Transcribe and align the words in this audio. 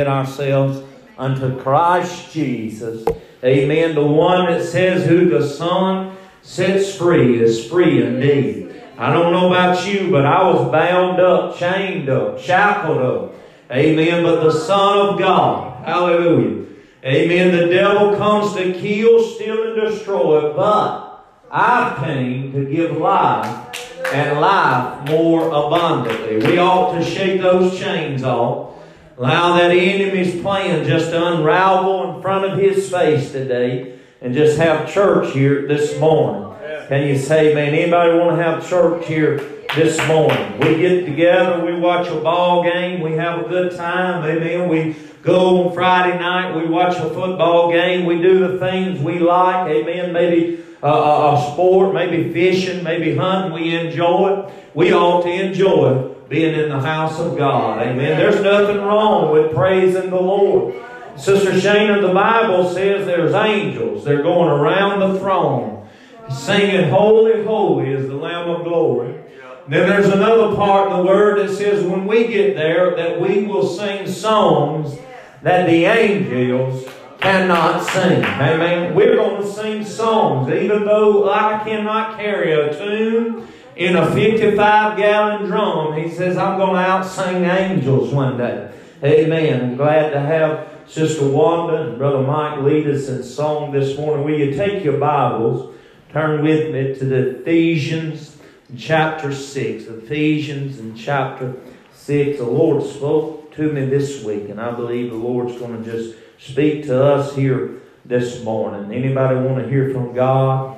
ourselves 0.00 0.82
unto 1.16 1.56
Christ 1.60 2.32
Jesus. 2.32 3.06
Amen. 3.44 3.94
The 3.94 4.04
one 4.04 4.46
that 4.46 4.64
says, 4.64 5.06
Who 5.06 5.28
the 5.28 5.46
Son 5.46 6.16
sets 6.42 6.96
free 6.96 7.40
is 7.40 7.64
free 7.66 8.02
indeed. 8.02 8.82
I 8.98 9.12
don't 9.12 9.30
know 9.30 9.46
about 9.46 9.86
you, 9.86 10.10
but 10.10 10.26
I 10.26 10.50
was 10.50 10.68
bound 10.72 11.20
up, 11.20 11.56
chained 11.56 12.08
up, 12.08 12.40
shackled 12.40 12.98
up. 12.98 13.34
Amen. 13.70 14.24
But 14.24 14.42
the 14.42 14.50
Son 14.50 15.10
of 15.10 15.16
God, 15.16 15.86
hallelujah. 15.86 16.66
Amen. 17.04 17.56
The 17.56 17.72
devil 17.72 18.16
comes 18.16 18.56
to 18.56 18.72
kill, 18.72 19.22
steal, 19.22 19.62
and 19.62 19.80
destroy, 19.80 20.52
but 20.54 21.24
I 21.52 22.02
came 22.04 22.50
to 22.50 22.64
give 22.64 22.96
life 22.96 24.02
and 24.12 24.40
life 24.40 25.08
more 25.08 25.46
abundantly. 25.46 26.38
We 26.38 26.58
ought 26.58 26.98
to 26.98 27.04
shake 27.04 27.40
those 27.40 27.78
chains 27.78 28.24
off. 28.24 28.73
Allow 29.16 29.56
that 29.58 29.70
enemy's 29.70 30.42
plan 30.42 30.84
just 30.84 31.10
to 31.10 31.24
unravel 31.24 32.16
in 32.16 32.22
front 32.22 32.46
of 32.46 32.58
his 32.58 32.90
face 32.90 33.30
today 33.30 33.96
and 34.20 34.34
just 34.34 34.58
have 34.58 34.92
church 34.92 35.32
here 35.32 35.68
this 35.68 36.00
morning. 36.00 36.52
Can 36.88 37.06
you 37.06 37.16
say, 37.16 37.54
man, 37.54 37.74
anybody 37.74 38.18
want 38.18 38.36
to 38.36 38.42
have 38.42 38.68
church 38.68 39.06
here 39.06 39.38
this 39.76 39.96
morning? 40.08 40.58
We 40.58 40.78
get 40.78 41.06
together, 41.06 41.64
we 41.64 41.78
watch 41.78 42.08
a 42.08 42.16
ball 42.16 42.64
game, 42.64 43.02
we 43.02 43.12
have 43.12 43.46
a 43.46 43.48
good 43.48 43.76
time, 43.76 44.24
amen. 44.24 44.68
We 44.68 44.96
go 45.22 45.68
on 45.68 45.74
Friday 45.74 46.18
night, 46.18 46.56
we 46.56 46.66
watch 46.66 46.96
a 46.96 47.08
football 47.08 47.70
game, 47.70 48.06
we 48.06 48.20
do 48.20 48.48
the 48.48 48.58
things 48.58 48.98
we 49.00 49.20
like, 49.20 49.70
amen. 49.70 50.12
Maybe 50.12 50.64
a, 50.82 50.88
a 50.88 51.50
sport, 51.52 51.94
maybe 51.94 52.32
fishing, 52.32 52.82
maybe 52.82 53.16
hunting, 53.16 53.52
we 53.52 53.76
enjoy 53.76 54.40
it. 54.40 54.54
We 54.74 54.92
ought 54.92 55.22
to 55.22 55.30
enjoy 55.30 56.13
being 56.34 56.58
in 56.58 56.68
the 56.68 56.80
house 56.80 57.20
of 57.20 57.36
God. 57.36 57.80
Amen. 57.80 58.18
There's 58.18 58.42
nothing 58.42 58.78
wrong 58.78 59.30
with 59.32 59.54
praising 59.54 60.10
the 60.10 60.20
Lord. 60.20 60.74
Sister 61.16 61.52
Shana, 61.52 62.02
the 62.02 62.12
Bible 62.12 62.68
says 62.68 63.06
there's 63.06 63.34
angels. 63.34 64.04
They're 64.04 64.22
going 64.22 64.48
around 64.48 64.98
the 64.98 65.18
throne 65.20 65.88
singing, 66.28 66.90
Holy, 66.90 67.44
holy 67.44 67.90
is 67.90 68.08
the 68.08 68.16
Lamb 68.16 68.50
of 68.50 68.64
glory. 68.64 69.22
Then 69.68 69.88
there's 69.88 70.08
another 70.08 70.56
part 70.56 70.90
in 70.90 70.98
the 70.98 71.04
Word 71.04 71.38
that 71.38 71.54
says 71.54 71.84
when 71.84 72.04
we 72.06 72.26
get 72.26 72.56
there 72.56 72.96
that 72.96 73.20
we 73.20 73.46
will 73.46 73.66
sing 73.66 74.08
songs 74.08 74.98
that 75.42 75.66
the 75.66 75.84
angels 75.84 76.84
cannot 77.20 77.86
sing. 77.86 78.24
Amen. 78.24 78.94
We're 78.94 79.14
going 79.14 79.40
to 79.40 79.48
sing 79.48 79.84
songs, 79.84 80.50
even 80.50 80.84
though 80.84 81.30
I 81.30 81.62
cannot 81.64 82.18
carry 82.18 82.52
a 82.52 82.76
tune 82.76 83.48
in 83.76 83.96
a 83.96 84.10
55 84.12 84.96
gallon 84.96 85.46
drum. 85.46 85.96
He 85.96 86.10
says, 86.10 86.36
I'm 86.36 86.58
going 86.58 86.74
to 86.74 86.80
out 86.80 87.04
sing 87.04 87.44
angels 87.44 88.12
one 88.12 88.36
day. 88.36 88.72
Amen. 89.02 89.60
I'm 89.60 89.76
glad 89.76 90.10
to 90.10 90.20
have 90.20 90.68
Sister 90.86 91.26
Wanda 91.26 91.88
and 91.88 91.98
Brother 91.98 92.22
Mike 92.22 92.60
lead 92.60 92.86
us 92.86 93.08
in 93.08 93.22
song 93.22 93.72
this 93.72 93.98
morning. 93.98 94.24
Will 94.24 94.38
you 94.38 94.54
take 94.54 94.84
your 94.84 94.98
Bibles, 94.98 95.74
turn 96.12 96.42
with 96.42 96.72
me 96.72 96.94
to 96.94 97.04
the 97.04 97.40
Ephesians 97.40 98.36
chapter 98.76 99.32
6. 99.32 99.84
Ephesians 99.84 100.78
and 100.78 100.96
chapter 100.96 101.56
6. 101.92 102.38
The 102.38 102.44
Lord 102.44 102.82
spoke 102.84 103.54
to 103.56 103.72
me 103.72 103.86
this 103.86 104.22
week, 104.24 104.48
and 104.48 104.60
I 104.60 104.72
believe 104.72 105.10
the 105.10 105.16
Lord's 105.16 105.58
going 105.58 105.82
to 105.82 105.90
just 105.90 106.16
speak 106.38 106.84
to 106.84 107.02
us 107.02 107.34
here 107.34 107.80
this 108.04 108.42
morning. 108.44 108.92
Anybody 108.92 109.36
want 109.36 109.64
to 109.64 109.68
hear 109.68 109.92
from 109.92 110.14
God? 110.14 110.73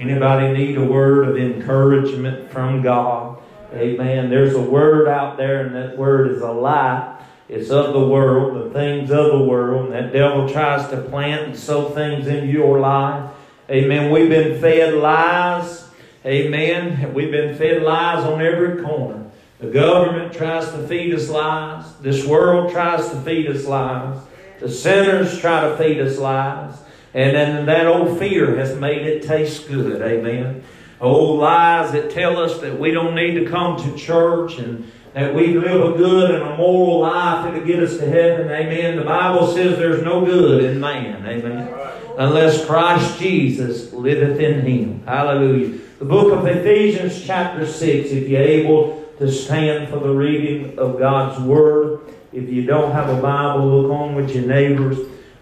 Anybody 0.00 0.52
need 0.54 0.78
a 0.78 0.84
word 0.84 1.28
of 1.28 1.36
encouragement 1.36 2.50
from 2.50 2.80
God? 2.80 3.36
Amen. 3.74 4.30
There's 4.30 4.54
a 4.54 4.62
word 4.62 5.08
out 5.08 5.36
there, 5.36 5.66
and 5.66 5.76
that 5.76 5.98
word 5.98 6.30
is 6.30 6.40
a 6.40 6.50
lie. 6.50 7.22
It's 7.50 7.68
of 7.68 7.92
the 7.92 8.06
world, 8.06 8.64
the 8.64 8.70
things 8.70 9.10
of 9.10 9.26
the 9.26 9.44
world. 9.44 9.92
That 9.92 10.10
devil 10.10 10.48
tries 10.48 10.88
to 10.88 11.02
plant 11.02 11.48
and 11.48 11.56
sow 11.58 11.90
things 11.90 12.28
in 12.28 12.48
your 12.48 12.80
life. 12.80 13.30
Amen. 13.68 14.10
We've 14.10 14.30
been 14.30 14.58
fed 14.58 14.94
lies. 14.94 15.86
Amen. 16.24 17.12
We've 17.12 17.30
been 17.30 17.54
fed 17.54 17.82
lies 17.82 18.24
on 18.24 18.40
every 18.40 18.82
corner. 18.82 19.30
The 19.58 19.68
government 19.68 20.32
tries 20.32 20.70
to 20.70 20.88
feed 20.88 21.14
us 21.14 21.28
lies. 21.28 21.84
This 22.00 22.24
world 22.24 22.72
tries 22.72 23.10
to 23.10 23.20
feed 23.20 23.50
us 23.50 23.66
lies. 23.66 24.18
The 24.60 24.70
sinners 24.70 25.38
try 25.38 25.68
to 25.68 25.76
feed 25.76 26.00
us 26.00 26.16
lies. 26.16 26.74
And 27.14 27.34
then 27.34 27.66
that 27.66 27.86
old 27.86 28.18
fear 28.18 28.56
has 28.56 28.78
made 28.78 29.06
it 29.06 29.22
taste 29.22 29.68
good. 29.68 30.00
Amen. 30.00 30.62
Old 31.00 31.40
lies 31.40 31.92
that 31.92 32.10
tell 32.10 32.38
us 32.38 32.60
that 32.60 32.78
we 32.78 32.90
don't 32.90 33.14
need 33.14 33.34
to 33.34 33.48
come 33.48 33.82
to 33.82 33.96
church 33.96 34.58
and 34.58 34.90
that 35.14 35.34
we 35.34 35.54
live 35.58 35.94
a 35.94 35.96
good 35.96 36.30
and 36.30 36.42
a 36.42 36.56
moral 36.56 37.00
life 37.00 37.44
that'll 37.44 37.66
get 37.66 37.82
us 37.82 37.96
to 37.96 38.06
heaven. 38.06 38.48
Amen. 38.48 38.96
The 38.96 39.04
Bible 39.04 39.52
says 39.52 39.76
there's 39.78 40.04
no 40.04 40.24
good 40.24 40.62
in 40.62 40.78
man. 40.78 41.26
Amen. 41.26 41.74
Unless 42.16 42.66
Christ 42.66 43.18
Jesus 43.18 43.92
liveth 43.92 44.38
in 44.38 44.60
him. 44.60 45.02
Hallelujah. 45.04 45.78
The 45.98 46.04
book 46.04 46.32
of 46.32 46.46
Ephesians, 46.46 47.24
chapter 47.24 47.66
6, 47.66 48.10
if 48.10 48.28
you're 48.28 48.40
able 48.40 49.00
to 49.20 49.30
stand 49.30 49.90
for 49.90 49.98
the 49.98 50.08
reading 50.08 50.78
of 50.78 50.98
God's 50.98 51.38
Word. 51.40 52.00
If 52.32 52.48
you 52.48 52.64
don't 52.64 52.92
have 52.92 53.10
a 53.10 53.20
Bible, 53.20 53.82
look 53.82 53.92
on 53.92 54.14
with 54.14 54.34
your 54.34 54.46
neighbors. 54.46 54.96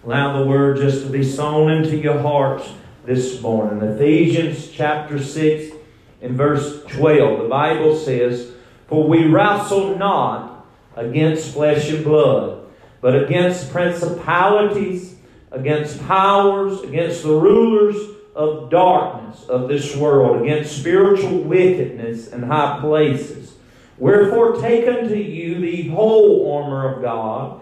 Allow 0.09 0.39
the 0.39 0.49
word 0.49 0.77
just 0.77 1.03
to 1.03 1.09
be 1.11 1.23
sown 1.23 1.69
into 1.69 1.95
your 1.95 2.17
hearts 2.17 2.67
this 3.05 3.39
morning. 3.43 3.87
Ephesians 3.87 4.71
chapter 4.71 5.23
6 5.23 5.75
and 6.23 6.35
verse 6.35 6.83
12. 6.87 7.43
The 7.43 7.47
Bible 7.47 7.95
says, 7.95 8.53
For 8.87 9.07
we 9.07 9.27
wrestle 9.27 9.99
not 9.99 10.65
against 10.95 11.53
flesh 11.53 11.91
and 11.91 12.03
blood, 12.03 12.65
but 13.01 13.23
against 13.23 13.71
principalities, 13.71 15.15
against 15.51 16.01
powers, 16.07 16.81
against 16.81 17.21
the 17.21 17.35
rulers 17.35 17.95
of 18.33 18.71
darkness 18.71 19.47
of 19.47 19.67
this 19.67 19.95
world, 19.95 20.41
against 20.41 20.75
spiritual 20.75 21.37
wickedness 21.41 22.29
in 22.29 22.41
high 22.41 22.79
places. 22.81 23.53
Wherefore 23.99 24.59
take 24.59 24.87
unto 24.87 25.13
you 25.13 25.59
the 25.59 25.89
whole 25.89 26.51
armor 26.51 26.95
of 26.95 27.03
God 27.03 27.61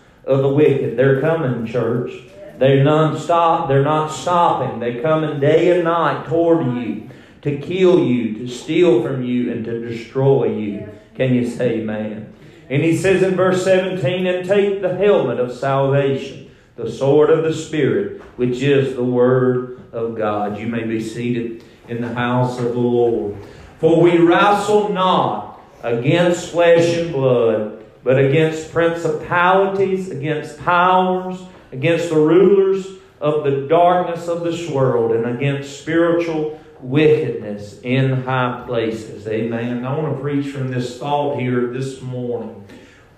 of 0.25 0.39
the 0.39 0.49
wicked. 0.49 0.97
They're 0.97 1.21
coming, 1.21 1.65
church. 1.65 2.11
They're 2.57 2.83
non-stop. 2.83 3.67
They're 3.67 3.83
not 3.83 4.09
stopping. 4.09 4.79
They're 4.79 5.01
coming 5.01 5.39
day 5.39 5.71
and 5.75 5.83
night 5.83 6.27
toward 6.27 6.65
you 6.65 7.09
to 7.41 7.57
kill 7.57 8.03
you, 8.03 8.37
to 8.37 8.47
steal 8.47 9.01
from 9.01 9.23
you, 9.23 9.51
and 9.51 9.65
to 9.65 9.87
destroy 9.87 10.55
you. 10.55 10.89
Can 11.15 11.33
you 11.33 11.49
say 11.49 11.79
amen? 11.79 12.33
And 12.69 12.83
he 12.83 12.95
says 12.95 13.23
in 13.23 13.35
verse 13.35 13.63
17, 13.63 14.27
and 14.27 14.47
take 14.47 14.81
the 14.81 14.95
helmet 14.95 15.39
of 15.39 15.51
salvation, 15.51 16.51
the 16.75 16.89
sword 16.89 17.29
of 17.29 17.43
the 17.43 17.53
Spirit, 17.53 18.21
which 18.37 18.61
is 18.61 18.95
the 18.95 19.03
word 19.03 19.81
of 19.91 20.15
God. 20.15 20.57
You 20.57 20.67
may 20.67 20.83
be 20.83 21.01
seated 21.01 21.63
in 21.87 21.99
the 21.99 22.13
house 22.13 22.59
of 22.59 22.65
the 22.65 22.79
Lord. 22.79 23.35
For 23.79 24.01
we 24.01 24.19
wrestle 24.19 24.89
not 24.89 25.59
against 25.83 26.51
flesh 26.51 26.95
and 26.95 27.11
blood, 27.11 27.80
but 28.03 28.17
against 28.17 28.71
principalities, 28.71 30.09
against 30.09 30.59
powers, 30.59 31.39
against 31.71 32.09
the 32.09 32.15
rulers 32.15 32.87
of 33.19 33.43
the 33.43 33.67
darkness 33.67 34.27
of 34.27 34.43
this 34.43 34.69
world, 34.69 35.11
and 35.11 35.25
against 35.25 35.79
spiritual 35.81 36.59
wickedness 36.79 37.79
in 37.81 38.23
high 38.23 38.63
places. 38.65 39.27
Amen. 39.27 39.85
I 39.85 39.97
want 39.97 40.15
to 40.15 40.21
preach 40.21 40.47
from 40.47 40.71
this 40.71 40.97
thought 40.97 41.39
here 41.39 41.67
this 41.67 42.01
morning. 42.01 42.65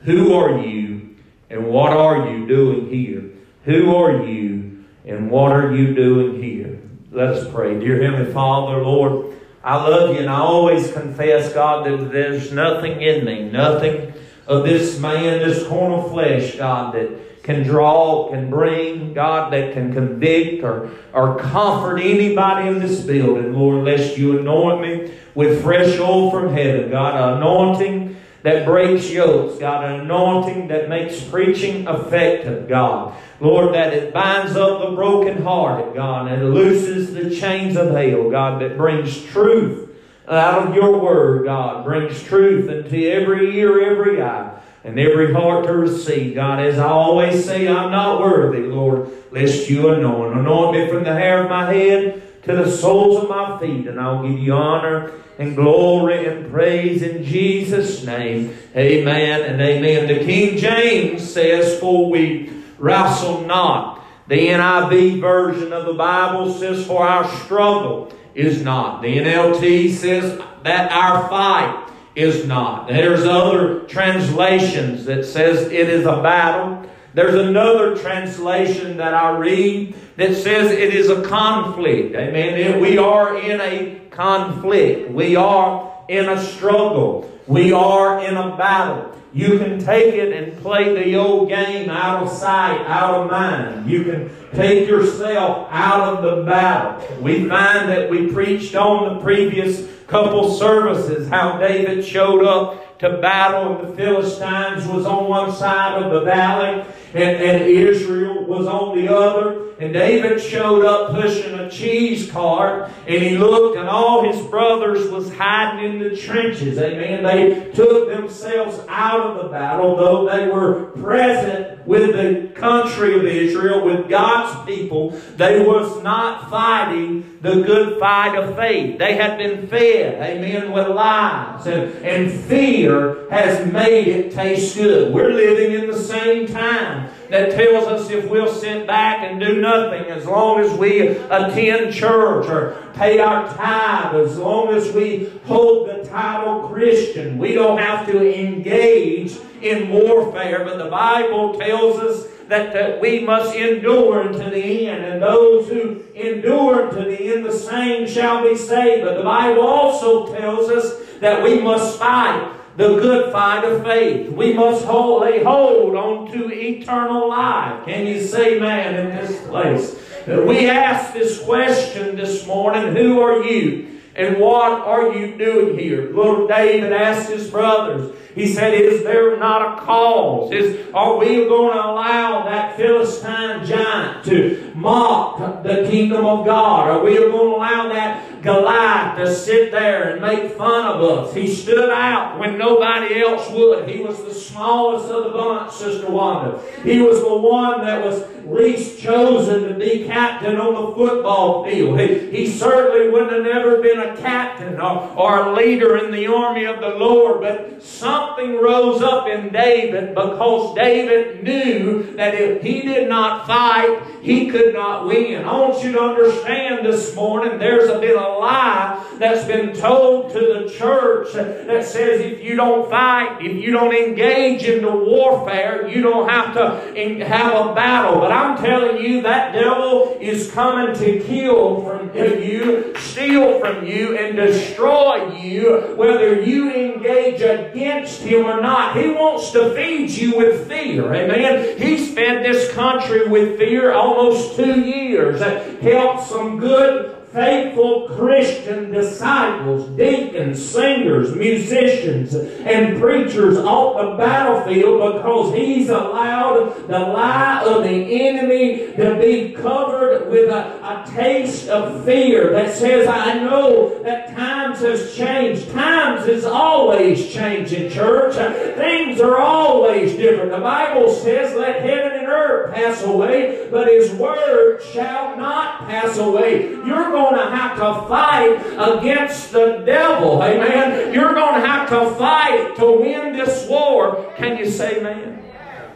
Who 0.02 0.34
are 0.34 0.60
you 0.60 1.16
and 1.50 1.68
what 1.68 1.94
are 1.94 2.30
you 2.30 2.46
doing 2.46 2.90
here? 2.90 3.32
Who 3.66 3.96
are 3.96 4.26
you 4.26 4.84
and 5.06 5.32
what 5.32 5.54
are 5.54 5.74
you 5.74 5.94
doing 5.94 6.44
here? 6.44 6.82
Let 7.12 7.30
us 7.30 7.52
pray. 7.54 7.80
Dear 7.80 8.02
Heavenly 8.02 8.34
Father, 8.34 8.82
Lord, 8.82 9.34
I 9.64 9.76
love 9.76 10.16
you 10.16 10.22
and 10.22 10.30
I 10.30 10.40
always 10.40 10.92
confess, 10.92 11.54
God, 11.54 11.86
that 11.86 12.12
there's 12.12 12.52
nothing 12.52 13.02
in 13.02 13.24
me, 13.24 13.50
nothing 13.50 14.13
of 14.48 14.66
this 14.66 15.00
man, 15.00 15.40
this 15.40 15.66
corn 15.68 15.92
of 15.92 16.12
flesh, 16.12 16.56
God, 16.56 16.96
that 16.96 17.44
can 17.44 17.64
draw, 17.64 18.30
can 18.30 18.50
bring, 18.50 19.14
God, 19.14 19.52
that 19.52 19.74
can 19.74 19.94
convict 19.94 20.64
or, 20.64 20.92
or 21.14 21.38
comfort 21.38 21.98
anybody 21.98 22.70
in 22.70 22.80
this 22.80 23.02
building, 23.02 23.54
Lord, 23.54 23.84
lest 23.84 24.18
you 24.18 24.40
anoint 24.40 24.82
me 24.82 25.14
with 25.36 25.62
fresh 25.62 26.00
oil 26.00 26.32
from 26.32 26.54
heaven, 26.54 26.90
God, 26.90 27.38
anointing 27.38 28.16
that 28.44 28.66
breaks 28.66 29.10
yokes, 29.10 29.58
God, 29.58 29.86
an 29.86 30.02
anointing 30.02 30.68
that 30.68 30.90
makes 30.90 31.22
preaching 31.22 31.88
effective, 31.88 32.68
God. 32.68 33.16
Lord, 33.40 33.74
that 33.74 33.94
it 33.94 34.14
binds 34.14 34.56
up 34.56 34.82
the 34.82 34.96
brokenhearted, 34.96 35.96
God, 35.96 36.30
and 36.32 36.54
looses 36.54 37.14
the 37.14 37.34
chains 37.36 37.76
of 37.76 37.92
hell, 37.92 38.30
God, 38.30 38.62
that 38.62 38.78
brings 38.78 39.24
truth 39.26 39.90
out 40.28 40.68
of 40.68 40.76
your 40.76 40.98
word, 41.00 41.46
God, 41.46 41.84
brings 41.84 42.22
truth 42.24 42.70
into 42.70 43.10
every 43.10 43.58
ear, 43.60 43.84
every 43.84 44.22
eye, 44.22 44.58
and 44.84 45.00
every 45.00 45.34
heart 45.34 45.66
to 45.66 45.74
receive. 45.74 46.36
God, 46.36 46.60
as 46.60 46.80
I 46.80 46.88
always 46.88 47.46
say, 47.46 47.68
I'm 47.68 47.92
not 47.92 48.20
worthy, 48.20 48.62
Lord, 48.62 49.10
lest 49.32 49.70
you 49.70 49.90
anoint. 49.90 50.38
Anoint 50.38 50.78
me 50.78 50.88
from 50.90 51.04
the 51.04 51.14
hair 51.14 51.44
of 51.44 51.50
my 51.50 51.72
head 51.74 52.22
to 52.44 52.56
the 52.56 52.70
soles 52.70 53.24
of 53.24 53.30
my 53.30 53.58
feet, 53.60 53.88
and 53.88 54.00
I'll 54.00 54.28
give 54.28 54.40
you 54.40 54.54
honor 54.54 55.12
and 55.40 55.56
glory 55.56 56.28
and 56.28 56.52
praise 56.52 57.02
in 57.02 57.24
Jesus' 57.24 58.04
name. 58.04 58.56
Amen 58.76 59.42
and 59.42 59.62
amen. 59.62 60.08
The 60.08 60.24
King 60.26 60.58
James 60.58 61.30
says, 61.32 61.80
For 61.80 62.10
we 62.10 62.52
wrestle 62.78 63.42
not. 63.42 64.04
The 64.28 64.48
NIV 64.48 65.20
version 65.20 65.74
of 65.74 65.86
the 65.86 65.94
Bible 65.94 66.54
says, 66.54 66.86
For 66.86 67.06
our 67.06 67.28
struggle 67.44 68.14
is 68.36 68.64
not. 68.64 69.02
The 69.02 69.18
NLT 69.18 69.92
says 69.92 70.42
that 70.64 70.92
our 70.92 71.28
fight 71.30 71.90
is 72.16 72.46
not. 72.46 72.88
There's 72.88 73.26
other 73.26 73.82
translations 73.82 75.06
that 75.06 75.26
says 75.26 75.64
it 75.64 75.90
is 75.90 76.06
a 76.06 76.22
battle. 76.22 76.90
There's 77.14 77.36
another 77.36 77.96
translation 77.96 78.98
that 78.98 79.14
I 79.14 79.38
read 79.38 79.96
that 80.18 80.36
says 80.36 80.72
it 80.72 80.94
is 80.94 81.10
a 81.10 81.22
conflict. 81.24 82.16
Amen. 82.16 82.80
We 82.80 82.98
are 82.98 83.38
in 83.40 83.62
a 83.62 84.00
conflict. 84.10 85.12
We 85.12 85.36
are 85.36 86.06
in 86.10 86.30
a 86.30 86.44
struggle. 86.44 87.32
We 87.48 87.72
are 87.72 88.24
in 88.24 88.36
a 88.36 88.56
battle. 88.58 89.16
You 89.34 89.58
can 89.58 89.80
take 89.80 90.14
it 90.14 90.32
and 90.32 90.62
play 90.62 90.94
the 90.94 91.16
old 91.16 91.50
game 91.50 91.90
out 91.90 92.24
of 92.24 92.32
sight, 92.32 92.86
out 92.86 93.22
of 93.22 93.32
mind. 93.32 93.90
You 93.90 94.04
can 94.04 94.30
take 94.54 94.88
yourself 94.88 95.68
out 95.72 96.14
of 96.14 96.24
the 96.24 96.44
battle. 96.44 97.18
We 97.20 97.50
find 97.50 97.90
that 97.90 98.12
we 98.12 98.32
preached 98.32 98.76
on 98.76 99.16
the 99.16 99.24
previous 99.24 99.90
couple 100.06 100.54
services 100.54 101.28
how 101.30 101.58
David 101.58 102.06
showed 102.06 102.44
up 102.44 103.00
to 103.00 103.18
battle 103.18 103.76
and 103.76 103.88
the 103.88 103.96
Philistines 103.98 104.86
was 104.88 105.08
on 105.08 105.28
one 105.28 105.52
side 105.52 106.04
of 106.04 106.12
the 106.12 106.22
valley 106.22 106.86
and, 107.16 107.38
and 107.38 107.64
Israel 107.64 108.46
was 108.46 108.68
on 108.68 108.96
the 108.96 109.12
other. 109.12 109.73
And 109.84 109.92
David 109.92 110.42
showed 110.42 110.86
up 110.86 111.12
pushing 111.12 111.60
a 111.60 111.70
cheese 111.70 112.32
cart, 112.32 112.90
and 113.06 113.22
he 113.22 113.38
looked, 113.38 113.78
and 113.78 113.90
all 113.90 114.24
his 114.32 114.42
brothers 114.48 115.12
was 115.12 115.36
hiding 115.36 115.94
in 115.94 116.00
the 116.00 116.16
trenches. 116.16 116.78
Amen. 116.78 117.22
They 117.24 117.70
took 117.72 118.08
themselves 118.08 118.80
out 118.88 119.20
of 119.20 119.44
the 119.44 119.50
battle, 119.50 119.98
though 119.98 120.30
they 120.30 120.48
were 120.48 120.86
present 120.92 121.86
with 121.86 122.14
the 122.14 122.58
country 122.58 123.14
of 123.18 123.26
Israel, 123.26 123.84
with 123.84 124.08
God's 124.08 124.66
people. 124.66 125.10
They 125.36 125.66
was 125.66 126.02
not 126.02 126.50
fighting 126.50 127.40
the 127.42 127.62
good 127.64 128.00
fight 128.00 128.38
of 128.38 128.56
faith. 128.56 128.98
They 128.98 129.18
had 129.18 129.38
been 129.38 129.68
fed, 129.68 130.16
amen, 130.24 130.72
with 130.72 130.88
lies. 130.88 131.68
And, 131.68 131.94
and 132.06 132.32
fear 132.46 133.30
has 133.30 133.70
made 133.70 134.08
it 134.08 134.32
taste 134.32 134.78
good. 134.78 135.14
We're 135.14 135.34
living 135.34 135.74
in 135.74 135.88
the 135.88 136.00
same 136.00 136.48
time 136.48 137.10
that 137.34 137.50
tells 137.50 137.88
us 137.88 138.12
if 138.12 138.30
we'll 138.30 138.54
sit 138.54 138.86
back 138.86 139.24
and 139.24 139.40
do 139.40 139.60
nothing 139.60 140.06
as 140.06 140.24
long 140.28 140.60
as 140.60 140.72
we 140.78 141.08
attend 141.08 141.92
church 141.92 142.46
or 142.46 142.78
pay 142.94 143.18
our 143.18 143.52
tithe, 143.56 144.14
as 144.18 144.38
long 144.38 144.70
as 144.70 144.92
we 144.92 145.32
hold 145.46 145.90
the 145.90 146.08
title 146.08 146.70
Christian, 146.70 147.40
we 147.40 147.54
don't 147.54 147.80
have 147.80 148.06
to 148.06 148.40
engage 148.40 149.36
in 149.64 149.90
warfare. 149.90 150.64
But 150.64 150.78
the 150.78 150.92
Bible 150.92 151.58
tells 151.58 151.98
us 151.98 152.28
that, 152.50 152.72
that 152.74 153.02
we 153.02 153.22
must 153.22 153.56
endure 153.56 154.32
to 154.32 154.50
the 154.52 154.88
end, 154.88 155.04
and 155.04 155.20
those 155.20 155.68
who 155.70 156.04
endure 156.14 156.92
to 156.92 157.02
the 157.04 157.34
end, 157.34 157.46
the 157.46 157.52
same 157.52 158.08
shall 158.08 158.44
be 158.44 158.56
saved. 158.56 159.06
But 159.06 159.18
the 159.18 159.24
Bible 159.24 159.64
also 159.64 160.36
tells 160.36 160.70
us 160.70 161.04
that 161.20 161.42
we 161.42 161.60
must 161.60 161.98
fight 161.98 162.54
the 162.76 162.96
good 162.96 163.32
fight 163.32 163.64
of 163.64 163.84
faith. 163.84 164.30
We 164.32 164.54
must 164.54 164.86
hold, 164.86 165.22
lay 165.22 165.44
hold 165.44 165.96
on 165.96 166.32
to 166.32 166.52
eternal 166.52 167.30
life. 167.30 167.86
Can 167.86 168.08
you 168.08 168.22
say 168.22 168.60
man 168.60 168.96
in 168.96 169.16
this 169.16 169.46
place? 169.48 170.00
We 170.26 170.70
ask 170.70 171.14
this 171.14 171.44
question 171.44 172.16
this 172.16 172.48
morning, 172.48 172.96
who 172.96 173.22
are 173.22 173.44
you? 173.44 174.02
And 174.16 174.40
what 174.40 174.82
are 174.82 175.14
you 175.14 175.38
doing 175.38 175.78
here? 175.78 176.12
Little 176.12 176.48
David 176.48 176.94
asked 176.94 177.30
his 177.30 177.50
brothers, 177.50 178.16
he 178.36 178.52
said, 178.52 178.74
Is 178.74 179.04
there 179.04 179.38
not 179.38 179.78
a 179.78 179.82
cause? 179.82 180.52
Is, 180.52 180.88
are 180.94 181.18
we 181.18 181.46
going 181.46 181.74
to 181.74 181.84
allow 181.84 182.44
that 182.46 182.76
Philistine 182.76 183.66
giant 183.66 184.26
to 184.26 184.72
mock 184.76 185.64
the 185.64 185.88
kingdom 185.90 186.26
of 186.26 186.46
God? 186.46 186.90
Are 186.90 187.04
we 187.04 187.16
going 187.16 187.32
to 187.32 187.56
allow 187.56 187.90
that 187.90 188.42
Goliath 188.42 189.18
to 189.18 189.34
sit 189.34 189.72
there 189.72 190.14
and 190.14 190.22
make 190.22 190.54
fun 190.54 190.86
of 190.86 191.02
us? 191.02 191.34
He 191.34 191.54
stood 191.54 191.90
out 191.90 192.40
when 192.40 192.58
nobody 192.58 193.22
else 193.22 193.50
would. 193.52 193.88
He 193.88 194.02
was 194.02 194.18
the 194.24 194.34
smallest 194.34 195.12
of 195.12 195.26
the 195.26 195.30
bunch, 195.32 195.72
Sister 195.74 196.10
Wanda. 196.10 196.60
He 196.84 197.00
was 197.00 197.20
the 197.22 197.38
one 197.38 197.82
that 197.86 198.04
was 198.04 198.24
least 198.46 199.00
chosen 199.00 199.70
to 199.70 199.74
be 199.74 200.06
captain 200.06 200.58
on 200.58 200.74
the 200.74 200.96
football 200.96 201.66
field. 201.66 202.00
He, 202.00 202.30
he 202.30 202.48
certainly 202.48 203.10
wouldn't 203.10 203.32
have 203.32 203.44
never 203.44 203.82
been 203.82 204.00
a 204.00 204.18
captain 204.18 204.80
or, 204.80 205.10
or 205.16 205.48
a 205.48 205.54
leader 205.54 205.98
in 205.98 206.12
the 206.12 206.28
army 206.28 206.66
of 206.66 206.80
the 206.80 206.90
Lord, 206.90 207.42
but 207.42 207.82
something 208.24 208.56
rose 208.62 209.02
up 209.02 209.28
in 209.28 209.52
David 209.52 210.16
because 210.16 210.76
David 210.76 211.44
knew 211.44 212.16
that 212.16 212.34
if 212.34 212.62
he 212.62 212.82
did 212.82 213.10
not 213.10 213.46
fight, 213.46 214.02
he 214.22 214.50
could 214.50 214.74
not 214.74 215.06
win. 215.06 215.44
I 215.44 215.60
want 215.60 215.84
you 215.84 215.92
to 215.92 216.02
understand 216.02 216.86
this 216.86 217.14
morning 217.16 217.60
there's 217.60 217.90
a 217.90 218.00
bit 218.00 218.16
of 218.16 218.40
lie 218.40 219.06
that's 219.20 219.46
been 219.46 219.76
told 219.76 220.32
to 220.32 220.40
the 220.40 220.74
church 220.78 221.34
that 221.34 221.86
says 221.86 222.22
if 222.22 222.42
you 222.42 222.56
don't 222.56 222.90
fight, 222.90 223.40
if 223.42 223.62
you 223.62 223.72
don't 223.72 223.94
engage 223.94 224.64
in 224.64 224.82
the 224.82 224.96
warfare, 224.96 225.88
you 225.88 226.02
don't 226.02 226.30
have 226.30 226.54
to 226.54 227.26
have 227.26 227.68
a 227.68 227.76
battle. 227.76 228.20
But 228.20 228.32
I'm 228.32 228.58
telling 228.58 229.04
you, 229.04 229.22
that 229.24 229.52
devil 229.52 230.18
is 230.22 230.50
coming 230.52 230.96
to 230.96 231.20
kill 231.20 231.84
from 231.84 232.16
you, 232.16 232.96
steal 232.98 233.60
from 233.60 233.86
you, 233.86 234.18
and 234.18 234.36
destroy 234.36 235.36
you, 235.38 235.96
whether 235.98 236.42
you 236.42 236.72
engage 236.72 237.42
against 237.42 238.13
him 238.22 238.46
or 238.46 238.62
not. 238.62 238.98
He 238.98 239.10
wants 239.10 239.52
to 239.52 239.74
feed 239.74 240.10
you 240.10 240.38
with 240.38 240.68
fear. 240.68 241.14
Amen. 241.14 241.78
He's 241.78 242.14
fed 242.14 242.44
this 242.44 242.72
country 242.74 243.28
with 243.28 243.58
fear 243.58 243.92
almost 243.92 244.56
two 244.56 244.82
years. 244.82 245.40
That 245.40 245.82
helped 245.82 246.28
some 246.28 246.60
good 246.60 247.16
faithful 247.34 248.08
Christian 248.10 248.92
disciples, 248.92 249.90
deacons, 249.98 250.64
singers, 250.64 251.36
musicians, 251.36 252.36
and 252.36 253.02
preachers 253.02 253.58
off 253.58 254.00
the 254.02 254.18
battlefield 254.18 255.14
because 255.14 255.56
he's 255.56 255.90
allowed 255.90 256.88
the 256.88 257.00
lie 257.00 257.64
of 257.66 257.84
the 257.84 257.90
enemy 257.90 258.94
to 258.96 259.18
be 259.20 259.54
covered 259.54 260.30
with 260.30 260.50
a, 260.50 260.80
a 260.84 261.12
taste 261.12 261.68
of 261.70 262.06
fear 262.06 262.52
that 262.52 262.76
says, 262.76 263.08
I 263.08 263.40
know 263.40 264.02
that 264.04 264.36
times 264.36 264.80
has 264.82 265.16
changed. 265.16 265.72
Times 265.72 266.28
is 266.28 266.46
always 266.46 267.34
changing, 267.34 267.90
church. 267.90 268.36
Things 268.76 269.20
are 269.20 269.40
always 269.40 270.16
different. 270.16 270.52
The 270.52 270.60
Bible 270.60 271.12
says, 271.12 271.56
let 271.56 271.82
heaven 271.82 272.20
and 272.20 272.23
earth 272.34 272.74
pass 272.74 273.04
away, 273.04 273.68
but 273.72 273.88
his 273.88 274.12
word 274.12 274.82
shall 274.92 275.38
not 275.38 275.88
pass 275.88 276.18
away. 276.18 276.72
You're 276.72 277.12
going 277.12 277.36
to 277.36 277.56
have 277.56 277.78
to 277.78 278.08
fight 278.08 278.58
against 278.78 279.52
the 279.52 279.84
devil. 279.86 280.42
Amen. 280.42 281.14
You're 281.14 281.34
going 281.34 281.62
to 281.62 281.68
have 281.68 281.90
to 281.90 282.16
fight 282.16 282.76
to 282.78 282.92
win 282.92 283.34
this 283.34 283.68
war. 283.68 284.34
Can 284.38 284.58
you 284.58 284.70
say 284.70 285.00
amen? 285.00 285.40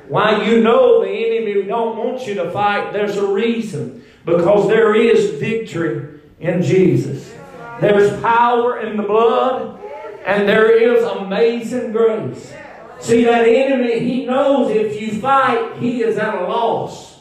Why 0.08 0.46
you 0.46 0.62
know 0.62 1.01
the 1.01 1.10
enemy 1.10 1.63
don't 1.63 1.98
want 1.98 2.25
you 2.25 2.36
to 2.36 2.51
fight, 2.51 2.94
there's 2.94 3.17
a 3.17 3.27
reason. 3.27 4.03
Because 4.25 4.67
there 4.67 4.96
is 4.96 5.39
victory 5.39 6.20
in 6.39 6.62
Jesus. 6.62 7.34
There's 7.79 8.20
power 8.22 8.79
in 8.82 8.98
the 8.98 9.03
blood, 9.03 9.79
and 10.25 10.48
there 10.48 10.72
is 10.72 11.03
amazing 11.03 11.91
grace. 11.91 12.53
See, 13.00 13.24
that 13.25 13.48
enemy, 13.48 14.00
he 14.00 14.25
knows 14.25 14.72
if 14.72 15.00
you 15.00 15.20
fight, 15.20 15.77
he 15.80 16.01
is 16.01 16.18
at 16.18 16.34
a 16.34 16.48
loss. 16.48 17.20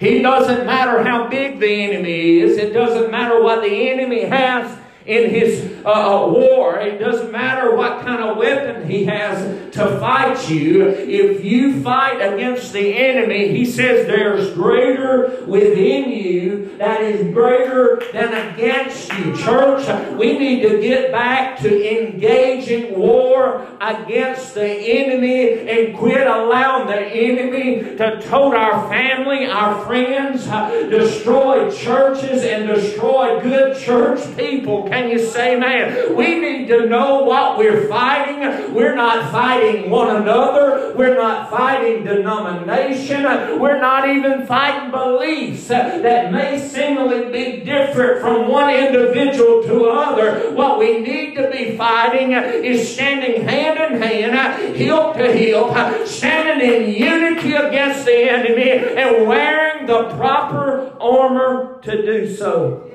It 0.00 0.22
doesn't 0.22 0.66
matter 0.66 1.02
how 1.04 1.28
big 1.28 1.60
the 1.60 1.84
enemy 1.84 2.40
is. 2.40 2.58
It 2.58 2.72
doesn't 2.72 3.10
matter 3.10 3.40
what 3.40 3.62
the 3.62 3.90
enemy 3.90 4.24
has 4.24 4.76
in 5.06 5.30
his 5.30 5.71
uh, 5.84 6.26
war. 6.28 6.78
It 6.78 6.98
doesn't 6.98 7.32
matter 7.32 7.74
what 7.74 8.04
kind 8.04 8.22
of 8.22 8.36
weapon 8.36 8.88
he 8.88 9.04
has 9.04 9.72
to 9.72 9.98
fight 9.98 10.48
you. 10.48 10.88
If 10.88 11.44
you 11.44 11.82
fight 11.82 12.16
against 12.16 12.72
the 12.72 12.96
enemy, 12.96 13.48
he 13.48 13.64
says 13.64 14.06
there's 14.06 14.52
greater 14.54 15.44
within 15.46 16.10
you 16.10 16.76
that 16.78 17.00
is 17.00 17.32
greater 17.32 18.02
than 18.12 18.34
against 18.52 19.12
you. 19.12 19.36
Church, 19.36 19.86
we 20.16 20.38
need 20.38 20.62
to 20.62 20.80
get 20.80 21.12
back 21.12 21.58
to 21.60 22.02
engaging 22.02 22.98
war 22.98 23.66
against 23.80 24.54
the 24.54 24.68
enemy 24.68 25.68
and 25.68 25.96
quit 25.96 26.26
allowing 26.26 26.88
the 26.88 27.00
enemy 27.00 27.96
to 27.96 28.20
tote 28.22 28.54
our 28.54 28.88
family, 28.88 29.46
our 29.46 29.84
friends, 29.86 30.44
destroy 30.90 31.70
churches, 31.70 32.42
and 32.42 32.66
destroy 32.66 33.40
good 33.40 33.78
church 33.78 34.20
people. 34.36 34.88
Can 34.88 35.08
you 35.08 35.18
say, 35.18 35.56
man? 35.72 36.16
We 36.16 36.40
need 36.40 36.68
to 36.68 36.86
know 36.86 37.24
what 37.24 37.58
we're 37.58 37.88
fighting. 37.88 38.74
We're 38.74 38.94
not 38.94 39.30
fighting 39.32 39.90
one 39.90 40.16
another. 40.16 40.94
We're 40.94 41.14
not 41.14 41.50
fighting 41.50 42.04
denomination. 42.04 43.22
We're 43.58 43.80
not 43.80 44.08
even 44.08 44.46
fighting 44.46 44.90
beliefs 44.90 45.68
that 45.68 46.32
may 46.32 46.58
seemingly 46.58 47.30
be 47.32 47.64
different 47.64 48.20
from 48.20 48.48
one 48.48 48.74
individual 48.74 49.62
to 49.64 49.90
another. 49.90 50.50
What 50.54 50.78
we 50.78 51.00
need 51.00 51.34
to 51.36 51.50
be 51.50 51.76
fighting 51.76 52.32
is 52.32 52.92
standing 52.92 53.42
hand 53.42 53.78
in 53.78 54.02
hand, 54.02 54.76
heel 54.76 55.12
to 55.14 55.32
heel, 55.32 55.74
standing 56.06 56.68
in 56.68 56.90
unity 56.92 57.54
against 57.54 58.04
the 58.04 58.30
enemy 58.30 58.70
and 58.70 59.26
wearing 59.26 59.86
the 59.86 60.10
proper 60.16 60.92
armor 61.00 61.80
to 61.82 62.02
do 62.02 62.34
so. 62.34 62.88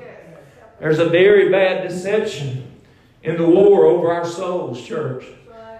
There's 0.80 1.00
a 1.00 1.08
very 1.08 1.50
bad 1.50 1.88
deception 1.88 2.67
in 3.28 3.36
the 3.36 3.46
war 3.46 3.84
over 3.84 4.10
our 4.10 4.24
souls, 4.24 4.82
church. 4.82 5.24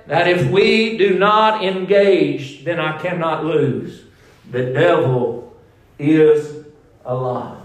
That 0.06 0.28
if 0.28 0.50
we 0.50 0.98
do 0.98 1.18
not 1.18 1.64
engage, 1.64 2.64
then 2.64 2.78
I 2.78 2.98
cannot 2.98 3.44
lose. 3.44 4.04
The 4.50 4.66
devil 4.66 5.56
is 5.98 6.66
alive. 7.04 7.62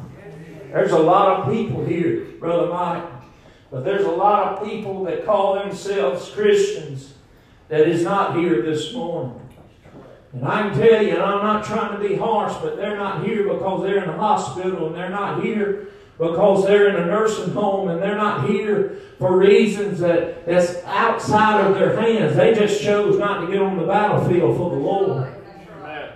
There's 0.71 0.91
a 0.91 0.99
lot 0.99 1.39
of 1.39 1.53
people 1.53 1.85
here, 1.85 2.25
Brother 2.39 2.67
Mike, 2.67 3.03
but 3.71 3.83
there's 3.83 4.05
a 4.05 4.11
lot 4.11 4.53
of 4.53 4.67
people 4.67 5.03
that 5.05 5.25
call 5.25 5.55
themselves 5.55 6.29
Christians 6.31 7.13
that 7.67 7.81
is 7.81 8.03
not 8.03 8.37
here 8.37 8.61
this 8.61 8.93
morning. 8.93 9.39
And 10.31 10.47
I 10.47 10.69
can 10.69 10.79
tell 10.79 11.03
you, 11.03 11.11
and 11.11 11.21
I'm 11.21 11.43
not 11.43 11.65
trying 11.65 12.01
to 12.01 12.07
be 12.07 12.15
harsh, 12.15 12.55
but 12.61 12.77
they're 12.77 12.97
not 12.97 13.25
here 13.25 13.43
because 13.43 13.83
they're 13.83 14.03
in 14.03 14.07
the 14.07 14.17
hospital, 14.17 14.87
and 14.87 14.95
they're 14.95 15.09
not 15.09 15.43
here 15.43 15.89
because 16.17 16.65
they're 16.65 16.89
in 16.89 16.95
a 16.95 17.05
nursing 17.05 17.53
home, 17.53 17.89
and 17.89 18.01
they're 18.01 18.17
not 18.17 18.47
here 18.47 18.99
for 19.19 19.37
reasons 19.37 19.99
that, 19.99 20.45
that's 20.45 20.75
outside 20.85 21.65
of 21.65 21.75
their 21.75 21.99
hands. 21.99 22.35
They 22.35 22.53
just 22.53 22.81
chose 22.81 23.17
not 23.17 23.41
to 23.41 23.51
get 23.51 23.61
on 23.61 23.77
the 23.77 23.85
battlefield 23.85 24.57
for 24.57 24.69
the 24.69 24.77
Lord. 24.77 25.33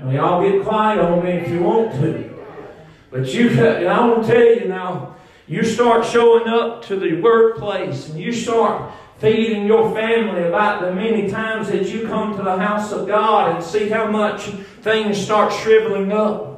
Now, 0.04 0.12
y'all 0.12 0.50
get 0.50 0.64
quiet 0.64 1.00
on 1.00 1.24
me 1.24 1.32
if 1.32 1.50
you 1.50 1.64
want 1.64 1.92
to. 1.94 2.38
But 3.10 3.34
you, 3.34 3.50
and 3.50 3.88
I 3.88 4.08
want 4.08 4.26
to 4.26 4.32
tell 4.32 4.46
you 4.46 4.68
now, 4.68 5.16
you 5.48 5.64
start 5.64 6.06
showing 6.06 6.48
up 6.48 6.84
to 6.86 6.98
the 6.98 7.22
workplace 7.22 8.10
and 8.10 8.20
you 8.20 8.34
start 8.34 8.92
feeding 9.20 9.66
your 9.66 9.94
family 9.96 10.44
about 10.44 10.82
the 10.82 10.94
many 10.94 11.30
times 11.30 11.70
that 11.70 11.88
you 11.88 12.08
come 12.08 12.38
to 12.38 12.44
the 12.44 12.58
house 12.58 12.92
of 12.92 13.08
God 13.08 13.56
and 13.56 13.64
see 13.64 13.90
how 13.90 14.12
much 14.12 14.44
things 14.82 15.18
start 15.18 15.52
shriveling 15.52 16.12
up. 16.12 16.57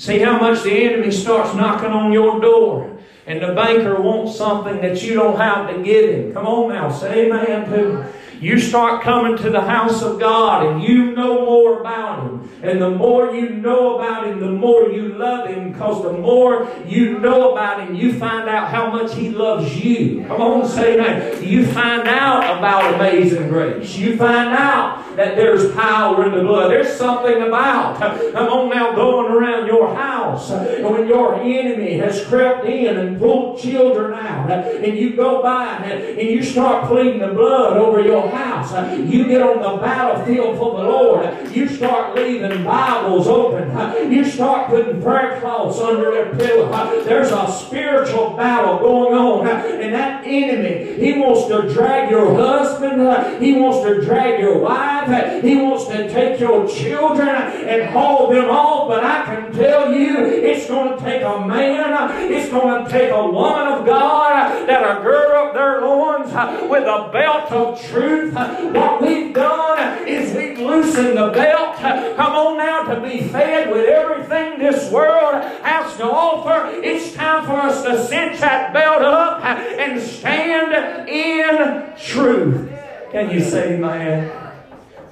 See 0.00 0.20
how 0.20 0.38
much 0.38 0.62
the 0.62 0.72
enemy 0.72 1.10
starts 1.10 1.54
knocking 1.54 1.90
on 1.90 2.10
your 2.10 2.40
door. 2.40 2.96
And 3.26 3.42
the 3.42 3.52
banker 3.52 4.00
wants 4.00 4.34
something 4.34 4.80
that 4.80 5.02
you 5.02 5.12
don't 5.12 5.36
have 5.36 5.68
to 5.68 5.82
give 5.82 6.08
him. 6.08 6.32
Come 6.32 6.46
on 6.46 6.70
now, 6.70 6.90
say 6.90 7.26
amen 7.26 7.68
to 7.68 8.06
you 8.40 8.58
start 8.58 9.02
coming 9.02 9.36
to 9.36 9.50
the 9.50 9.60
house 9.60 10.02
of 10.02 10.18
God 10.18 10.66
and 10.66 10.82
you 10.82 11.12
know 11.12 11.44
more 11.44 11.80
about 11.80 12.24
Him. 12.24 12.50
And 12.62 12.80
the 12.80 12.90
more 12.90 13.34
you 13.34 13.50
know 13.50 13.96
about 13.96 14.26
Him, 14.26 14.40
the 14.40 14.50
more 14.50 14.90
you 14.90 15.14
love 15.14 15.48
Him 15.48 15.72
because 15.72 16.02
the 16.02 16.12
more 16.12 16.70
you 16.86 17.18
know 17.18 17.52
about 17.52 17.86
Him, 17.86 17.94
you 17.94 18.12
find 18.18 18.48
out 18.48 18.70
how 18.70 18.90
much 18.90 19.14
He 19.14 19.30
loves 19.30 19.76
you. 19.76 20.24
Come 20.26 20.40
on, 20.40 20.68
say 20.68 20.96
that. 20.96 21.42
You 21.42 21.66
find 21.66 22.08
out 22.08 22.58
about 22.58 22.94
amazing 22.94 23.48
grace. 23.48 23.96
You 23.96 24.16
find 24.16 24.50
out 24.50 25.16
that 25.16 25.36
there's 25.36 25.74
power 25.74 26.26
in 26.26 26.32
the 26.34 26.42
blood. 26.42 26.70
There's 26.70 26.96
something 26.96 27.42
about, 27.42 27.98
come 27.98 28.48
on 28.48 28.70
now, 28.70 28.94
going 28.94 29.32
around 29.32 29.66
your 29.66 29.94
house 29.94 30.50
when 30.50 31.06
your 31.06 31.40
enemy 31.40 31.98
has 31.98 32.24
crept 32.26 32.64
in 32.66 32.96
and 32.96 33.18
pulled 33.18 33.60
children 33.60 34.14
out 34.14 34.50
and 34.50 34.96
you 34.96 35.16
go 35.16 35.42
by 35.42 35.76
and 35.84 36.28
you 36.28 36.42
start 36.42 36.86
pleading 36.86 37.20
the 37.20 37.28
blood 37.28 37.76
over 37.76 38.00
your 38.00 38.29
house. 38.30 38.72
You 38.90 39.26
get 39.26 39.42
on 39.42 39.60
the 39.60 39.82
battlefield 39.82 40.58
for 40.58 40.76
the 40.76 40.84
Lord. 40.84 41.54
You 41.54 41.68
start 41.68 42.14
leaving 42.14 42.64
Bibles 42.64 43.26
open. 43.26 44.12
You 44.12 44.24
start 44.24 44.70
putting 44.70 45.02
prayer 45.02 45.40
cloths 45.40 45.78
under 45.80 46.10
their 46.10 46.34
pillow. 46.34 47.04
There's 47.04 47.30
a 47.30 47.50
spiritual 47.50 48.36
battle 48.36 48.78
going 48.78 49.14
on. 49.16 49.46
And 49.48 49.94
that 49.94 50.24
enemy, 50.24 50.94
he 50.98 51.18
wants 51.18 51.46
to 51.48 51.72
drag 51.72 52.10
your 52.10 52.34
husband. 52.34 53.00
He 53.42 53.54
wants 53.54 53.86
to 53.86 54.00
drag 54.04 54.40
your 54.40 54.58
wife. 54.58 55.42
He 55.42 55.56
wants 55.56 55.86
to 55.86 56.08
take 56.08 56.38
your 56.40 56.68
children 56.68 57.28
and 57.28 57.90
haul 57.90 58.30
them 58.30 58.50
off. 58.50 58.88
But 58.88 59.04
I 59.04 59.24
can 59.24 59.52
tell 59.52 59.92
you, 59.92 60.24
it's 60.26 60.66
going 60.68 60.98
to 60.98 61.04
take 61.04 61.22
a 61.22 61.46
man. 61.46 62.30
It's 62.30 62.48
going 62.50 62.84
to 62.84 62.90
take 62.90 63.10
a 63.10 63.26
woman 63.26 63.66
of 63.68 63.86
God 63.86 64.68
that 64.68 64.82
are 64.82 65.02
gird 65.02 65.34
up 65.34 65.54
their 65.54 65.80
loins 65.80 66.28
with 66.70 66.84
a 66.84 67.10
belt 67.12 67.50
of 67.50 67.80
truth 67.82 68.19
truth. 68.20 68.74
What 68.74 69.02
we've 69.02 69.34
done 69.34 70.06
is 70.06 70.34
we've 70.34 70.58
loosened 70.58 71.16
the 71.16 71.30
belt. 71.30 71.76
Come 71.76 72.32
on 72.32 72.58
now 72.58 72.82
to 72.94 73.00
be 73.00 73.28
fed 73.28 73.70
with 73.70 73.88
everything 73.88 74.58
this 74.58 74.90
world 74.90 75.42
has 75.62 75.96
to 75.96 76.04
offer. 76.04 76.70
It's 76.82 77.14
time 77.14 77.44
for 77.46 77.52
us 77.52 77.82
to 77.82 78.06
cinch 78.06 78.40
that 78.40 78.72
belt 78.72 79.02
up 79.02 79.44
and 79.44 80.00
stand 80.00 81.08
in 81.08 81.96
truth. 81.98 82.70
Can 83.10 83.30
you 83.30 83.40
say, 83.42 83.78
man? 83.78 84.30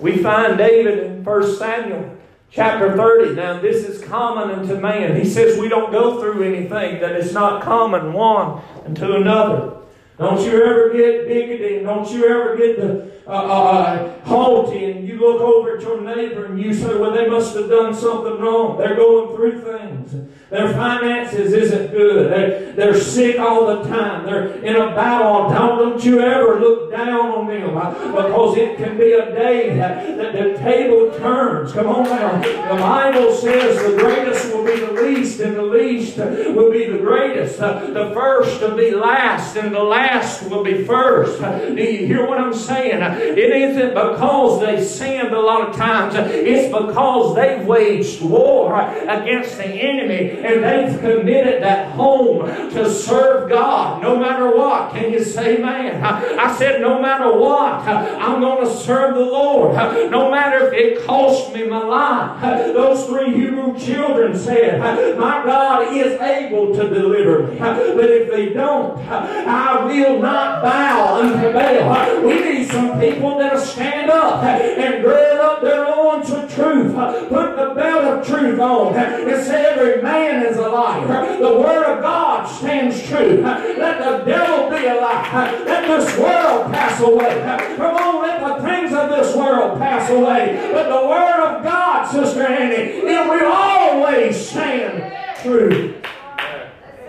We 0.00 0.18
find 0.18 0.56
David 0.58 0.98
in 0.98 1.24
1 1.24 1.56
Samuel 1.56 2.16
chapter 2.50 2.96
30. 2.96 3.34
Now, 3.34 3.60
this 3.60 3.88
is 3.88 4.02
common 4.04 4.50
unto 4.50 4.78
man. 4.78 5.16
He 5.16 5.28
says 5.28 5.58
we 5.58 5.68
don't 5.68 5.90
go 5.90 6.20
through 6.20 6.42
anything 6.42 7.00
that 7.00 7.16
is 7.16 7.32
not 7.32 7.62
common 7.62 8.12
one 8.12 8.62
unto 8.86 9.12
another. 9.12 9.77
Don't 10.18 10.40
you 10.40 10.64
ever 10.64 10.92
get 10.92 11.28
bigoted. 11.28 11.84
Don't 11.84 12.10
you 12.10 12.26
ever 12.26 12.56
get 12.56 12.80
the 12.80 13.18
uh, 13.28 13.30
uh, 13.30 13.34
uh, 13.34 14.25
haughty 14.25 14.90
and 14.90 15.06
you 15.06 15.20
look 15.20 15.42
over 15.42 15.76
at 15.76 15.82
your 15.82 16.00
neighbor 16.00 16.46
and 16.46 16.58
you 16.58 16.72
say, 16.72 16.96
well, 16.96 17.12
they 17.12 17.28
must 17.28 17.54
have 17.54 17.68
done 17.68 17.94
something 17.94 18.40
wrong. 18.40 18.78
They're 18.78 18.96
going 18.96 19.37
through 19.37 19.60
things. 19.60 20.14
Their 20.48 20.72
finances 20.72 21.52
isn't 21.52 21.90
good. 21.90 22.32
They're, 22.32 22.72
they're 22.72 22.98
sick 22.98 23.38
all 23.38 23.66
the 23.66 23.82
time. 23.90 24.25
They're 24.25 24.48
in 24.64 24.76
a 24.76 24.94
battle. 24.94 25.50
Don't, 25.50 25.78
don't 25.78 26.02
you 26.02 26.22
ever 26.22 26.58
look 26.58 26.90
down 26.90 27.30
on 27.32 27.46
them 27.48 27.75
because 28.14 28.56
it 28.56 28.78
can 28.78 28.96
be 28.96 29.12
a 29.12 29.26
day 29.34 29.76
that, 29.76 30.16
that 30.16 30.32
the 30.32 30.58
table 30.58 31.12
turns. 31.18 31.72
Come 31.75 31.87
on 31.87 32.04
now. 32.04 32.40
The 32.40 32.80
Bible 32.80 33.34
says 33.34 33.92
the 33.92 33.98
greatest 33.98 34.54
will 34.54 34.64
be 34.64 34.80
the 34.80 34.92
least 34.92 35.40
and 35.40 35.54
the 35.54 35.62
least 35.62 36.16
will 36.16 36.72
be 36.72 36.90
the 36.90 36.96
greatest. 36.96 37.58
The 37.58 38.10
first 38.14 38.62
will 38.62 38.75
be 38.75 38.92
last 38.92 39.54
and 39.56 39.75
the 39.75 39.82
last 39.82 40.07
will 40.48 40.64
be 40.64 40.84
first. 40.84 41.40
Do 41.40 41.82
you 41.82 42.06
hear 42.06 42.26
what 42.26 42.38
I'm 42.38 42.54
saying? 42.54 43.02
It 43.02 43.38
isn't 43.38 43.90
because 43.90 44.60
they 44.60 44.82
sinned 44.82 45.32
a 45.34 45.40
lot 45.40 45.68
of 45.68 45.76
times. 45.76 46.14
It's 46.16 46.68
because 46.74 47.34
they've 47.34 47.64
waged 47.66 48.22
war 48.22 48.80
against 48.80 49.56
the 49.56 49.66
enemy 49.66 50.30
and 50.30 50.64
they've 50.64 50.98
committed 51.00 51.62
that 51.62 51.92
home 51.92 52.46
to 52.70 52.90
serve 52.90 53.50
God 53.50 54.02
no 54.02 54.18
matter 54.18 54.56
what. 54.56 54.92
Can 54.92 55.12
you 55.12 55.22
say 55.22 55.58
man? 55.58 56.02
I 56.04 56.56
said 56.56 56.80
no 56.80 57.00
matter 57.00 57.36
what, 57.36 57.86
I'm 57.86 58.40
going 58.40 58.66
to 58.66 58.72
serve 58.74 59.14
the 59.14 59.20
Lord. 59.20 59.74
No 60.10 60.30
matter 60.30 60.68
if 60.68 60.72
it 60.72 61.06
costs 61.06 61.52
me 61.54 61.66
my 61.66 61.84
life. 61.84 62.40
Those 62.72 63.06
three 63.06 63.32
Hebrew 63.32 63.78
children 63.78 64.36
said, 64.36 64.80
my 65.18 65.44
God 65.44 65.94
is 65.94 66.20
able 66.20 66.74
to 66.74 66.88
deliver 66.88 67.48
me. 67.48 67.58
But 67.58 68.10
if 68.10 68.30
they 68.30 68.52
don't, 68.52 68.98
I 69.08 69.84
will 69.84 69.98
not 70.19 70.62
bow 70.62 71.23
unto 71.23 71.52
Baal. 71.52 72.23
We 72.23 72.40
need 72.40 72.71
some 72.71 72.99
people 72.99 73.09
people 73.19 73.38
that'll 73.38 73.61
stand 73.61 74.11
up 74.11 74.43
and 74.45 75.02
gird 75.02 75.40
up 75.40 75.62
their 75.62 75.85
loins 75.85 76.31
with 76.31 76.55
truth. 76.55 76.95
Put 77.28 77.57
the 77.57 77.73
belt 77.75 78.05
of 78.05 78.26
truth 78.26 78.61
on 78.61 78.95
and 78.95 79.45
say 79.45 79.67
every 79.67 80.02
man 80.02 80.45
is 80.47 80.57
a 80.57 80.69
liar. 80.69 81.38
The 81.38 81.59
word 81.59 81.85
of 81.85 82.02
God 82.02 82.47
stands 82.47 83.02
true. 83.07 83.40
Let 83.43 83.99
the 83.99 84.25
devil 84.25 84.71
be 84.71 84.87
a 84.87 84.95
liar. 84.95 85.64
Let 85.64 85.87
this 85.87 86.19
world 86.19 86.73
pass 86.73 87.00
away. 87.00 87.76
Come 87.76 87.97
on, 87.97 88.23
let 88.23 88.40
the 88.40 88.67
things 88.67 88.93
of 88.93 89.11
this 89.11 89.35
world 89.35 89.78
pass 89.78 90.11
away. 90.11 90.71
But 90.73 90.88
the 90.88 91.09
word 91.09 91.40
of 91.40 91.64
God, 91.64 92.11
Sister 92.11 92.47
Annie, 92.47 92.93
it 93.09 93.28
will 93.28 93.52
always 93.52 94.49
stand 94.49 95.14
true. 95.43 95.95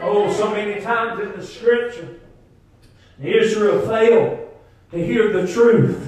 Oh, 0.02 0.32
so 0.32 0.50
many 0.52 0.82
times 0.82 1.22
in 1.22 1.38
the 1.38 1.46
scripture, 1.46 2.19
Israel 3.22 3.86
failed 3.88 4.50
to 4.92 5.06
hear 5.06 5.32
the 5.34 5.52
truth. 5.52 6.08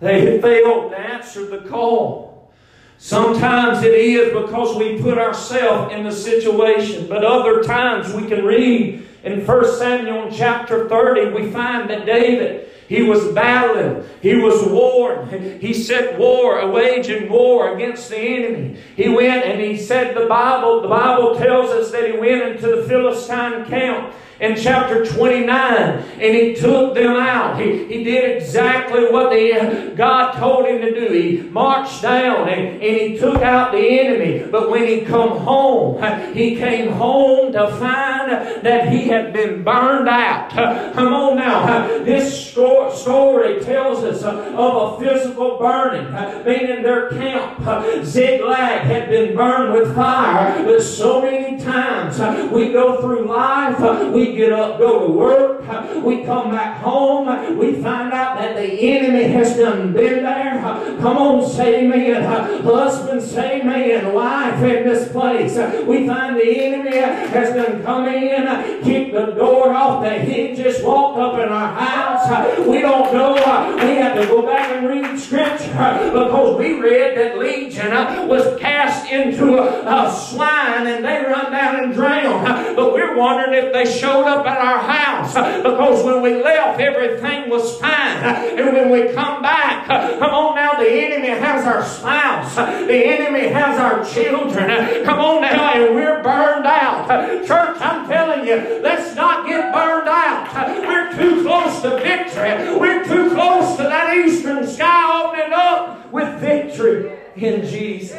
They 0.00 0.40
failed 0.40 0.90
to 0.92 0.98
answer 0.98 1.46
the 1.46 1.68
call. 1.68 2.52
Sometimes 2.98 3.82
it 3.82 3.94
is 3.94 4.32
because 4.32 4.76
we 4.76 5.00
put 5.00 5.18
ourselves 5.18 5.92
in 5.92 6.04
the 6.04 6.12
situation, 6.12 7.06
but 7.08 7.24
other 7.24 7.62
times 7.62 8.12
we 8.12 8.26
can 8.28 8.44
read 8.44 9.06
in 9.24 9.46
1 9.46 9.78
Samuel 9.78 10.30
chapter 10.30 10.86
30, 10.86 11.32
we 11.32 11.50
find 11.50 11.88
that 11.88 12.04
David, 12.04 12.68
he 12.88 13.02
was 13.02 13.32
battling. 13.32 14.06
He 14.20 14.34
was 14.34 14.62
warring. 14.64 15.60
He 15.60 15.72
set 15.72 16.18
war, 16.18 16.58
a 16.58 16.70
waging 16.70 17.30
war 17.30 17.74
against 17.74 18.10
the 18.10 18.18
enemy. 18.18 18.78
He 18.96 19.08
went 19.08 19.44
and 19.44 19.58
he 19.60 19.78
said 19.78 20.14
the 20.14 20.26
Bible, 20.26 20.82
the 20.82 20.88
Bible 20.88 21.36
tells 21.36 21.70
us 21.70 21.90
that 21.92 22.10
he 22.10 22.18
went 22.18 22.42
into 22.42 22.76
the 22.76 22.82
Philistine 22.82 23.64
camp 23.64 24.12
in 24.40 24.56
chapter 24.56 25.04
29 25.04 25.48
and 25.48 26.20
he 26.20 26.54
took 26.54 26.94
them 26.94 27.16
out. 27.16 27.60
He, 27.60 27.86
he 27.86 28.04
did 28.04 28.36
exactly 28.36 29.10
what 29.10 29.30
the, 29.30 29.92
God 29.96 30.32
told 30.32 30.66
him 30.66 30.80
to 30.80 30.94
do. 30.94 31.12
He 31.12 31.42
marched 31.50 32.02
down 32.02 32.48
and, 32.48 32.82
and 32.82 32.96
he 32.96 33.18
took 33.18 33.42
out 33.42 33.72
the 33.72 34.00
enemy. 34.00 34.46
But 34.50 34.70
when 34.70 34.86
he 34.86 35.02
come 35.02 35.38
home, 35.38 36.02
he 36.34 36.56
came 36.56 36.92
home 36.92 37.52
to 37.52 37.68
find 37.76 38.30
that 38.64 38.88
he 38.88 39.08
had 39.08 39.32
been 39.32 39.62
burned 39.62 40.08
out. 40.08 40.50
Come 40.94 41.12
on 41.12 41.36
now. 41.36 41.86
This 42.04 42.52
story 42.52 43.60
tells 43.60 44.04
us 44.04 44.22
of 44.22 44.54
a 44.54 45.04
physical 45.04 45.58
burning, 45.58 46.12
meaning 46.44 46.82
their 46.82 47.10
camp, 47.10 48.04
Ziklag, 48.04 48.82
had 48.82 49.08
been 49.08 49.36
burned 49.36 49.72
with 49.72 49.94
fire. 49.94 50.64
But 50.64 50.82
so 50.82 51.22
many 51.22 51.62
times 51.62 52.18
we 52.50 52.72
go 52.72 53.00
through 53.00 53.26
life, 53.26 54.12
we 54.12 54.23
get 54.32 54.52
up, 54.52 54.78
go 54.78 55.06
to 55.06 55.12
work, 55.12 55.62
we 56.04 56.24
come 56.24 56.50
back 56.50 56.80
home, 56.80 57.58
we 57.58 57.74
find 57.82 58.12
out 58.12 58.38
that 58.38 58.56
the 58.56 58.64
enemy 58.64 59.24
has 59.24 59.56
done 59.56 59.92
been 59.92 60.22
there. 60.22 60.60
Come 61.00 61.16
on, 61.18 61.48
say 61.50 61.84
amen. 61.84 62.22
Husband, 62.62 63.22
say 63.22 63.60
amen. 63.60 64.12
Wife 64.12 64.62
in 64.62 64.84
this 64.84 65.10
place. 65.10 65.56
We 65.86 66.06
find 66.06 66.36
the 66.36 66.64
enemy 66.64 66.96
has 66.96 67.54
done 67.54 67.82
come 67.82 68.06
in, 68.08 68.82
kick 68.82 69.12
the 69.12 69.26
door 69.32 69.72
off 69.72 70.02
the 70.02 70.10
hinges, 70.10 70.82
walk 70.82 71.18
up 71.18 71.38
in 71.38 71.48
our 71.48 71.72
house. 71.74 72.58
We 72.66 72.80
don't 72.80 73.12
know. 73.12 73.34
We 73.34 73.96
have 73.96 74.20
to 74.20 74.26
go 74.26 74.42
back 74.42 74.70
and 74.70 74.88
read 74.88 75.18
scripture 75.18 76.10
because 76.12 76.58
we 76.58 76.80
read 76.80 77.16
that 77.16 77.38
Legion 77.38 78.28
was 78.28 78.58
cast 78.60 79.10
into 79.10 79.58
a, 79.58 80.06
a 80.06 80.12
swine 80.12 80.86
and 80.86 81.04
they 81.04 81.22
run 81.22 81.52
down 81.52 81.84
and 81.84 81.94
drown. 81.94 82.74
But 82.74 82.92
we're 82.92 83.16
wondering 83.16 83.64
if 83.64 83.72
they 83.72 83.84
showed 83.84 84.13
up 84.22 84.46
at 84.46 84.58
our 84.58 84.78
house 84.78 85.34
because 85.34 86.04
when 86.04 86.22
we 86.22 86.42
left, 86.42 86.80
everything 86.80 87.48
was 87.50 87.78
fine. 87.78 88.22
And 88.24 88.72
when 88.72 88.90
we 88.90 89.12
come 89.12 89.42
back, 89.42 89.86
come 89.86 90.30
on 90.30 90.54
now, 90.54 90.74
the 90.74 90.88
enemy 90.88 91.28
has 91.28 91.64
our 91.66 91.84
spouse, 91.84 92.54
the 92.54 93.04
enemy 93.06 93.48
has 93.48 93.78
our 93.78 94.04
children. 94.04 95.04
Come 95.04 95.18
on 95.18 95.42
now, 95.42 95.72
and 95.74 95.94
we're 95.94 96.22
burned 96.22 96.66
out. 96.66 97.08
Church, 97.46 97.76
I'm 97.80 98.06
telling 98.08 98.46
you, 98.46 98.80
let's 98.82 99.14
not 99.16 99.46
get 99.46 99.72
burned 99.72 100.08
out. 100.08 100.78
We're 100.86 101.12
too 101.16 101.42
close 101.42 101.82
to 101.82 101.90
victory. 102.00 102.78
We're 102.78 103.04
too 103.04 103.30
close 103.34 103.76
to 103.76 103.82
that 103.84 104.16
eastern 104.16 104.66
sky 104.66 105.22
opening 105.22 105.52
up 105.52 106.12
with 106.12 106.40
victory 106.40 107.18
in 107.36 107.66
Jesus. 107.66 108.18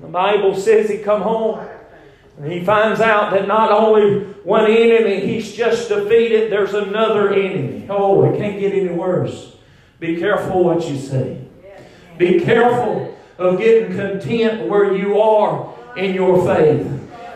The 0.00 0.06
Bible 0.06 0.54
says 0.54 0.88
he 0.88 0.98
come 0.98 1.22
home 1.22 1.66
and 2.40 2.52
he 2.52 2.64
finds 2.64 3.00
out 3.00 3.32
that 3.32 3.48
not 3.48 3.72
only 3.72 4.20
one 4.44 4.70
enemy 4.70 5.26
he's 5.26 5.52
just 5.52 5.88
defeated, 5.88 6.52
there's 6.52 6.74
another 6.74 7.32
enemy. 7.32 7.86
Oh, 7.90 8.24
it 8.24 8.38
can't 8.38 8.60
get 8.60 8.72
any 8.72 8.90
worse. 8.90 9.56
Be 9.98 10.16
careful 10.18 10.62
what 10.62 10.88
you 10.88 10.96
say. 10.96 11.40
Be 12.16 12.40
careful 12.40 13.16
of 13.38 13.58
getting 13.58 13.96
content 13.96 14.68
where 14.68 14.94
you 14.94 15.20
are 15.20 15.74
in 15.96 16.14
your 16.14 16.44
faith. 16.46 16.86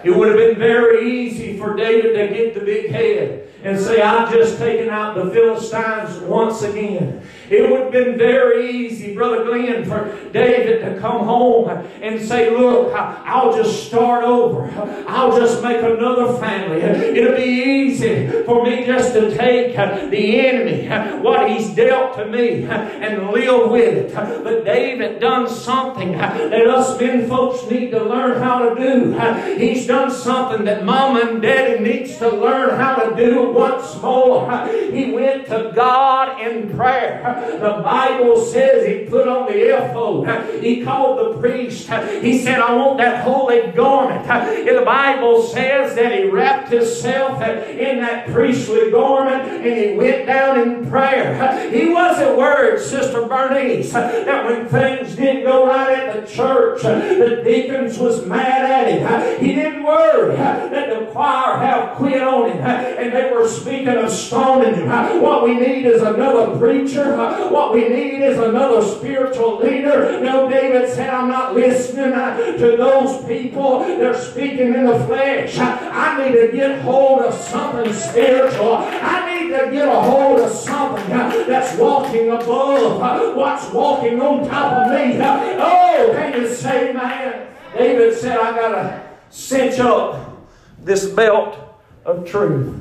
It 0.04 0.10
would 0.10 0.28
have 0.28 0.36
been 0.36 0.58
very 0.58 1.10
easy 1.10 1.58
for 1.58 1.74
David 1.74 2.14
to 2.14 2.34
get 2.34 2.54
the 2.54 2.60
big 2.60 2.90
head 2.90 3.48
and 3.62 3.78
say, 3.78 4.00
I've 4.00 4.32
just 4.32 4.58
taken 4.58 4.88
out 4.88 5.16
the 5.16 5.30
Philistines 5.30 6.18
once 6.20 6.62
again. 6.62 7.22
It 7.52 7.70
would 7.70 7.80
have 7.80 7.92
been 7.92 8.16
very 8.16 8.70
easy, 8.70 9.14
Brother 9.14 9.44
Glenn, 9.44 9.84
for 9.84 10.18
David 10.32 10.80
to 10.80 10.98
come 10.98 11.26
home 11.26 11.68
and 12.00 12.18
say, 12.18 12.48
Look, 12.48 12.94
I'll 12.94 13.54
just 13.54 13.86
start 13.88 14.24
over. 14.24 14.70
I'll 15.06 15.36
just 15.38 15.62
make 15.62 15.82
another 15.82 16.38
family. 16.38 16.80
It'll 16.80 17.36
be 17.36 17.42
easy 17.42 18.42
for 18.44 18.64
me 18.64 18.86
just 18.86 19.12
to 19.12 19.36
take 19.36 19.76
the 19.76 20.40
enemy, 20.40 20.88
what 21.20 21.50
he's 21.50 21.68
dealt 21.74 22.16
to 22.16 22.24
me, 22.24 22.64
and 22.64 23.28
live 23.28 23.70
with 23.70 23.98
it. 23.98 24.14
But 24.14 24.64
David 24.64 25.20
done 25.20 25.46
something 25.46 26.12
that 26.12 26.66
us 26.66 26.98
men 26.98 27.28
folks 27.28 27.70
need 27.70 27.90
to 27.90 28.02
learn 28.02 28.40
how 28.40 28.70
to 28.70 28.74
do. 28.74 29.58
He's 29.58 29.86
done 29.86 30.10
something 30.10 30.64
that 30.64 30.86
mom 30.86 31.16
and 31.16 31.42
daddy 31.42 31.82
needs 31.82 32.16
to 32.16 32.30
learn 32.30 32.78
how 32.78 32.96
to 32.96 33.14
do 33.14 33.50
once 33.50 34.00
more. 34.00 34.66
He 34.90 35.12
went 35.12 35.46
to 35.48 35.70
God 35.74 36.40
in 36.40 36.74
prayer. 36.74 37.41
The 37.60 37.82
Bible 37.82 38.44
says 38.44 38.86
he 38.86 39.06
put 39.06 39.28
on 39.28 39.46
the 39.50 39.76
ephod. 39.76 40.62
He 40.62 40.82
called 40.84 41.18
the 41.18 41.40
priest. 41.40 41.88
He 42.20 42.38
said, 42.38 42.60
I 42.60 42.74
want 42.74 42.98
that 42.98 43.24
holy 43.24 43.70
garment. 43.72 44.26
And 44.28 44.76
the 44.76 44.84
Bible 44.84 45.42
says 45.42 45.94
that 45.96 46.12
he 46.12 46.28
wrapped 46.28 46.70
himself 46.70 47.42
in 47.42 48.00
that 48.00 48.28
priestly 48.30 48.90
garment 48.90 49.50
and 49.50 49.78
he 49.78 49.96
went 49.96 50.26
down 50.26 50.60
in 50.60 50.90
prayer. 50.90 51.70
He 51.70 51.88
wasn't 51.88 52.36
worried, 52.36 52.80
Sister 52.80 53.26
Bernice, 53.26 53.92
that 53.92 54.44
when 54.46 54.68
things 54.68 55.16
didn't 55.16 55.44
go 55.44 55.66
right 55.66 55.98
at 55.98 56.20
the 56.20 56.32
church, 56.32 56.82
the 56.82 57.42
deacons 57.44 57.98
was 57.98 58.24
mad 58.26 58.70
at 58.70 58.88
him. 58.88 59.44
He 59.44 59.54
didn't 59.54 59.82
worry 59.82 60.36
that 60.36 60.70
the 60.70 61.06
choir 61.12 61.58
have 61.58 61.96
quit 61.96 62.22
on 62.22 62.50
him 62.50 62.60
and 62.62 63.12
they 63.12 63.32
were 63.32 63.48
speaking 63.48 63.88
of 63.88 64.10
stoning 64.10 64.74
him. 64.74 64.88
What 65.20 65.44
we 65.44 65.54
need 65.54 65.86
is 65.86 66.02
another 66.02 66.58
preacher. 66.58 67.12
What 67.50 67.74
we 67.74 67.88
need 67.88 68.22
is 68.22 68.38
another 68.38 68.82
spiritual 68.82 69.58
leader. 69.58 70.20
No, 70.20 70.48
David 70.48 70.88
said, 70.88 71.10
I'm 71.10 71.28
not 71.28 71.54
listening 71.54 72.12
uh, 72.12 72.36
to 72.36 72.76
those 72.76 73.24
people. 73.26 73.80
They're 73.80 74.14
speaking 74.14 74.74
in 74.74 74.86
the 74.86 74.98
flesh. 75.06 75.58
I 75.58 76.24
need 76.24 76.40
to 76.40 76.52
get 76.52 76.82
hold 76.82 77.22
of 77.22 77.34
something 77.34 77.92
spiritual. 77.92 78.76
I 78.76 79.38
need 79.38 79.50
to 79.50 79.70
get 79.70 79.88
a 79.88 80.00
hold 80.00 80.40
of 80.40 80.50
something 80.50 81.12
uh, 81.12 81.44
that's 81.46 81.76
walking 81.78 82.30
above 82.30 83.02
uh, 83.02 83.34
what's 83.34 83.70
walking 83.72 84.20
on 84.20 84.48
top 84.48 84.86
of 84.86 84.92
me. 84.92 85.18
Oh, 85.20 86.12
can 86.14 86.40
you 86.40 86.48
say, 86.54 86.92
man? 86.92 87.48
David 87.76 88.16
said, 88.16 88.38
I 88.38 88.56
got 88.56 88.68
to 88.72 89.02
cinch 89.30 89.78
up 89.78 90.46
this 90.78 91.06
belt 91.06 91.58
of 92.04 92.26
truth. 92.28 92.80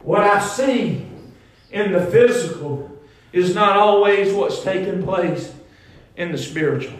What 0.00 0.22
I 0.22 0.40
see 0.40 1.06
in 1.70 1.92
the 1.92 2.06
physical 2.06 2.95
is 3.36 3.54
not 3.54 3.76
always 3.76 4.32
what's 4.32 4.62
taking 4.62 5.02
place 5.02 5.52
in 6.16 6.32
the 6.32 6.38
spiritual. 6.38 6.98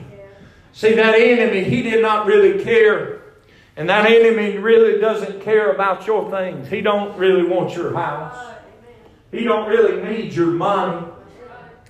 See, 0.73 0.95
that 0.95 1.15
enemy, 1.15 1.65
he 1.65 1.83
did 1.83 2.03
not 2.03 2.27
really 2.27 2.63
care. 2.63 3.23
And 3.77 3.89
that 3.89 4.07
enemy 4.11 4.59
really 4.59 5.01
doesn't 5.01 5.43
care 5.43 5.73
about 5.73 6.07
your 6.07 6.31
things. 6.31 6.69
He 6.69 6.81
don't 6.81 7.17
really 7.19 7.45
want 7.45 7.75
your 7.75 7.95
house. 7.95 8.55
He 9.31 9.45
don't 9.45 9.69
really 9.69 10.03
need 10.03 10.33
your 10.35 10.49
money. 10.49 11.07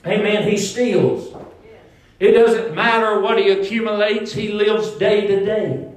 Amen. 0.04 0.48
He 0.48 0.56
steals. 0.56 1.34
It 2.18 2.32
doesn't 2.32 2.74
matter 2.74 3.20
what 3.20 3.38
he 3.38 3.50
accumulates. 3.50 4.32
He 4.32 4.52
lives 4.52 4.90
day 4.92 5.26
to 5.26 5.44
day. 5.44 5.92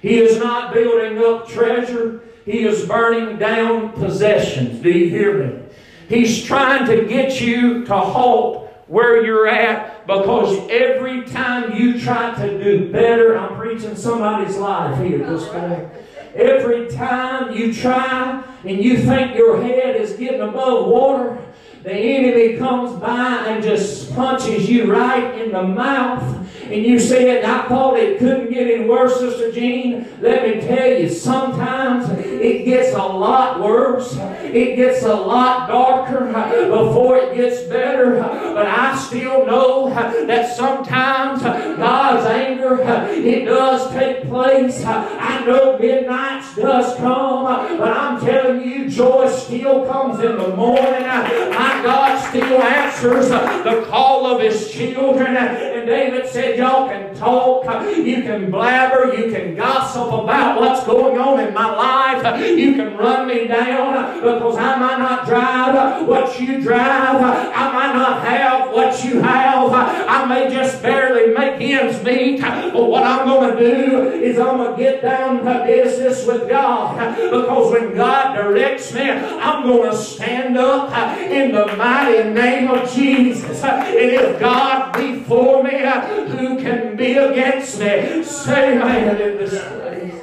He 0.00 0.18
is 0.18 0.38
not 0.38 0.74
building 0.74 1.18
up 1.18 1.48
treasure. 1.48 2.22
He 2.44 2.64
is 2.64 2.86
burning 2.86 3.38
down 3.38 3.92
possessions. 3.92 4.82
Do 4.82 4.90
you 4.90 5.08
hear 5.08 5.46
me? 5.46 5.63
He's 6.08 6.44
trying 6.44 6.86
to 6.86 7.06
get 7.06 7.40
you 7.40 7.84
to 7.86 7.96
halt 7.96 8.70
where 8.86 9.24
you're 9.24 9.48
at 9.48 10.06
because 10.06 10.68
every 10.70 11.24
time 11.24 11.74
you 11.74 11.98
try 11.98 12.34
to 12.34 12.62
do 12.62 12.92
better, 12.92 13.38
I'm 13.38 13.56
preaching 13.56 13.96
somebody's 13.96 14.56
life 14.56 15.02
here 15.02 15.18
this 15.18 15.50
morning. 15.52 15.90
Every 16.34 16.90
time 16.90 17.56
you 17.56 17.72
try 17.72 18.44
and 18.64 18.82
you 18.82 18.98
think 18.98 19.36
your 19.36 19.62
head 19.62 19.96
is 19.96 20.12
getting 20.14 20.40
above 20.40 20.88
water, 20.88 21.38
the 21.82 21.92
enemy 21.92 22.56
comes 22.56 22.98
by 23.00 23.46
and 23.46 23.62
just 23.62 24.14
punches 24.14 24.68
you 24.68 24.92
right 24.92 25.40
in 25.40 25.52
the 25.52 25.62
mouth 25.62 26.43
and 26.70 26.82
you 26.82 26.98
said, 26.98 27.44
I 27.44 27.68
thought 27.68 27.98
it 27.98 28.18
couldn't 28.18 28.50
get 28.50 28.70
any 28.70 28.86
worse, 28.86 29.18
Sister 29.18 29.52
Jean. 29.52 30.06
Let 30.20 30.42
me 30.42 30.60
tell 30.60 30.88
you, 30.88 31.08
sometimes 31.08 32.08
it 32.10 32.64
gets 32.64 32.94
a 32.94 33.02
lot 33.02 33.60
worse. 33.60 34.16
It 34.42 34.76
gets 34.76 35.02
a 35.02 35.14
lot 35.14 35.68
darker 35.68 36.26
before 36.26 37.18
it 37.18 37.34
gets 37.36 37.62
better. 37.64 38.16
But 38.54 38.66
I 38.66 38.96
still 38.96 39.46
know 39.46 39.90
that 39.90 40.56
sometimes 40.56 41.42
God's 41.42 42.26
anger, 42.26 42.80
it 43.10 43.44
does 43.44 43.90
take 43.92 44.28
place. 44.28 44.82
I 44.84 45.44
know 45.44 45.78
midnight 45.78 46.44
does 46.56 46.96
come, 46.96 47.44
but 47.78 47.92
I'm 47.96 48.20
telling 48.20 48.62
you, 48.62 48.88
joy 48.88 49.28
still 49.28 49.86
comes 49.86 50.20
in 50.20 50.36
the 50.36 50.56
morning. 50.56 51.02
My 51.02 51.80
God 51.82 52.18
still 52.30 52.62
answers 52.62 53.28
the 53.28 53.86
call 53.88 54.26
of 54.26 54.40
his 54.40 54.70
children. 54.70 55.36
And 55.36 55.86
David 55.86 56.28
said, 56.28 56.53
y'all 56.56 56.88
can 56.88 57.14
talk, 57.14 57.64
you 57.96 58.22
can 58.22 58.50
blabber, 58.50 59.14
you 59.14 59.32
can 59.32 59.54
gossip 59.54 60.06
about 60.08 60.60
what's 60.60 60.84
going 60.84 61.18
on 61.18 61.40
in 61.40 61.54
my 61.54 61.74
life, 61.74 62.40
you 62.56 62.74
can 62.74 62.96
run 62.96 63.28
me 63.28 63.46
down 63.46 64.20
because 64.20 64.56
I 64.56 64.78
might 64.78 64.98
not 64.98 65.26
drive 65.26 66.06
what 66.06 66.40
you 66.40 66.60
drive, 66.60 67.22
I 67.22 67.72
might 67.72 67.94
not 67.94 68.26
have 68.26 68.72
what 68.72 69.04
you 69.04 69.20
have, 69.20 69.72
I 69.72 70.24
may 70.26 70.50
just 70.50 70.82
barely 70.82 71.32
make 71.34 71.60
ends 71.60 72.02
meet, 72.04 72.40
but 72.40 72.86
what 72.86 73.04
I'm 73.04 73.26
going 73.26 73.56
to 73.56 73.60
do 73.60 74.10
is 74.10 74.38
I'm 74.38 74.58
going 74.58 74.76
to 74.76 74.82
get 74.82 75.02
down 75.02 75.44
to 75.44 75.64
business 75.66 76.26
with 76.26 76.48
God 76.48 77.16
because 77.16 77.72
when 77.72 77.94
God 77.94 78.34
directs 78.34 78.92
me, 78.92 79.10
I'm 79.10 79.64
going 79.66 79.90
to 79.90 79.96
stand 79.96 80.56
up 80.56 80.92
in 81.18 81.52
the 81.52 81.76
mighty 81.76 82.30
name 82.30 82.68
of 82.70 82.92
Jesus. 82.92 83.62
And 83.62 83.96
if 83.96 84.40
God 84.40 84.92
be 84.96 85.20
for 85.20 85.62
me, 85.62 85.70
who 85.70 86.43
can 86.58 86.96
be 86.96 87.16
against 87.16 87.78
me? 87.78 88.22
Say 88.24 88.76
amen 88.76 89.20
in 89.20 89.38
this 89.38 89.50
place. 89.50 90.22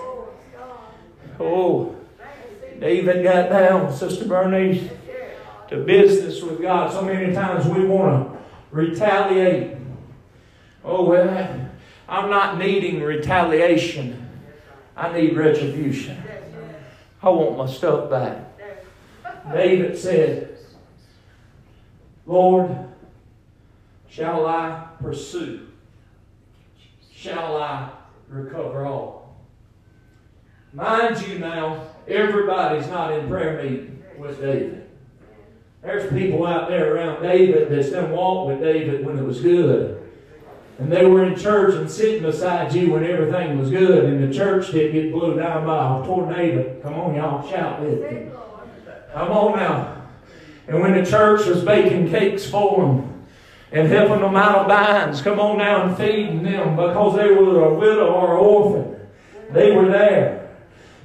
Oh, 1.39 1.95
David 2.79 3.23
got 3.23 3.49
down, 3.49 3.93
Sister 3.93 4.25
Bernice, 4.25 4.89
to 5.69 5.77
business 5.83 6.41
with 6.41 6.61
God. 6.61 6.91
So 6.91 7.03
many 7.03 7.33
times 7.33 7.65
we 7.65 7.85
want 7.85 8.31
to 8.31 8.37
retaliate. 8.71 9.77
Oh, 10.83 11.05
well, 11.05 11.69
I'm 12.07 12.29
not 12.29 12.57
needing 12.57 13.01
retaliation. 13.01 14.29
I 14.95 15.13
need 15.13 15.35
retribution. 15.35 16.21
I 17.23 17.29
want 17.29 17.57
my 17.57 17.67
stuff 17.67 18.09
back. 18.09 18.39
David 19.51 19.97
said, 19.97 20.57
Lord, 22.25 22.75
shall 24.07 24.45
I 24.45 24.87
pursue? 25.01 25.70
Shall 27.21 27.55
I 27.57 27.91
recover 28.29 28.87
all? 28.87 29.35
Mind 30.73 31.21
you 31.27 31.37
now, 31.37 31.85
everybody's 32.07 32.87
not 32.87 33.13
in 33.13 33.27
prayer 33.27 33.61
meeting 33.61 34.03
with 34.17 34.41
David. 34.41 34.89
There's 35.83 36.11
people 36.11 36.47
out 36.47 36.67
there 36.67 36.95
around 36.95 37.21
David 37.21 37.69
that's 37.69 37.91
done 37.91 38.09
walk 38.09 38.47
with 38.47 38.61
David 38.61 39.05
when 39.05 39.19
it 39.19 39.23
was 39.23 39.39
good. 39.39 40.01
And 40.79 40.91
they 40.91 41.05
were 41.05 41.23
in 41.23 41.37
church 41.37 41.75
and 41.75 41.91
sitting 41.91 42.23
beside 42.23 42.73
you 42.73 42.91
when 42.91 43.03
everything 43.03 43.59
was 43.59 43.69
good, 43.69 44.05
and 44.05 44.27
the 44.27 44.35
church 44.35 44.71
didn't 44.71 44.93
get 44.93 45.13
blew 45.13 45.35
down 45.35 45.63
by 45.67 45.99
a 46.01 46.03
tornado. 46.03 46.79
Come 46.81 46.95
on, 46.95 47.13
y'all, 47.13 47.47
shout 47.47 47.83
with 47.83 48.01
me. 48.01 48.31
Come 49.13 49.29
on 49.29 49.59
now. 49.59 50.07
And 50.67 50.81
when 50.81 50.95
the 50.95 51.07
church 51.07 51.45
was 51.45 51.63
baking 51.63 52.09
cakes 52.09 52.49
for 52.49 52.83
them 52.83 53.10
and 53.71 53.87
helping 53.87 54.19
them 54.19 54.35
out 54.35 54.59
of 54.59 54.67
binds, 54.67 55.21
come 55.21 55.39
on 55.39 55.57
now 55.57 55.87
and 55.87 55.97
feeding 55.97 56.43
them 56.43 56.75
because 56.75 57.15
they 57.15 57.31
were 57.31 57.63
a 57.63 57.73
widow 57.73 58.11
or 58.11 58.33
an 58.33 58.45
orphan. 58.45 59.07
They 59.51 59.71
were 59.71 59.87
there. 59.87 60.49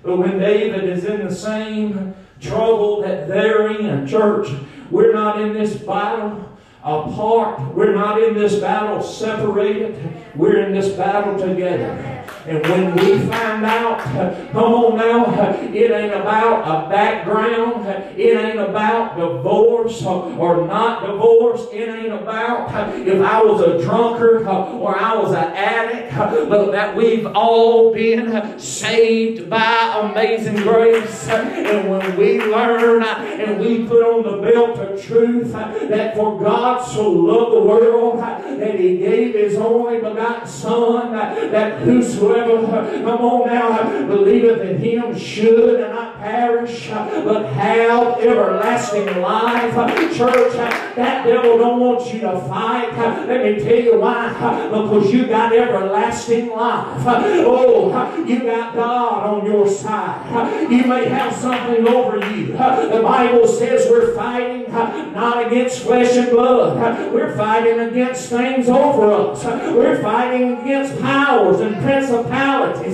But 0.02 0.18
when 0.18 0.38
David 0.38 0.84
is 0.84 1.04
in 1.04 1.26
the 1.26 1.34
same 1.34 2.14
trouble 2.40 3.02
that 3.02 3.28
they're 3.28 3.70
in, 3.70 4.06
church, 4.06 4.48
we're 4.90 5.12
not 5.12 5.40
in 5.40 5.52
this 5.52 5.76
battle 5.76 6.56
apart. 6.82 7.74
We're 7.74 7.94
not 7.94 8.22
in 8.22 8.34
this 8.34 8.56
battle 8.56 9.02
separated. 9.02 9.98
We're 10.34 10.66
in 10.66 10.72
this 10.72 10.90
battle 10.90 11.38
together. 11.38 12.15
And 12.46 12.62
when 12.62 12.94
we 12.94 13.18
find 13.26 13.64
out, 13.64 14.00
come 14.52 14.74
on 14.74 14.96
now, 14.96 15.52
it 15.74 15.90
ain't 15.90 16.14
about 16.14 16.62
a 16.62 16.88
background. 16.88 17.86
It 18.18 18.36
ain't 18.36 18.58
about 18.58 19.16
divorce 19.16 20.04
uh, 20.04 20.36
or 20.36 20.66
not 20.66 21.06
divorce. 21.06 21.66
It 21.72 21.88
ain't 21.88 22.12
about 22.12 22.72
uh, 22.72 22.92
if 22.94 23.20
I 23.20 23.42
was 23.42 23.60
a 23.62 23.82
drunkard 23.82 24.46
uh, 24.46 24.78
or 24.78 24.98
I 24.98 25.16
was 25.16 25.32
an 25.32 25.52
addict, 25.54 26.14
but 26.48 26.70
that 26.70 26.94
we've 26.96 27.26
all 27.26 27.92
been 27.92 28.58
saved 28.58 29.50
by 29.50 30.00
amazing 30.02 30.56
grace. 30.56 31.28
And 31.28 31.88
when 31.88 32.16
we 32.16 32.40
learn 32.40 33.02
and 33.02 33.60
we 33.60 33.86
put 33.86 34.02
on 34.02 34.22
the 34.22 34.50
belt 34.50 34.78
of 34.78 35.02
truth 35.02 35.52
that 35.52 36.14
for 36.14 36.40
God 36.40 36.82
so 36.84 37.10
loved 37.10 37.56
the 37.56 37.60
world 37.60 38.20
that 38.20 38.78
he 38.78 38.98
gave 38.98 39.34
his 39.34 39.56
only 39.56 39.96
begotten 39.96 40.46
Son, 40.46 41.12
that 41.12 41.80
whosoever, 41.82 42.15
come 42.18 43.20
on 43.20 43.46
now, 43.46 44.06
believeth 44.06 44.60
in 44.60 44.78
him 44.78 45.16
should 45.18 45.80
not 45.80 46.18
perish, 46.18 46.88
but 46.88 47.52
have 47.52 48.20
everlasting 48.20 49.20
life. 49.20 49.74
Church, 50.16 50.52
that 50.54 51.26
devil 51.26 51.58
don't 51.58 51.80
want 51.80 52.12
you 52.12 52.20
to 52.20 52.40
fight. 52.48 52.96
Let 53.26 53.44
me 53.44 53.62
tell 53.62 53.78
you 53.78 54.00
why. 54.00 54.32
Because 54.68 55.12
you 55.12 55.26
got 55.26 55.52
everlasting 55.52 56.48
life. 56.50 57.02
Oh, 57.06 58.24
you 58.26 58.40
got 58.40 58.74
God 58.74 59.26
on 59.26 59.46
your 59.46 59.68
side. 59.68 60.70
You 60.70 60.84
may 60.86 61.06
have 61.06 61.34
something 61.34 61.86
over 61.86 62.18
you. 62.32 62.52
The 62.52 63.00
Bible 63.02 63.46
says 63.46 63.88
we're 63.90 64.14
fighting 64.14 64.72
not 65.12 65.46
against 65.46 65.80
flesh 65.80 66.16
and 66.16 66.30
blood. 66.30 67.12
We're 67.12 67.36
fighting 67.36 67.80
against 67.80 68.30
things 68.30 68.68
over 68.68 69.12
us. 69.12 69.44
We're 69.44 70.00
fighting 70.02 70.54
against 70.60 70.98
powers 71.00 71.60
and 71.60 71.74
principalities. 71.76 72.05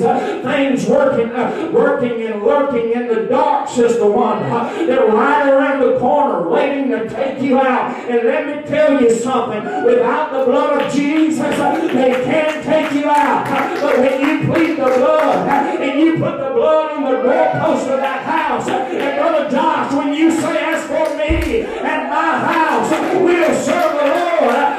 Uh, 0.02 0.42
things 0.42 0.86
working, 0.86 1.30
uh, 1.30 1.70
working 1.72 2.22
and 2.22 2.42
lurking 2.42 2.92
in 2.92 3.08
the 3.08 3.26
dark, 3.26 3.68
Sister 3.68 4.06
Wanda. 4.06 4.46
Uh, 4.46 4.86
they're 4.86 5.06
right 5.06 5.48
around 5.48 5.80
the 5.80 5.98
corner 5.98 6.48
waiting 6.48 6.90
to 6.90 7.08
take 7.08 7.40
you 7.42 7.58
out. 7.58 7.94
And 8.08 8.26
let 8.26 8.46
me 8.46 8.68
tell 8.68 9.00
you 9.00 9.14
something. 9.14 9.62
Without 9.84 10.32
the 10.32 10.44
blood 10.44 10.82
of 10.82 10.92
Jesus, 10.92 11.38
they 11.38 12.12
can't 12.24 12.64
take 12.64 12.92
you 12.92 13.08
out. 13.10 13.44
But 13.80 13.98
when 13.98 14.20
you 14.20 14.52
plead 14.52 14.78
the 14.78 14.84
blood 14.84 15.48
and 15.80 16.00
you 16.00 16.18
put 16.18 16.38
the 16.38 16.50
blood 16.54 16.92
on 16.92 17.04
the 17.04 17.22
doorpost 17.22 17.88
of 17.88 17.98
that 17.98 18.24
house, 18.24 18.68
and 18.68 19.18
Brother 19.18 19.50
Josh, 19.50 19.92
when 19.92 20.14
you 20.14 20.30
say, 20.30 20.56
as 20.58 20.86
for 20.86 21.16
me 21.16 21.62
and 21.62 22.08
my 22.08 22.38
house, 22.38 22.90
we'll 23.20 23.54
serve 23.62 23.92
the 23.92 24.46
Lord. 24.46 24.71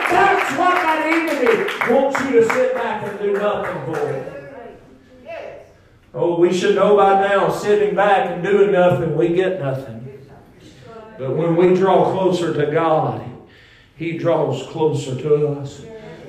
Enemy 1.53 1.93
wants 1.93 2.19
you 2.21 2.31
to 2.31 2.45
sit 2.45 2.73
back 2.73 3.03
and 3.07 3.19
do 3.19 3.33
nothing 3.33 3.93
for. 3.93 4.29
Oh, 6.15 6.39
we 6.39 6.53
should 6.55 6.75
know 6.75 6.95
by 6.95 7.27
now, 7.27 7.49
sitting 7.49 7.95
back 7.95 8.29
and 8.29 8.43
doing 8.43 8.71
nothing, 8.71 9.15
we 9.15 9.29
get 9.29 9.59
nothing. 9.59 9.99
But 11.17 11.35
when 11.35 11.55
we 11.55 11.73
draw 11.73 12.11
closer 12.11 12.53
to 12.53 12.71
God, 12.71 13.23
He 13.95 14.17
draws 14.17 14.67
closer 14.67 15.15
to 15.15 15.47
us. 15.47 15.81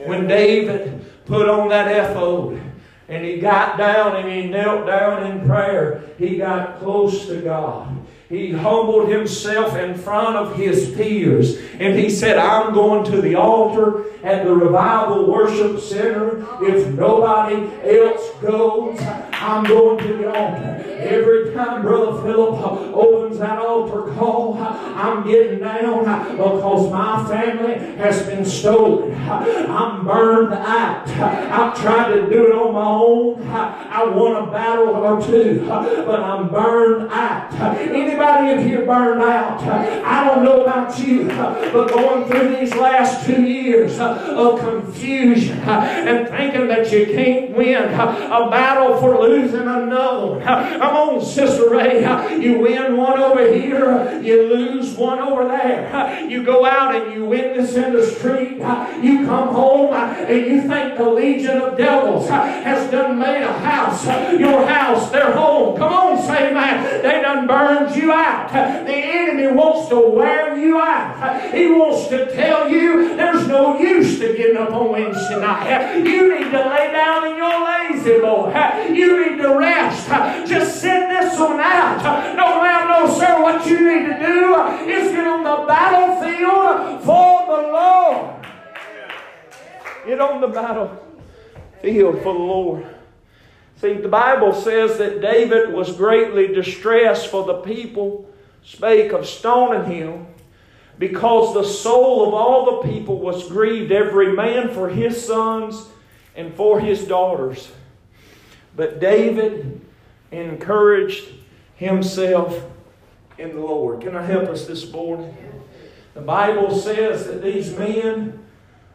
When 0.06 0.26
David 0.26 1.04
put 1.26 1.48
on 1.48 1.68
that 1.68 1.88
ephod 1.88 2.60
and 3.08 3.24
he 3.24 3.38
got 3.38 3.78
down 3.78 4.16
and 4.16 4.30
he 4.30 4.48
knelt 4.48 4.86
down 4.86 5.30
in 5.30 5.46
prayer, 5.46 6.04
he 6.18 6.36
got 6.36 6.78
close 6.78 7.26
to 7.26 7.40
God. 7.40 8.03
He 8.28 8.52
humbled 8.52 9.10
himself 9.10 9.76
in 9.76 9.94
front 9.94 10.36
of 10.36 10.56
his 10.56 10.90
peers 10.94 11.58
and 11.78 11.98
he 11.98 12.08
said, 12.08 12.38
I'm 12.38 12.72
going 12.72 13.04
to 13.12 13.20
the 13.20 13.34
altar 13.34 14.04
at 14.22 14.44
the 14.44 14.54
Revival 14.54 15.30
Worship 15.30 15.78
Center. 15.78 16.46
If 16.62 16.88
nobody 16.94 17.70
else 17.84 18.30
goes, 18.40 18.98
I'm 19.44 19.62
going 19.64 19.98
to 19.98 20.16
the 20.16 20.32
altar. 20.32 20.82
Every 21.00 21.52
time 21.52 21.82
Brother 21.82 22.22
Philip 22.22 22.62
opens 22.94 23.38
that 23.38 23.58
altar 23.58 24.10
call, 24.14 24.56
I'm 24.56 25.26
getting 25.26 25.58
down 25.58 26.30
because 26.30 26.90
my 26.90 27.28
family 27.28 27.74
has 27.96 28.22
been 28.22 28.46
stolen. 28.46 29.14
I'm 29.28 30.06
burned 30.06 30.54
out. 30.54 31.06
I've 31.10 31.78
tried 31.78 32.14
to 32.14 32.30
do 32.30 32.46
it 32.46 32.54
on 32.54 32.72
my 32.72 32.86
own. 32.86 33.46
I 33.46 34.04
won 34.04 34.48
a 34.48 34.50
battle 34.50 34.94
or 34.96 35.20
two, 35.22 35.66
but 35.66 36.20
I'm 36.20 36.48
burned 36.48 37.12
out. 37.12 37.52
Anybody 37.78 38.52
in 38.52 38.66
here 38.66 38.86
burned 38.86 39.22
out? 39.22 39.62
I 39.62 40.24
don't 40.24 40.42
know 40.42 40.62
about 40.62 40.98
you, 40.98 41.26
but 41.26 41.88
going 41.88 42.30
through 42.30 42.56
these 42.56 42.74
last 42.74 43.26
two 43.26 43.42
years 43.42 44.00
of 44.00 44.58
confusion 44.58 45.58
and 45.58 46.28
thinking 46.28 46.66
that 46.68 46.90
you 46.90 47.04
can't 47.06 47.54
win 47.54 47.92
a 47.92 48.48
battle 48.50 48.98
for 48.98 49.20
losing 49.20 49.33
another 49.42 50.26
one. 50.26 50.42
Come 50.42 50.82
on, 50.82 51.24
Sister 51.24 51.68
Ray. 51.70 52.02
You 52.40 52.58
win 52.60 52.96
one 52.96 53.18
over 53.18 53.52
here, 53.52 54.20
you 54.22 54.42
lose 54.54 54.94
one 54.94 55.18
over 55.18 55.46
there. 55.48 56.28
You 56.28 56.42
go 56.44 56.64
out 56.64 56.94
and 56.94 57.12
you 57.12 57.26
witness 57.26 57.74
in 57.74 57.92
the 57.92 58.04
street. 58.04 58.58
You 59.02 59.26
come 59.26 59.48
home 59.48 59.92
and 59.94 60.46
you 60.46 60.62
think 60.62 60.96
the 60.96 61.08
legion 61.08 61.58
of 61.58 61.76
devils 61.76 62.28
has 62.28 62.90
done 62.90 63.18
made 63.18 63.42
a 63.42 63.52
house, 63.58 64.04
your 64.38 64.66
house, 64.66 65.10
their 65.10 65.32
home. 65.32 65.76
Come 65.76 65.92
on, 65.92 66.22
say 66.22 66.52
man. 66.52 67.02
They 67.02 67.20
done 67.20 67.46
burned 67.46 67.96
you 67.96 68.12
out. 68.12 68.52
The 68.52 68.94
enemy 68.94 69.48
wants 69.48 69.88
to 69.88 69.98
wear 70.00 70.56
you 70.58 70.80
out. 70.80 71.52
He 71.52 71.68
wants 71.68 72.08
to 72.08 72.32
tell 72.34 72.68
you 72.68 73.16
there's 73.16 73.46
no 73.46 73.78
use 73.78 74.18
to 74.18 74.34
getting 74.36 74.56
up 74.56 74.72
on 74.72 74.90
Wednesday 74.90 75.40
night. 75.40 75.96
You 75.96 76.38
need 76.38 76.50
to 76.50 76.68
lay 76.68 76.92
down 76.92 77.26
in 77.26 77.36
your 77.36 77.48
La-Z-Boy. 77.48 78.94
You 78.94 79.23
need 79.30 79.42
to 79.42 79.56
rest. 79.56 80.08
Uh, 80.10 80.46
Just 80.46 80.80
sit 80.80 81.08
this 81.08 81.38
one 81.38 81.60
out. 81.60 82.02
No, 82.36 82.62
ma'am, 82.62 82.88
no, 82.88 83.18
sir. 83.18 83.40
What 83.42 83.66
you 83.66 83.78
need 83.78 84.06
to 84.08 84.18
do 84.18 84.54
is 84.90 85.12
get 85.12 85.26
on 85.26 85.44
the 85.44 85.66
battlefield 85.66 87.02
for 87.04 87.46
the 87.46 87.68
Lord. 87.72 88.46
Get 90.06 90.20
on 90.20 90.40
the 90.40 90.48
battlefield 90.48 92.22
for 92.22 92.32
the 92.32 92.38
Lord. 92.38 92.86
See, 93.80 93.94
the 93.94 94.08
Bible 94.08 94.54
says 94.54 94.98
that 94.98 95.20
David 95.20 95.72
was 95.72 95.96
greatly 95.96 96.48
distressed 96.48 97.28
for 97.28 97.44
the 97.44 97.60
people 97.60 98.30
spake 98.62 99.12
of 99.12 99.26
stoning 99.26 99.84
him 99.90 100.26
because 100.98 101.54
the 101.54 101.64
soul 101.64 102.26
of 102.26 102.34
all 102.34 102.82
the 102.82 102.88
people 102.88 103.18
was 103.18 103.48
grieved, 103.48 103.92
every 103.92 104.32
man 104.32 104.70
for 104.72 104.88
his 104.88 105.22
sons 105.22 105.88
and 106.36 106.54
for 106.54 106.80
his 106.80 107.04
daughters. 107.04 107.70
But 108.76 109.00
David 109.00 109.80
encouraged 110.32 111.28
himself 111.76 112.64
in 113.38 113.54
the 113.54 113.60
Lord. 113.60 114.00
Can 114.00 114.16
I 114.16 114.22
help 114.22 114.48
us 114.48 114.66
this 114.66 114.90
morning? 114.90 115.36
The 116.14 116.20
Bible 116.20 116.76
says 116.76 117.26
that 117.26 117.42
these 117.42 117.76
men 117.76 118.44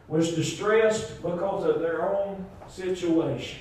was 0.08 0.34
distressed 0.34 1.22
because 1.22 1.64
of 1.64 1.80
their 1.80 2.02
own 2.02 2.46
situation. 2.68 3.60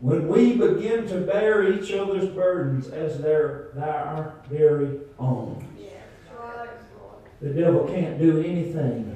When 0.00 0.28
we 0.28 0.56
begin 0.56 1.06
to 1.08 1.20
bear 1.20 1.72
each 1.72 1.92
other's 1.92 2.28
burdens 2.28 2.88
as 2.88 3.20
their, 3.20 3.70
our 3.78 4.34
very 4.50 5.00
own, 5.18 5.66
the 7.40 7.50
devil 7.50 7.86
can't 7.86 8.18
do 8.18 8.40
anything. 8.40 9.10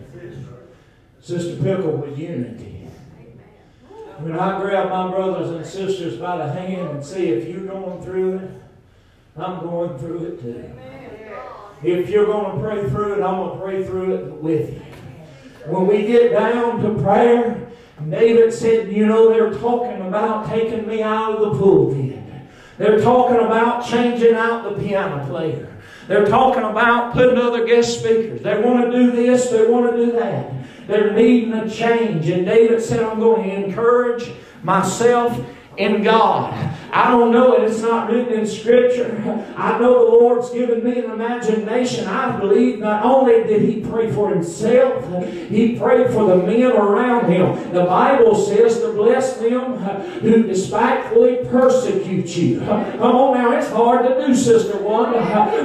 Sister 1.20 1.62
Pickle 1.62 1.92
with 1.92 2.18
unity. 2.18 2.77
When 4.18 4.36
I 4.36 4.60
grab 4.60 4.90
my 4.90 5.10
brothers 5.10 5.50
and 5.50 5.64
sisters 5.64 6.16
by 6.18 6.38
the 6.38 6.52
hand 6.52 6.90
and 6.90 7.04
say, 7.04 7.28
if 7.28 7.48
you're 7.48 7.66
going 7.66 8.02
through 8.02 8.38
it, 8.38 8.50
I'm 9.36 9.60
going 9.60 9.96
through 9.98 10.24
it 10.24 10.40
too. 10.40 10.72
If 11.84 12.10
you're 12.10 12.26
going 12.26 12.56
to 12.56 12.60
pray 12.60 12.90
through 12.90 13.14
it, 13.14 13.22
I'm 13.22 13.36
going 13.36 13.58
to 13.58 13.64
pray 13.64 13.84
through 13.84 14.14
it 14.16 14.32
with 14.42 14.74
you. 14.74 14.82
When 15.66 15.86
we 15.86 16.04
get 16.04 16.32
down 16.32 16.82
to 16.82 17.00
prayer, 17.00 17.68
David 18.08 18.52
said, 18.52 18.90
You 18.90 19.06
know, 19.06 19.32
they're 19.32 19.56
talking 19.56 20.04
about 20.04 20.48
taking 20.48 20.88
me 20.88 21.02
out 21.02 21.36
of 21.36 21.40
the 21.40 21.58
pulpit. 21.58 22.18
They're 22.76 23.00
talking 23.00 23.38
about 23.38 23.86
changing 23.86 24.34
out 24.34 24.64
the 24.64 24.82
piano 24.82 25.24
player. 25.28 25.76
They're 26.08 26.26
talking 26.26 26.64
about 26.64 27.12
putting 27.12 27.38
other 27.38 27.66
guest 27.66 28.00
speakers. 28.00 28.42
They 28.42 28.60
want 28.60 28.90
to 28.90 28.90
do 28.90 29.12
this, 29.12 29.50
they 29.50 29.66
want 29.66 29.92
to 29.92 30.06
do 30.06 30.12
that. 30.12 30.57
They're 30.88 31.12
needing 31.12 31.52
a 31.52 31.70
change. 31.70 32.28
And 32.28 32.46
David 32.46 32.82
said, 32.82 33.04
I'm 33.04 33.20
going 33.20 33.48
to 33.48 33.66
encourage 33.66 34.32
myself 34.62 35.38
in 35.76 36.02
God. 36.02 36.52
I 36.90 37.10
don't 37.10 37.32
know 37.32 37.54
it. 37.54 37.70
It's 37.70 37.82
not 37.82 38.10
written 38.10 38.32
in 38.32 38.46
Scripture. 38.46 39.14
I 39.56 39.78
know 39.78 40.04
the 40.04 40.10
Lord's 40.10 40.50
given 40.50 40.82
me 40.82 40.98
an 40.98 41.10
imagination. 41.10 42.06
I 42.06 42.38
believe 42.38 42.78
not 42.78 43.04
only 43.04 43.44
did 43.44 43.62
He 43.62 43.80
pray 43.80 44.10
for 44.10 44.30
Himself, 44.30 45.04
He 45.48 45.78
prayed 45.78 46.10
for 46.10 46.26
the 46.26 46.36
men 46.36 46.72
around 46.72 47.30
Him. 47.30 47.72
The 47.72 47.84
Bible 47.84 48.34
says 48.34 48.80
to 48.80 48.92
bless 48.92 49.36
them 49.36 49.76
who 50.20 50.44
despitefully 50.44 51.38
persecute 51.50 52.36
you. 52.36 52.60
Come 52.60 53.02
on 53.02 53.34
now, 53.34 53.56
it's 53.58 53.68
hard 53.68 54.06
to 54.06 54.26
do, 54.26 54.34
Sister 54.34 54.78
One, 54.78 55.12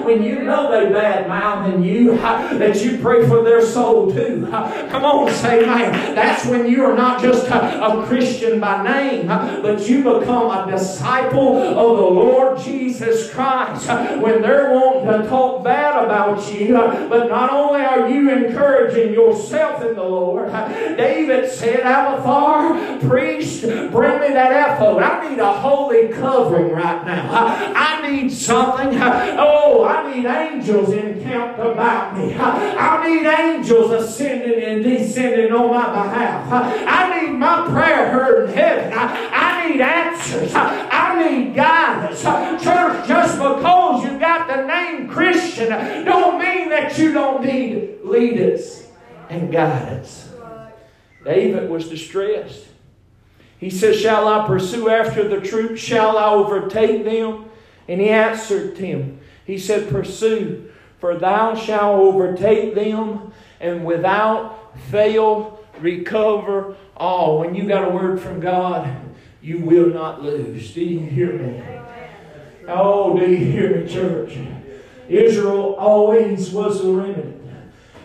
when 0.04 0.24
you 0.24 0.44
know 0.44 0.72
they 0.72 0.92
bad 0.92 1.28
mouthing 1.28 1.84
you, 1.84 2.16
that 2.18 2.84
you 2.84 2.98
pray 3.00 3.28
for 3.28 3.44
their 3.44 3.66
soul 3.66 4.12
too. 4.12 4.48
Come 4.50 5.06
on, 5.06 5.32
say 5.32 5.66
man. 5.66 6.16
That's 6.16 6.46
when 6.46 6.68
you 6.68 6.84
are 6.84 6.96
not 6.96 7.22
just 7.22 7.48
a 7.48 8.04
Christian 8.08 8.60
by 8.60 8.84
name, 8.84 9.28
but 9.28 9.88
you 9.88 10.04
become 10.04 10.52
a 10.52 10.70
disciple 10.70 11.12
of 11.21 11.97
the 11.97 12.04
Lord 12.04 12.60
Jesus 12.60 13.32
Christ. 13.32 13.88
When 13.88 14.41
they're 14.41 14.71
wanting 14.71 15.21
to 15.21 15.30
talk 15.30 15.63
bad 15.63 16.04
about 16.04 16.52
you, 16.54 16.73
but 16.73 17.30
not 17.30 17.52
only 17.52 17.82
are 17.82 18.10
you 18.10 18.32
encouraging 18.32 19.13
yourself 19.13 19.84
in 19.84 19.95
the 19.95 20.04
Lord, 20.04 20.52
David 20.97 21.52
said, 21.52 21.82
Abiathar, 21.82 22.99
priest, 23.08 23.62
bring 23.62 24.19
me 24.21 24.30
that 24.30 24.73
ephod. 24.73 25.04
I 25.04 25.30
need 25.30 25.39
a 25.39 25.54
holy 25.54 26.08
covering 26.10 26.71
right 26.71 27.06
now. 27.06 27.73
I 27.76 28.10
need 28.10 28.32
something. 28.32 28.97
Oh, 28.99 29.84
I 29.86 30.13
need 30.13 30.26
angels 30.26 30.91
encamped 30.91 31.60
about 31.60 32.17
me. 32.17 32.36
I 32.36 33.08
need 33.08 33.26
angels 33.26 33.91
ascending 33.91 34.63
and 34.63 34.84
descending 34.84 35.52
on 35.52 35.69
my 35.69 35.86
behalf. 35.89 36.47
I 36.52 37.21
need 37.21 37.34
my 37.38 37.67
prayer 37.69 38.12
heard 38.12 38.49
in 38.49 38.56
heaven. 38.56 38.93
I 38.95 39.67
need 39.67 39.82
answers. 39.82 40.54
I 40.56 41.03
need 41.17 41.56
guidance. 41.56 42.21
Church, 42.21 43.08
just 43.08 43.38
because 43.38 44.04
you 44.04 44.19
got 44.19 44.47
the 44.47 44.65
name 44.65 45.10
Christian 45.10 45.69
don't 46.06 46.39
mean 46.39 46.69
that 46.69 46.97
you 46.97 47.13
don't 47.13 47.43
need 47.43 47.99
leaders 48.04 48.88
and 49.30 49.52
guidance. 49.52 50.30
David 51.23 51.69
was 51.69 51.88
distressed. 51.88 52.65
He 53.58 53.69
says, 53.69 53.99
Shall 53.99 54.28
I 54.28 54.45
pursue 54.45 54.89
after 54.89 55.28
the 55.28 55.39
troops? 55.39 55.80
Shall 55.80 56.17
I 56.17 56.30
overtake 56.32 57.06
them? 57.06 57.45
And 57.88 58.02
he 58.02 58.10
answered 58.10 58.78
him, 58.78 59.19
He 59.45 59.58
said, 59.58 59.89
Pursue, 59.89 60.69
for 60.99 61.17
thou 61.17 61.56
shalt 61.56 61.99
overtake 61.99 62.76
them, 62.76 63.32
and 63.60 63.86
without 63.86 64.78
fail 64.89 65.60
recover 65.80 66.76
all. 66.97 67.39
When 67.39 67.56
you 67.56 67.67
got 67.67 67.86
a 67.86 67.89
word 67.89 68.19
from 68.19 68.39
God, 68.39 68.88
you 69.43 69.60
will 69.60 69.89
not 69.89 70.23
lose. 70.23 70.73
Do 70.73 70.82
you 70.82 71.01
hear 71.01 71.34
me? 71.34 71.62
Oh, 72.67 73.19
do 73.19 73.29
you 73.29 73.38
hear 73.38 73.82
me, 73.82 73.93
church? 73.93 74.38
Israel 75.10 75.75
always 75.75 76.49
was 76.51 76.82
the 76.82 76.89
remnant. 76.89 77.41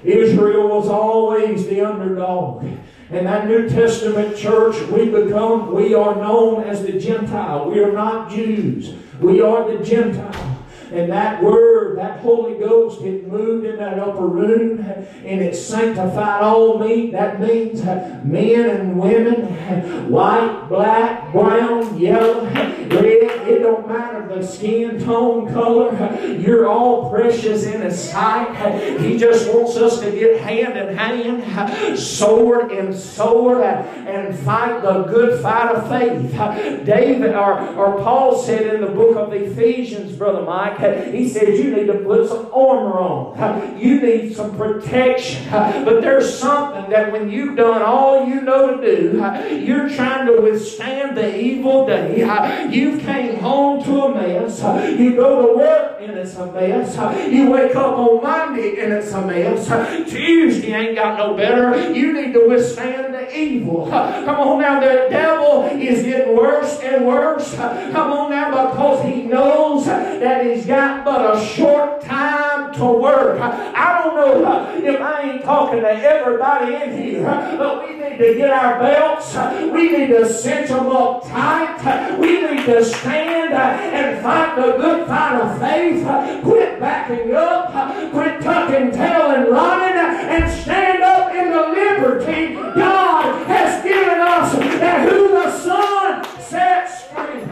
Israel 0.03 0.69
was 0.69 0.89
always 0.89 1.67
the 1.69 1.81
underdog. 1.81 2.65
In 3.11 3.25
that 3.25 3.47
New 3.47 3.69
Testament 3.69 4.37
church, 4.37 4.81
we 4.89 5.09
become, 5.09 5.73
we 5.73 5.95
are 5.95 6.17
known 6.17 6.65
as 6.65 6.85
the 6.85 6.99
Gentile. 6.99 7.71
We 7.71 7.83
are 7.85 7.93
not 7.93 8.31
Jews. 8.31 8.93
We 9.21 9.41
are 9.41 9.71
the 9.71 9.83
Gentile. 9.85 10.48
And 10.91 11.11
that 11.13 11.43
word, 11.43 11.99
that 11.99 12.21
Holy 12.21 12.59
Ghost, 12.59 13.03
it 13.03 13.29
moved 13.29 13.67
in 13.67 13.77
that 13.77 13.99
upper 13.99 14.27
room 14.27 14.81
and 14.81 15.43
it 15.43 15.55
sanctified 15.55 16.43
all 16.43 16.79
meat. 16.79 17.13
That 17.13 17.41
means 17.41 17.83
men 18.25 18.71
and 18.71 18.99
women, 18.99 20.11
white, 20.11 20.67
black, 20.69 21.31
brown, 21.33 21.99
yellow, 21.99 22.45
red. 22.45 23.38
It 23.49 23.61
don't 23.61 23.89
matter 23.89 24.27
the 24.29 24.47
skin 24.47 25.03
tone, 25.03 25.53
color. 25.53 25.93
You're 26.27 26.69
all 26.69 27.11
precious 27.11 27.65
in 27.65 27.81
His 27.81 28.11
sight. 28.11 29.01
He 29.01 29.17
just 29.17 29.53
wants 29.53 29.77
us 29.77 30.01
to 30.01 30.11
get 30.11 30.41
hand 30.41 30.77
in 30.77 30.95
hand, 30.97 31.99
sword 31.99 32.73
in 32.73 32.93
sword, 32.93 33.65
and 33.65 34.39
fight 34.41 34.83
the 34.83 35.05
good 35.05 35.41
fight 35.43 35.75
of 35.75 35.89
faith. 35.89 36.31
David 36.85 37.35
or, 37.35 37.61
or 37.77 37.99
Paul 38.03 38.37
said 38.43 38.75
in 38.75 38.81
the 38.83 38.89
book 38.89 39.17
of 39.17 39.33
Ephesians, 39.33 40.17
Brother 40.17 40.43
Mike, 40.43 40.79
he 41.13 41.29
said, 41.29 41.49
you 41.49 41.75
need 41.75 41.87
to 41.87 41.99
put 42.01 42.29
some 42.29 42.51
armor 42.53 42.99
on. 42.99 43.79
You 43.79 44.01
need 44.01 44.35
some 44.35 44.57
protection. 44.57 45.49
But 45.51 46.01
there's 46.03 46.39
something 46.39 46.91
that 46.91 47.13
when 47.13 47.31
you've 47.31 47.57
done 47.57 47.83
all 47.83 48.27
you 48.27 48.41
know 48.43 48.77
to 48.77 48.97
do, 48.97 49.19
you're 49.65 49.89
trying 49.89 50.27
to 50.27 50.41
withstand 50.41 51.17
the 51.17 51.39
evil 51.41 51.87
day. 51.87 52.19
You 52.71 52.99
home 53.41 53.83
to 53.85 54.03
a 54.05 54.15
mess. 54.15 54.61
You 54.99 55.17
go 55.17 55.47
to 55.47 55.59
work 55.59 55.99
and 56.01 56.13
it's 56.13 56.37
a 56.37 56.47
mess. 56.53 56.97
You 57.31 57.51
wake 57.51 57.75
up 57.77 57.99
on 57.99 58.23
Monday 58.23 58.81
and 58.81 58.93
it's 58.93 59.13
a 59.13 59.27
mess. 59.27 59.67
Tuesday 60.11 60.73
ain't 60.73 60.95
got 60.95 61.19
no 61.19 61.37
better. 61.37 61.93
You 61.93 62.13
need 62.13 62.33
to 62.33 62.49
withstand 62.49 63.15
the 63.15 63.37
evil. 63.37 63.87
Come 63.89 64.41
on 64.41 64.61
now, 64.61 64.81
the 64.81 65.07
devil 65.11 65.65
is 65.65 66.03
getting 66.05 66.37
worse 66.37 66.81
and 66.81 67.07
worse. 67.07 67.55
Come 67.55 68.13
on 68.13 68.31
now, 68.31 68.51
because 68.51 69.05
he 69.05 69.23
knows 69.23 69.87
that 69.87 70.45
he's 70.45 70.67
got 70.67 71.05
but 71.05 71.37
a 71.37 71.45
short 71.45 72.03
time 72.03 72.58
to 72.79 72.87
work. 72.87 73.41
I 73.41 74.03
don't 74.03 74.15
know 74.15 74.45
uh, 74.45 74.75
if 74.77 75.01
I 75.01 75.23
ain't 75.23 75.43
talking 75.43 75.81
to 75.81 75.91
everybody 75.91 76.75
in 76.75 76.97
here, 76.97 77.27
uh, 77.27 77.57
but 77.57 77.89
we 77.89 77.95
need 77.97 78.19
to 78.19 78.35
get 78.35 78.51
our 78.51 78.79
belts. 78.79 79.35
Uh, 79.35 79.71
we 79.73 79.91
need 79.91 80.09
to 80.09 80.33
cinch 80.33 80.69
them 80.69 80.87
up 80.87 81.25
tight. 81.25 82.19
We 82.19 82.41
need 82.43 82.65
to 82.67 82.85
stand 82.85 83.53
and 83.53 84.23
fight 84.23 84.57
the 84.57 84.77
good 84.77 85.07
fight 85.07 85.41
of 85.41 85.59
faith. 85.59 86.43
Quit 86.43 86.81
backing 86.81 87.35
up. 87.35 88.13
Quit 88.13 88.41
tucking 88.41 88.93
tail 88.93 89.31
and 89.31 89.49
running 89.49 89.99
and 89.99 90.63
stand 90.63 91.03
up 91.03 91.35
in 91.35 91.51
the 91.51 91.69
liberty 91.69 92.55
God 92.55 93.47
has 93.47 93.83
given 93.83 94.21
us 94.21 94.55
and 94.55 95.09
who 95.09 95.29
the 95.29 95.51
Son 95.59 96.25
sets 96.41 97.05
free 97.05 97.43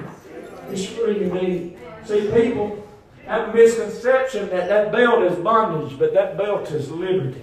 is 0.73 0.87
free 0.87 1.19
to 1.19 1.37
indeed. 1.37 1.79
See, 2.05 2.31
people, 2.31 2.86
a 3.27 3.53
misconception 3.53 4.49
that 4.51 4.69
that 4.69 4.93
belt 4.93 5.23
is 5.25 5.37
bondage, 5.39 5.99
but 5.99 6.15
that 6.15 6.37
belt 6.37 6.71
is 6.71 6.91
liberty. 6.91 7.43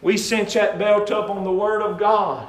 We 0.00 0.16
cinch 0.16 0.54
that 0.54 0.78
belt 0.78 1.10
up 1.10 1.28
on 1.28 1.44
the 1.44 1.52
Word 1.52 1.82
of 1.82 1.98
God. 1.98 2.48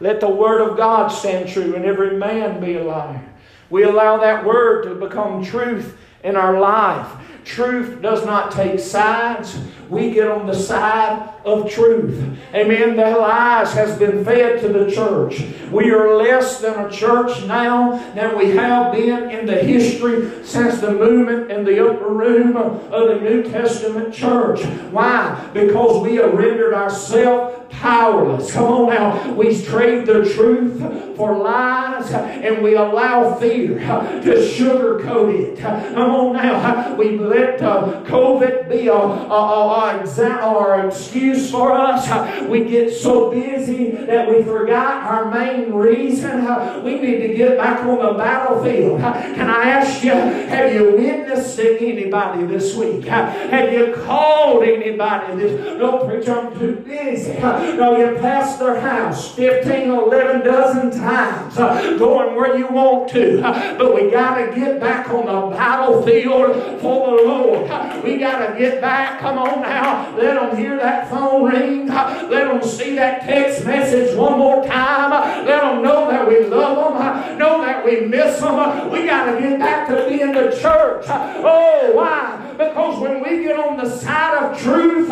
Let 0.00 0.20
the 0.20 0.28
Word 0.28 0.60
of 0.68 0.76
God 0.76 1.08
stand 1.08 1.48
true 1.48 1.74
and 1.74 1.84
every 1.84 2.16
man 2.16 2.60
be 2.60 2.74
a 2.74 2.84
liar. 2.84 3.24
We 3.70 3.84
allow 3.84 4.18
that 4.18 4.44
Word 4.44 4.84
to 4.84 4.94
become 4.94 5.44
truth 5.44 5.96
in 6.24 6.36
our 6.36 6.58
life. 6.58 7.08
Truth 7.44 8.02
does 8.02 8.24
not 8.26 8.52
take 8.52 8.78
sides. 8.78 9.56
We 9.92 10.10
get 10.10 10.26
on 10.28 10.46
the 10.46 10.54
side 10.54 11.34
of 11.44 11.70
truth. 11.70 12.38
Amen. 12.54 12.96
The 12.96 13.10
lies 13.10 13.74
has 13.74 13.98
been 13.98 14.24
fed 14.24 14.62
to 14.62 14.68
the 14.68 14.90
church. 14.90 15.44
We 15.70 15.90
are 15.90 16.16
less 16.16 16.62
than 16.62 16.86
a 16.86 16.90
church 16.90 17.44
now 17.44 17.98
than 18.14 18.38
we 18.38 18.52
have 18.52 18.94
been 18.94 19.28
in 19.30 19.44
the 19.44 19.56
history 19.56 20.46
since 20.46 20.80
the 20.80 20.92
movement 20.92 21.50
in 21.50 21.66
the 21.66 21.86
upper 21.86 22.08
room 22.08 22.56
of 22.56 22.90
the 22.90 23.20
New 23.20 23.42
Testament 23.42 24.14
church. 24.14 24.64
Why? 24.92 25.50
Because 25.52 26.02
we 26.02 26.16
have 26.16 26.32
rendered 26.32 26.72
ourselves 26.72 27.62
powerless. 27.72 28.50
Come 28.52 28.64
on 28.64 28.94
now. 28.94 29.32
We 29.32 29.62
trade 29.62 30.06
the 30.06 30.24
truth 30.34 31.16
for 31.16 31.36
lies 31.36 32.10
and 32.12 32.62
we 32.62 32.74
allow 32.74 33.34
fear 33.34 33.78
to 33.78 34.34
sugarcoat 34.36 35.34
it. 35.34 35.58
Come 35.58 35.96
on 35.96 36.36
now. 36.36 36.94
We 36.94 37.18
let 37.18 37.60
COVID 37.60 38.68
be 38.68 38.88
a, 38.88 38.92
a, 38.92 38.96
a, 38.96 39.81
or 39.82 40.86
excuse 40.86 41.50
for 41.50 41.72
us. 41.72 42.06
We 42.46 42.64
get 42.64 42.92
so 42.94 43.30
busy 43.30 43.90
that 43.90 44.28
we 44.28 44.44
forgot 44.44 45.02
our 45.02 45.30
main 45.30 45.72
reason. 45.72 46.44
We 46.84 47.00
need 47.00 47.26
to 47.26 47.34
get 47.34 47.58
back 47.58 47.84
on 47.84 47.98
the 47.98 48.12
battlefield. 48.14 49.00
Can 49.00 49.50
I 49.50 49.70
ask 49.70 50.04
you, 50.04 50.12
have 50.12 50.72
you 50.72 50.92
witnessed 50.96 51.58
anybody 51.58 52.46
this 52.46 52.76
week? 52.76 53.04
Have 53.06 53.72
you 53.72 53.94
called 54.04 54.62
anybody 54.62 55.36
this? 55.36 55.78
Don't 55.78 56.08
preach, 56.08 56.28
I'm 56.28 56.56
too 56.58 56.76
busy. 56.76 57.38
No, 57.40 57.96
you 57.96 58.18
passed 58.20 58.60
their 58.60 58.80
house 58.80 59.34
15, 59.34 59.90
11 59.90 60.44
dozen 60.44 60.90
times 60.92 61.56
going 61.56 62.36
where 62.36 62.56
you 62.56 62.68
want 62.68 63.10
to. 63.10 63.40
But 63.42 63.94
we 63.94 64.10
got 64.10 64.36
to 64.36 64.54
get 64.54 64.78
back 64.78 65.10
on 65.10 65.26
the 65.26 65.56
battlefield 65.56 66.80
for 66.80 67.16
the 67.16 67.22
Lord. 67.24 68.04
We 68.04 68.18
got 68.18 68.46
to 68.46 68.58
get 68.58 68.80
back. 68.80 69.20
Come 69.20 69.38
on 69.38 69.61
now. 69.62 70.14
Let 70.16 70.34
them 70.34 70.56
hear 70.56 70.76
that 70.76 71.08
phone 71.08 71.50
ring. 71.50 71.86
Let 71.86 72.28
them 72.28 72.62
see 72.62 72.96
that 72.96 73.22
text 73.22 73.64
message 73.64 74.16
one 74.16 74.38
more 74.38 74.64
time. 74.66 75.10
Let 75.46 75.62
them 75.62 75.82
know 75.82 76.10
that 76.10 76.28
we 76.28 76.44
love 76.46 76.94
them. 76.94 77.38
Know 77.38 77.62
that 77.62 77.84
we 77.84 78.00
miss 78.00 78.40
them. 78.40 78.90
We 78.90 79.06
got 79.06 79.32
to 79.32 79.40
get 79.40 79.58
back 79.58 79.88
to 79.88 80.08
being 80.08 80.32
the 80.32 80.50
church. 80.60 81.06
Oh, 81.08 81.92
why? 81.94 82.52
Because 82.52 83.00
when 83.00 83.22
we 83.22 83.44
get 83.44 83.58
on 83.58 83.76
the 83.76 83.88
side 83.88 84.42
of 84.42 84.60
truth, 84.60 85.08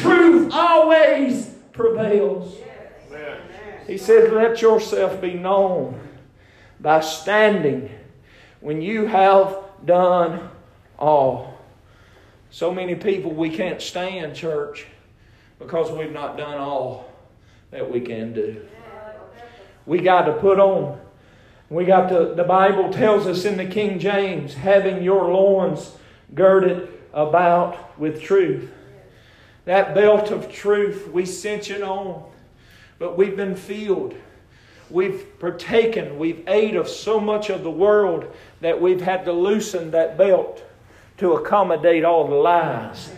truth 0.00 0.52
always 0.52 1.50
prevails. 1.72 2.56
He 3.86 3.98
says, 3.98 4.32
Let 4.32 4.62
yourself 4.62 5.20
be 5.20 5.34
known 5.34 6.00
by 6.80 7.00
standing 7.00 7.90
when 8.60 8.80
you 8.80 9.06
have 9.06 9.56
done 9.84 10.50
all. 10.98 11.53
So 12.54 12.72
many 12.72 12.94
people 12.94 13.32
we 13.32 13.50
can't 13.50 13.82
stand 13.82 14.36
church 14.36 14.86
because 15.58 15.90
we've 15.90 16.12
not 16.12 16.36
done 16.36 16.56
all 16.56 17.10
that 17.72 17.90
we 17.90 18.00
can 18.00 18.32
do. 18.32 18.64
We 19.86 19.98
got 19.98 20.26
to 20.26 20.34
put 20.34 20.60
on. 20.60 21.00
We 21.68 21.84
got 21.84 22.10
to, 22.10 22.32
the 22.36 22.44
Bible 22.44 22.92
tells 22.92 23.26
us 23.26 23.44
in 23.44 23.56
the 23.56 23.64
King 23.64 23.98
James, 23.98 24.54
having 24.54 25.02
your 25.02 25.32
loins 25.32 25.96
girded 26.32 26.88
about 27.12 27.98
with 27.98 28.22
truth. 28.22 28.70
That 29.64 29.92
belt 29.92 30.30
of 30.30 30.48
truth, 30.48 31.08
we 31.08 31.26
cinch 31.26 31.72
it 31.72 31.82
on, 31.82 32.22
but 33.00 33.18
we've 33.18 33.36
been 33.36 33.56
filled. 33.56 34.14
We've 34.90 35.40
partaken, 35.40 36.20
we've 36.20 36.44
ate 36.46 36.76
of 36.76 36.86
so 36.88 37.18
much 37.18 37.50
of 37.50 37.64
the 37.64 37.70
world 37.72 38.32
that 38.60 38.80
we've 38.80 39.00
had 39.00 39.24
to 39.24 39.32
loosen 39.32 39.90
that 39.90 40.16
belt 40.16 40.62
to 41.18 41.34
accommodate 41.34 42.04
all 42.04 42.26
the 42.28 42.34
lies 42.34 43.12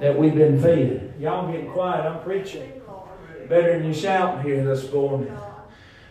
that 0.00 0.16
we've 0.16 0.34
been 0.34 0.60
fed. 0.60 1.14
Y'all 1.18 1.50
getting 1.50 1.70
quiet, 1.70 2.04
I'm 2.04 2.22
preaching. 2.22 2.72
Better 3.48 3.78
than 3.78 3.86
you 3.86 3.94
shouting 3.94 4.42
here 4.42 4.64
this 4.64 4.92
morning. 4.92 5.34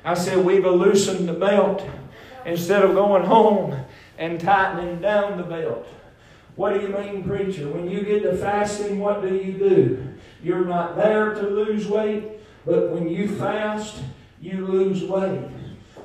I 0.04 0.15
said 0.15 0.43
we've 0.43 0.65
loosened 0.65 1.30
the 1.30 1.34
belt 1.34 1.84
instead 2.45 2.84
of 2.84 2.95
going 2.95 3.23
home 3.26 3.78
and 4.17 4.39
tightening 4.39 5.00
down 5.00 5.38
the 5.38 5.43
belt. 5.43 5.88
What 6.56 6.73
do 6.73 6.82
you 6.82 6.88
mean, 6.88 7.23
preacher? 7.23 7.69
When 7.69 7.88
you 7.88 8.02
get 8.02 8.23
to 8.23 8.36
fasting, 8.36 9.00
what 9.00 9.21
do 9.21 9.36
you 9.36 9.54
do? 9.54 10.08
You're 10.41 10.65
not 10.65 10.95
there 10.95 11.36
to 11.36 11.41
lose 11.41 11.88
weight, 11.88 12.23
but 12.65 12.89
when 12.89 13.08
you 13.08 13.28
fast, 13.28 14.02
you 14.41 14.65
lose 14.65 15.04
weight. 15.04 15.47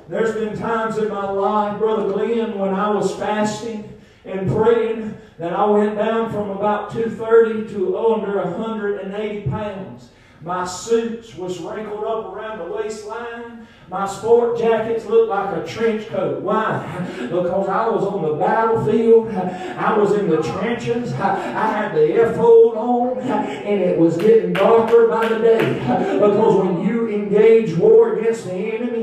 There's 0.07 0.35
been 0.35 0.55
times 0.55 0.97
in 0.97 1.07
my 1.07 1.29
life, 1.29 1.79
Brother 1.79 2.11
Glenn, 2.11 2.59
when 2.59 2.73
I 2.73 2.89
was 2.89 3.15
fasting 3.15 3.99
and 4.25 4.47
praying, 4.47 5.12
that 5.37 5.53
I 5.53 5.65
went 5.65 5.95
down 5.95 6.31
from 6.31 6.51
about 6.51 6.91
230 6.91 7.73
to 7.73 7.97
under 7.97 8.37
180 8.37 9.49
pounds. 9.49 10.09
My 10.43 10.65
suits 10.65 11.35
was 11.35 11.59
wrinkled 11.59 12.03
up 12.03 12.33
around 12.33 12.59
the 12.59 12.65
waistline. 12.65 13.65
My 13.89 14.05
sport 14.05 14.57
jackets 14.57 15.05
looked 15.05 15.29
like 15.29 15.55
a 15.55 15.65
trench 15.65 16.07
coat. 16.07 16.41
Why? 16.41 16.89
Because 17.33 17.69
I 17.69 17.87
was 17.87 18.03
on 18.03 18.23
the 18.23 18.33
battlefield. 18.33 19.29
I 19.33 19.97
was 19.97 20.13
in 20.13 20.29
the 20.29 20.41
trenches. 20.41 21.13
I 21.13 21.67
had 21.67 21.95
the 21.95 22.23
ephod 22.23 22.75
on, 22.75 23.19
and 23.19 23.81
it 23.81 23.97
was 23.97 24.17
getting 24.17 24.53
darker 24.53 25.07
by 25.07 25.29
the 25.29 25.39
day. 25.39 25.79
Because 26.19 26.63
when 26.63 26.85
you 26.85 27.09
engage 27.09 27.77
war 27.77 28.17
against 28.17 28.45
the 28.45 28.53
enemy, 28.53 29.02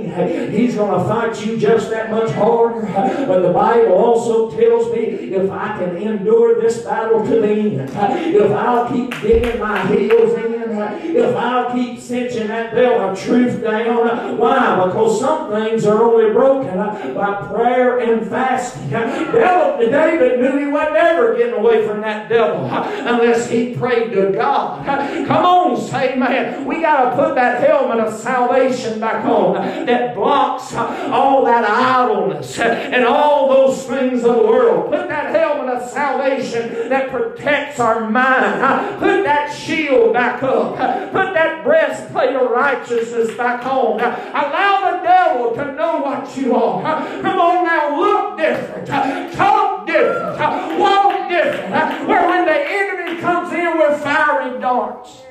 he's 0.50 0.74
going 0.74 0.98
to 0.98 1.08
fight 1.08 1.44
you 1.44 1.56
just 1.56 1.90
that 1.90 2.10
much 2.10 2.30
harder. 2.32 2.80
But 3.30 3.42
the 3.42 3.52
Bible 3.52 3.94
also 3.94 4.50
tells 4.50 4.92
me 4.92 5.00
if 5.00 5.50
I 5.50 5.78
can 5.78 5.96
endure 5.96 6.60
this 6.60 6.82
battle 6.82 7.24
to 7.24 7.40
the 7.40 7.48
end, 7.48 7.80
if 7.90 8.50
I'll 8.50 8.88
keep 8.90 9.20
digging 9.20 9.60
my 9.60 9.86
heels 9.86 10.34
in, 10.38 10.59
if 10.78 11.36
I'll 11.36 11.72
keep 11.72 11.98
cinching 11.98 12.48
that 12.48 12.74
belt 12.74 13.00
of 13.00 13.18
truth 13.20 13.62
down. 13.62 14.36
Why? 14.38 14.86
Because 14.86 15.20
some 15.20 15.50
things 15.50 15.84
are 15.84 16.02
only 16.02 16.32
broken 16.32 16.76
by 17.14 17.46
prayer 17.48 17.98
and 17.98 18.28
fasting. 18.28 18.90
David 18.90 20.40
knew 20.40 20.58
he 20.58 20.66
wasn't 20.66 20.96
ever 20.96 21.36
getting 21.36 21.54
away 21.54 21.86
from 21.86 22.00
that 22.02 22.28
devil 22.28 22.66
unless 22.70 23.48
he 23.48 23.74
prayed 23.74 24.12
to 24.12 24.30
God. 24.32 24.84
Come 25.26 25.44
on, 25.44 25.80
say 25.80 26.16
man. 26.16 26.64
We 26.64 26.80
got 26.80 27.10
to 27.10 27.16
put 27.16 27.34
that 27.34 27.62
helmet 27.62 28.00
of 28.00 28.14
salvation 28.20 29.00
back 29.00 29.24
on 29.24 29.86
that 29.86 30.14
blocks 30.14 30.74
all 30.74 31.44
that 31.44 31.64
idleness 31.68 32.58
and 32.58 33.04
all 33.04 33.48
those 33.48 33.84
things 33.84 34.24
of 34.24 34.36
the 34.36 34.42
world. 34.42 34.90
Put 34.90 35.08
that 35.08 35.34
helmet 35.34 35.69
of 35.80 35.90
salvation 35.90 36.88
that 36.88 37.10
protects 37.10 37.80
our 37.80 38.08
mind. 38.08 38.98
Put 38.98 39.24
that 39.24 39.52
shield 39.54 40.12
back 40.12 40.42
up. 40.42 40.76
Put 41.12 41.34
that 41.34 41.64
breastplate 41.64 42.34
of 42.36 42.50
righteousness 42.50 43.36
back 43.36 43.64
on. 43.64 44.00
Allow 44.00 44.90
the 44.90 45.02
devil 45.02 45.54
to 45.54 45.72
know 45.74 46.00
what 46.00 46.36
you 46.36 46.54
are. 46.54 46.82
Come 47.22 47.38
on 47.38 47.64
now, 47.64 48.00
look 48.00 48.38
different. 48.38 48.86
Talk 48.86 49.86
different. 49.86 50.38
Walk 50.78 51.28
different. 51.28 52.08
Where 52.08 52.28
when 52.28 52.44
the 52.46 52.58
enemy 52.58 53.20
comes 53.20 53.52
in 53.52 53.78
with 53.78 54.00
fiery 54.00 54.60
darts, 54.60 55.22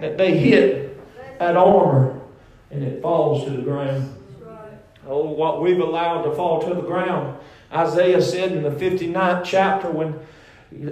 that 0.00 0.18
they 0.18 0.36
hit 0.36 0.98
that 1.38 1.56
armor 1.56 2.20
and 2.70 2.82
it 2.82 3.02
falls 3.02 3.44
to 3.44 3.50
the 3.50 3.62
ground. 3.62 4.18
Oh, 5.06 5.30
what 5.30 5.60
we've 5.60 5.80
allowed 5.80 6.22
to 6.22 6.34
fall 6.34 6.62
to 6.62 6.74
the 6.74 6.82
ground. 6.82 7.38
Isaiah 7.72 8.20
said 8.20 8.52
in 8.52 8.62
the 8.62 8.70
59th 8.70 9.44
chapter 9.44 9.90
when 9.90 10.18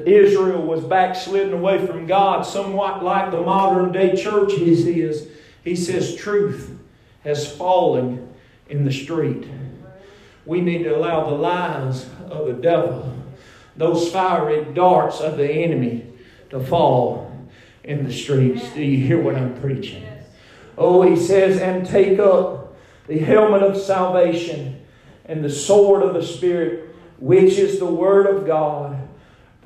Israel 0.07 0.63
was 0.63 0.85
backslidden 0.85 1.53
away 1.53 1.85
from 1.87 2.07
God, 2.07 2.43
somewhat 2.43 3.03
like 3.03 3.31
the 3.31 3.41
modern 3.41 3.93
day 3.93 4.15
church 4.15 4.53
is. 4.55 5.29
He 5.63 5.77
says, 5.77 6.17
Truth 6.17 6.79
has 7.23 7.51
fallen 7.55 8.33
in 8.69 8.85
the 8.85 8.93
street. 8.93 9.47
We 10.47 10.61
need 10.61 10.85
to 10.85 10.97
allow 10.97 11.29
the 11.29 11.37
lies 11.37 12.09
of 12.31 12.47
the 12.47 12.55
devil, 12.55 13.15
those 13.77 14.11
fiery 14.11 14.65
darts 14.73 15.21
of 15.21 15.37
the 15.37 15.51
enemy, 15.51 16.07
to 16.51 16.61
fall 16.61 17.31
in 17.85 18.05
the 18.05 18.13
streets. 18.13 18.73
Do 18.73 18.83
you 18.83 19.07
hear 19.07 19.21
what 19.21 19.37
I'm 19.37 19.61
preaching? 19.61 20.05
Oh, 20.79 21.03
he 21.03 21.17
says, 21.17 21.61
and 21.61 21.87
take 21.87 22.19
up 22.19 22.77
the 23.07 23.19
helmet 23.19 23.63
of 23.63 23.77
salvation 23.77 24.80
and 25.31 25.45
the 25.45 25.51
sword 25.51 26.03
of 26.03 26.13
the 26.13 26.23
Spirit, 26.23 26.95
which 27.21 27.53
is 27.53 27.79
the 27.79 27.87
Word 27.87 28.27
of 28.27 28.47
God 28.47 29.09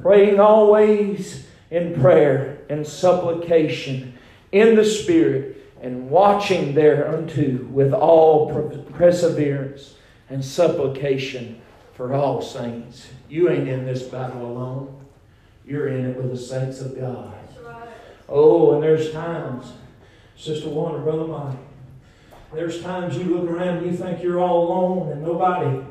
praying 0.01 0.39
always 0.39 1.47
in 1.71 1.99
prayer 2.01 2.59
and 2.69 2.87
supplication 2.87 4.19
in 4.53 4.77
the 4.77 4.85
Spirit, 4.85 5.73
and 5.81 6.09
watching 6.11 6.75
thereunto 6.75 7.65
with 7.65 7.93
all 7.93 8.51
perseverance 8.93 9.95
and 10.29 10.45
supplication 10.45 11.61
for 11.95 12.15
all 12.15 12.41
saints. 12.41 13.09
You 13.29 13.51
ain't 13.51 13.69
in 13.69 13.85
this 13.85 14.03
battle 14.03 14.47
alone. 14.47 15.05
You're 15.67 15.89
in 15.89 16.11
it 16.11 16.17
with 16.17 16.31
the 16.31 16.39
saints 16.39 16.81
of 16.81 16.99
God. 16.99 17.35
Oh, 18.29 18.75
and 18.75 18.83
there's 18.83 19.13
times, 19.13 19.73
Sister 20.37 20.69
Warner, 20.69 20.99
Brother 20.99 21.27
Mike, 21.27 21.57
there's 22.55 22.83
times 22.83 23.17
you 23.17 23.25
look 23.25 23.51
around 23.51 23.79
and 23.79 23.87
you 23.87 23.97
think 23.97 24.23
you're 24.23 24.41
all 24.41 24.67
alone 24.67 25.13
and 25.13 25.23
nobody 25.23 25.83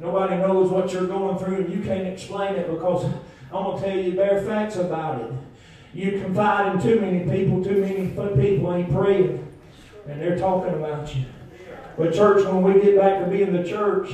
Nobody 0.00 0.36
knows 0.36 0.70
what 0.70 0.92
you're 0.92 1.08
going 1.08 1.38
through, 1.38 1.56
and 1.56 1.74
you 1.74 1.82
can't 1.82 2.06
explain 2.06 2.54
it 2.54 2.70
because 2.70 3.04
I'm 3.52 3.64
going 3.64 3.82
to 3.82 3.84
tell 3.84 3.98
you 3.98 4.12
bare 4.12 4.42
facts 4.42 4.76
about 4.76 5.20
it. 5.22 5.32
You 5.92 6.20
confide 6.20 6.74
in 6.74 6.80
too 6.80 7.00
many 7.00 7.28
people, 7.28 7.64
too 7.64 7.80
many 7.80 8.08
people 8.08 8.72
ain't 8.72 8.92
praying, 8.92 9.44
and 10.06 10.20
they're 10.20 10.38
talking 10.38 10.74
about 10.74 11.14
you. 11.16 11.24
But, 11.96 12.14
church, 12.14 12.44
when 12.44 12.62
we 12.62 12.80
get 12.80 12.96
back 12.96 13.24
to 13.24 13.26
being 13.28 13.52
the 13.52 13.68
church, 13.68 14.12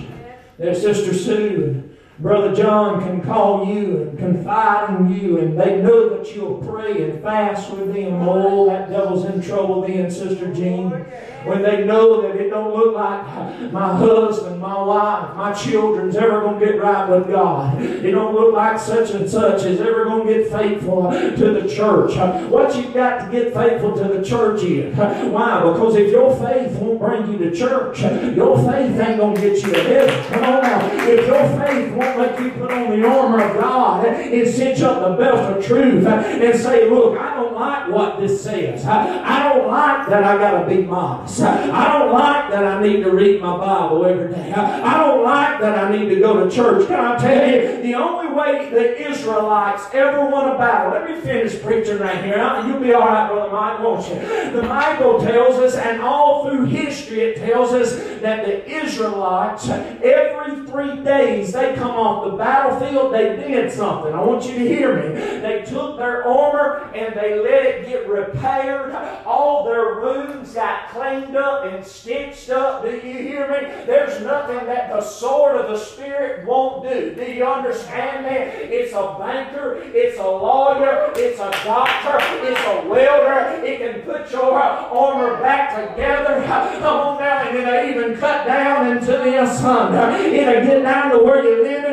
that 0.57 0.75
Sister 0.75 1.13
Sue 1.13 1.65
and 1.65 1.97
Brother 2.19 2.55
John 2.55 3.01
can 3.01 3.21
call 3.21 3.67
you 3.67 4.03
and 4.03 4.19
confide 4.19 4.89
in 4.99 5.15
you, 5.15 5.39
and 5.39 5.61
they 5.61 5.83
know 5.83 6.17
that 6.17 6.35
you'll 6.35 6.65
pray 6.67 7.11
and 7.11 7.23
fast 7.23 7.71
with 7.71 7.93
them. 7.93 8.27
Oh, 8.27 8.67
that 8.67 8.89
devil's 8.89 9.27
in 9.27 9.43
trouble 9.43 9.83
then, 9.83 10.11
Sister 10.11 10.55
Jean. 10.55 11.05
When 11.45 11.63
they 11.63 11.85
know 11.85 12.23
that 12.23 12.37
it 12.37 12.51
don't 12.51 12.75
look 12.75 12.95
like 12.95 13.73
my 13.73 13.95
husband, 13.97 14.61
my 14.61 14.83
wife, 14.83 15.37
my 15.37 15.53
children's 15.53 16.17
ever 16.17 16.41
going 16.41 16.59
to 16.59 16.67
get 16.67 16.81
right 16.81 17.09
with 17.09 17.29
God. 17.29 17.81
It 17.81 18.13
don't 18.13 18.35
look 18.35 18.55
like 18.55 18.79
such 18.79 19.11
and 19.11 19.29
such 19.29 19.65
is 19.65 19.81
ever 19.81 20.05
going 20.05 20.27
to 20.27 20.35
get 20.35 20.51
faithful 20.51 21.11
to 21.11 21.61
the 21.61 21.69
church. 21.69 22.17
What 22.51 22.75
you've 22.77 22.95
got 22.95 23.27
to 23.27 23.31
get 23.31 23.53
faithful 23.53 23.97
to 23.97 24.05
the 24.05 24.25
church 24.25 24.63
is. 24.63 24.97
Why? 24.97 25.63
Because 25.63 25.97
if 25.97 26.11
your 26.11 26.35
faith 26.37 26.79
won't 26.79 26.99
bring 26.99 27.33
you 27.33 27.39
to 27.39 27.57
church, 27.57 28.01
your 28.01 28.57
faith 28.59 28.99
ain't 29.01 29.19
going 29.19 29.35
to 29.35 29.41
get 29.41 29.63
you 29.63 29.73
to 29.73 29.83
heaven. 29.83 30.33
Come 30.33 30.45
on 30.45 30.63
now. 30.63 31.07
If 31.07 31.27
your 31.27 31.49
faith 31.61 31.93
won't 31.95 32.19
let 32.19 32.41
you 32.41 32.51
put 32.53 32.71
on 32.71 33.01
the 33.01 33.07
armor 33.07 33.45
of 33.45 33.61
God 33.61 34.07
and 34.07 34.49
cinch 34.49 34.81
up 34.81 35.01
the 35.01 35.17
belt 35.23 35.59
of 35.59 35.65
truth 35.65 36.07
and 36.07 36.59
say, 36.59 36.89
look, 36.89 37.19
I 37.19 37.35
don't 37.37 37.55
like 37.55 37.91
what 37.91 38.21
this 38.21 38.43
says. 38.43 38.85
I 38.87 39.53
don't 39.53 39.69
like 39.69 40.09
that 40.09 40.25
I 40.25 40.37
got 40.39 40.63
to 40.63 40.69
be 40.69 40.83
modest. 40.83 41.34
I 41.41 41.99
don't 41.99 42.13
like 42.13 42.51
that 42.51 42.65
I 42.65 42.83
need 42.83 43.03
to 43.03 43.11
read 43.11 43.41
my 43.41 43.57
Bible 43.57 44.05
every 44.05 44.33
day. 44.33 44.53
I 44.53 44.99
don't 44.99 45.25
like 45.25 45.61
that 45.61 45.79
I 45.79 45.97
need 45.97 46.09
to 46.09 46.17
go 46.21 46.45
to 46.45 46.55
church. 46.55 46.87
Can 46.89 47.01
I 47.01 47.19
tell 47.19 47.51
you, 47.51 47.83
the 47.83 47.95
only 47.95 48.33
way 48.33 48.71
the 48.71 49.11
Israelites 49.11 49.85
ever 49.93 50.29
won 50.29 50.55
a 50.55 50.59
battle, 50.59 50.93
let 50.93 51.09
me 51.09 51.21
finish 51.21 51.61
preaching 51.63 51.99
right 51.99 52.23
here. 52.25 52.39
Uh, 52.39 52.67
you'll 52.67 52.81
be 52.81 52.93
all 52.93 53.01
right, 53.01 53.29
Brother 53.29 53.53
Mike, 53.53 53.81
won't 53.81 54.09
you? 54.09 54.53
The 54.53 54.63
Bible 54.63 55.21
tells 55.21 55.57
us, 55.57 55.75
and 55.75 56.01
all 56.03 56.49
through 56.49 56.67
history 56.67 57.21
it 57.21 57.37
tells 57.37 57.73
us, 57.73 58.15
that 58.25 58.47
the 58.47 58.67
Israelites, 58.67 59.69
every 59.69 60.67
three 60.67 61.05
days, 61.05 61.53
they 61.53 61.75
come 61.75 61.91
off 61.91 62.31
the 62.31 62.37
battlefield, 62.37 63.13
they 63.13 63.37
did 63.37 63.71
something. 63.71 64.15
I 64.15 64.21
want 64.25 64.47
you 64.47 64.55
to 64.55 64.67
hear 64.67 64.97
me. 64.97 65.21
They 65.41 65.63
took 65.67 65.99
their 65.99 66.27
armor 66.27 66.91
and 66.95 67.15
they 67.15 67.39
let 67.39 67.65
it 67.67 67.87
get 67.87 68.09
repaired. 68.09 68.95
All 69.27 69.65
their 69.67 70.01
wounds 70.01 70.55
got 70.55 70.89
cleaned 70.89 71.24
up 71.33 71.65
and 71.65 71.85
stitched 71.85 72.51
up. 72.51 72.83
Do 72.83 72.91
you 72.91 73.01
hear 73.01 73.49
me? 73.49 73.85
There's 73.87 74.23
nothing 74.23 74.67
that 74.67 74.91
the 74.91 75.01
sword 75.01 75.57
of 75.57 75.71
the 75.71 75.79
Spirit 75.79 76.47
won't 76.47 76.89
do. 76.89 77.15
Do 77.15 77.23
you 77.23 77.45
understand 77.45 78.27
me? 78.27 78.33
It's 78.75 78.93
a 78.93 79.17
banker, 79.19 79.83
it's 79.83 80.19
a 80.19 80.23
lawyer, 80.23 81.13
it's 81.17 81.41
a 81.41 81.51
doctor, 81.65 82.19
it's 82.47 82.61
a 82.61 82.89
welder. 82.89 83.65
It 83.65 83.79
can 83.79 84.03
put 84.03 84.31
your 84.31 84.53
armor 84.55 85.41
back 85.41 85.91
together. 85.91 86.45
Come 86.45 86.85
on 86.85 87.19
now, 87.21 87.49
and 87.49 87.57
it'll 87.57 87.91
even 87.91 88.19
cut 88.19 88.47
down 88.47 88.97
into 88.97 89.07
the 89.07 89.47
sun. 89.55 89.95
It'll 90.21 90.65
get 90.65 90.83
down 90.83 91.13
to 91.13 91.19
where 91.25 91.43
you're 91.43 91.63
living 91.63 91.85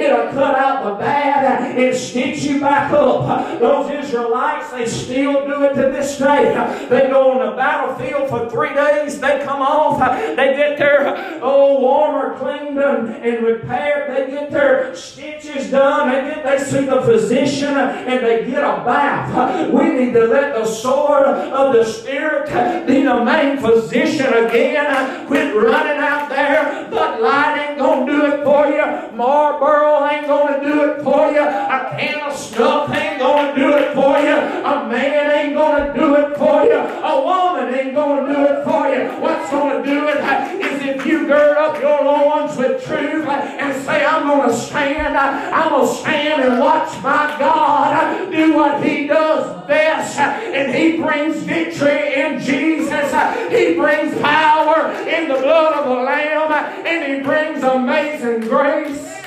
It'll 0.00 0.32
cut 0.32 0.56
out 0.56 0.84
the 0.84 0.94
bad 0.94 1.76
and 1.76 1.96
stitch 1.96 2.42
you 2.44 2.60
back 2.60 2.92
up. 2.92 3.60
Those 3.60 3.90
Israelites, 4.04 4.70
they 4.70 4.86
still 4.86 5.46
do 5.46 5.64
it 5.64 5.74
to 5.74 5.82
this 5.90 6.18
day. 6.18 6.54
They 6.88 7.08
go 7.08 7.32
on 7.32 7.50
the 7.50 7.56
battlefield 7.56 8.28
for 8.28 8.48
three 8.48 8.69
days. 8.74 9.20
They 9.20 9.42
come 9.44 9.62
off. 9.62 9.98
They 10.36 10.56
get 10.56 10.78
their 10.78 11.42
old 11.42 11.82
warmer 11.82 12.36
cleaned 12.38 12.78
and, 12.78 13.44
repaired. 13.44 14.16
They 14.16 14.30
get 14.30 14.50
their 14.50 14.94
stitches 14.94 15.70
done. 15.70 16.10
They 16.10 16.34
get 16.34 16.44
they 16.44 16.58
see 16.58 16.86
the 16.86 17.02
physician 17.02 17.76
and 17.76 18.24
they 18.24 18.44
get 18.46 18.62
a 18.62 18.84
bath. 18.84 19.70
We 19.72 19.88
need 19.90 20.12
to 20.14 20.26
let 20.26 20.54
the 20.54 20.66
sword 20.66 21.26
of 21.26 21.74
the 21.74 21.84
Spirit 21.84 22.86
be 22.86 23.02
the 23.02 23.24
main 23.24 23.58
physician 23.58 24.32
again. 24.32 25.26
Quit 25.26 25.54
running 25.54 26.02
out 26.02 26.28
there. 26.28 26.88
Bud 26.90 27.20
Light 27.20 27.68
ain't 27.68 27.78
gonna 27.78 28.06
do 28.06 28.26
it 28.26 28.44
for 28.44 28.66
you. 28.66 29.16
Marlboro 29.20 30.08
ain't 30.08 30.26
going 30.26 30.60
to 30.60 30.64
do 30.64 30.90
it 30.90 31.02
for 31.02 31.30
you. 31.30 31.42
A 31.42 31.94
can 31.98 32.20
of 32.20 32.34
snuff 32.34 32.90
ain't 32.94 33.18
going 33.18 33.54
to 33.54 33.60
do 33.60 33.76
it 33.76 33.94
for 33.94 34.18
you. 34.18 34.36
A 34.36 34.88
man 34.88 35.30
ain't 35.30 35.54
going 35.54 35.86
to 35.86 35.92
do 35.92 36.14
it 36.16 36.38
for 36.38 36.64
you. 36.64 36.78
A 36.78 37.22
woman 37.22 37.74
ain't 37.74 37.94
going 37.94 38.26
to 38.26 38.32
do 38.32 38.44
it 38.46 38.59
for 38.64 38.88
you. 38.88 39.08
What's 39.20 39.50
going 39.50 39.82
to 39.82 39.88
do 39.88 40.08
it 40.08 40.16
is 40.64 40.96
if 40.96 41.06
you 41.06 41.26
gird 41.26 41.56
up 41.56 41.80
your 41.80 42.04
loins 42.04 42.56
with 42.56 42.84
truth 42.84 43.26
and 43.26 43.84
say, 43.84 44.04
I'm 44.04 44.26
going 44.26 44.48
to 44.48 44.56
stand. 44.56 45.16
I'm 45.16 45.70
going 45.70 45.86
to 45.88 45.94
stand 45.94 46.42
and 46.42 46.60
watch 46.60 46.92
my 47.02 47.36
God 47.38 48.30
do 48.30 48.54
what 48.54 48.84
he 48.84 49.06
does 49.06 49.66
best. 49.66 50.18
And 50.18 50.74
he 50.74 51.00
brings 51.00 51.36
victory 51.38 52.14
in 52.14 52.40
Jesus. 52.40 53.10
He 53.50 53.74
brings 53.74 54.18
power 54.20 54.92
in 55.08 55.28
the 55.28 55.34
blood 55.34 55.74
of 55.74 55.84
the 55.86 56.02
Lamb. 56.02 56.52
And 56.86 57.14
he 57.14 57.20
brings 57.22 57.62
amazing 57.62 58.48
grace. 58.48 59.20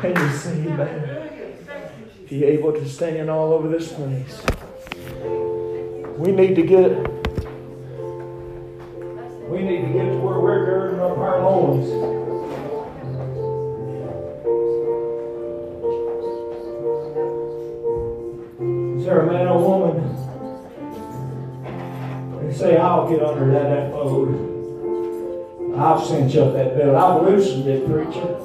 Can 0.00 0.16
you 0.16 0.36
see, 0.36 0.68
man? 0.68 1.18
Be 2.28 2.44
able 2.44 2.72
to 2.72 2.88
stand 2.88 3.28
all 3.28 3.52
over 3.52 3.68
this 3.68 3.92
place, 3.92 4.42
we 6.16 6.32
need 6.32 6.54
to 6.54 6.62
get 6.62 7.21
we 9.62 9.68
need 9.68 9.82
to 9.86 9.92
get 9.92 10.06
to 10.06 10.18
where 10.18 10.40
we're 10.40 10.64
girding 10.64 11.00
up 11.00 11.18
our 11.18 11.40
loins. 11.42 11.86
Is 18.98 19.04
there 19.04 19.20
a 19.20 19.26
man 19.32 19.46
or 19.46 19.58
woman? 19.62 19.98
They 22.48 22.52
say, 22.54 22.76
I'll 22.76 23.08
get 23.08 23.22
under 23.22 23.52
that, 23.52 23.68
that 23.68 23.92
load. 23.94 24.50
I'll 25.76 26.00
cinch 26.04 26.36
up 26.36 26.54
that 26.54 26.76
belt. 26.76 26.96
I've 26.96 27.22
loosened 27.22 27.68
it, 27.68 27.86
preacher. 27.86 28.38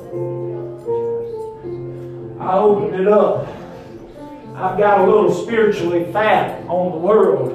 I 2.40 2.58
opened 2.60 2.96
it 3.02 3.08
up. 3.08 3.48
I've 4.56 4.78
got 4.78 5.00
a 5.02 5.04
little 5.04 5.34
spiritually 5.34 6.12
fat 6.14 6.64
on 6.68 6.92
the 6.92 6.98
world. 6.98 7.54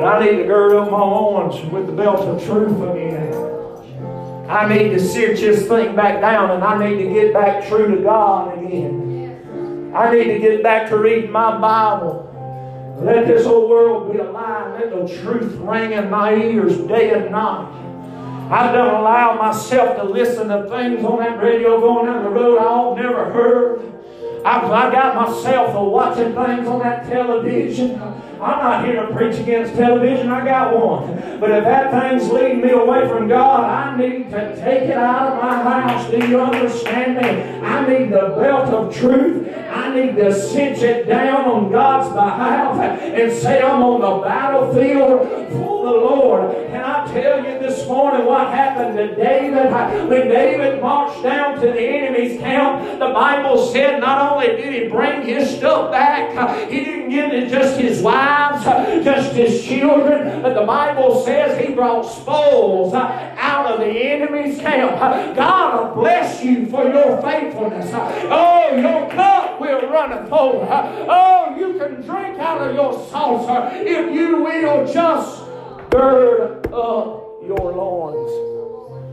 But 0.00 0.22
I 0.22 0.24
need 0.24 0.38
to 0.38 0.44
gird 0.44 0.76
up 0.76 0.90
my 0.90 0.96
loins 0.96 1.62
with 1.70 1.84
the 1.86 1.92
belt 1.92 2.20
of 2.20 2.42
truth 2.42 2.72
again. 2.88 3.34
I 4.48 4.66
need 4.66 4.88
to 4.92 4.98
cinch 4.98 5.40
this 5.40 5.68
thing 5.68 5.94
back 5.94 6.22
down 6.22 6.52
and 6.52 6.64
I 6.64 6.88
need 6.88 7.02
to 7.02 7.12
get 7.12 7.34
back 7.34 7.68
true 7.68 7.94
to 7.94 8.02
God 8.02 8.56
again. 8.56 9.92
I 9.94 10.10
need 10.14 10.24
to 10.24 10.38
get 10.38 10.62
back 10.62 10.88
to 10.88 10.96
reading 10.96 11.30
my 11.30 11.58
Bible. 11.58 12.26
Let 13.02 13.26
this 13.26 13.44
whole 13.44 13.68
world 13.68 14.10
be 14.10 14.20
alive. 14.20 14.80
Let 14.80 14.90
the 14.90 15.18
truth 15.20 15.52
ring 15.56 15.92
in 15.92 16.08
my 16.08 16.34
ears 16.34 16.78
day 16.78 17.10
and 17.10 17.30
night. 17.30 17.70
I 18.50 18.72
don't 18.72 18.94
allow 18.94 19.34
myself 19.34 19.98
to 19.98 20.04
listen 20.04 20.48
to 20.48 20.66
things 20.70 21.04
on 21.04 21.18
that 21.18 21.42
radio 21.42 21.78
going 21.78 22.06
down 22.06 22.24
the 22.24 22.30
road 22.30 22.56
I 22.56 23.02
never 23.02 23.30
heard. 23.34 23.80
I've, 24.46 24.64
I 24.64 24.90
got 24.90 25.14
myself 25.14 25.74
a 25.74 25.84
watching 25.84 26.32
things 26.34 26.66
on 26.66 26.78
that 26.78 27.06
television. 27.06 28.00
I'm 28.42 28.58
not 28.58 28.84
here 28.86 29.06
to 29.06 29.12
preach 29.12 29.38
against 29.38 29.74
television. 29.74 30.30
I 30.30 30.44
got 30.44 30.74
one. 30.74 31.38
But 31.38 31.50
if 31.50 31.64
that 31.64 31.90
thing's 31.90 32.30
leading 32.30 32.62
me 32.62 32.70
away 32.70 33.06
from 33.06 33.28
God, 33.28 33.64
I 33.64 33.96
need 33.98 34.30
to 34.30 34.56
take 34.56 34.84
it 34.84 34.96
out 34.96 35.32
of 35.32 35.42
my 35.42 35.62
house. 35.62 36.10
Do 36.10 36.26
you 36.26 36.40
understand 36.40 37.16
me? 37.16 37.58
I 37.66 37.86
need 37.86 38.10
the 38.10 38.34
belt 38.38 38.72
of 38.72 38.94
truth. 38.94 39.46
I 39.70 39.94
need 39.94 40.16
to 40.16 40.32
cinch 40.32 40.78
it 40.78 41.06
down 41.06 41.44
on 41.44 41.70
God's 41.70 42.08
behalf 42.14 42.78
and 42.80 43.32
say 43.32 43.60
I'm 43.60 43.82
on 43.82 44.00
the 44.00 44.26
battlefield 44.26 45.28
for 45.52 45.84
the 45.84 45.90
Lord. 45.90 46.54
Can 46.68 46.82
I 46.82 47.12
tell 47.12 47.38
you 47.38 47.58
this 47.58 47.86
morning 47.86 48.26
what 48.26 48.48
happened 48.48 48.96
to 48.96 49.14
David? 49.16 49.70
When 50.08 50.28
David 50.28 50.80
marched 50.80 51.22
down 51.22 51.60
to 51.60 51.66
the 51.66 51.80
enemy's 51.80 52.40
camp, 52.40 52.98
the 52.98 53.08
Bible 53.08 53.66
said 53.66 54.00
not 54.00 54.32
only 54.32 54.48
did 54.48 54.82
he 54.82 54.88
bring 54.88 55.22
his 55.22 55.56
stuff 55.56 55.90
back, 55.90 56.70
he 56.70 56.84
didn't 56.84 57.10
give 57.10 57.32
it 57.32 57.50
just 57.50 57.78
his 57.78 58.02
wives, 58.30 58.64
just 59.04 59.34
as 59.36 59.64
children, 59.64 60.42
but 60.42 60.54
the 60.54 60.64
Bible 60.64 61.22
says 61.24 61.64
he 61.64 61.74
brought 61.74 62.02
spoils 62.02 62.94
out 62.94 63.66
of 63.66 63.80
the 63.80 63.86
enemy's 63.86 64.58
camp. 64.58 64.98
God 65.36 65.88
will 65.94 66.02
bless 66.02 66.42
you 66.42 66.66
for 66.66 66.84
your 66.84 67.20
faithfulness. 67.22 67.90
Oh, 67.92 68.76
your 68.76 69.10
cup 69.10 69.60
will 69.60 69.88
runneth 69.90 70.32
over. 70.32 70.66
Oh, 71.08 71.56
you 71.58 71.78
can 71.78 72.02
drink 72.02 72.38
out 72.38 72.60
of 72.60 72.74
your 72.74 72.92
saucer 73.08 73.70
if 73.76 74.14
you 74.14 74.42
will 74.42 74.92
just 74.92 75.42
gird 75.90 76.66
up 76.66 77.42
your 77.46 77.72
loins 77.72 78.30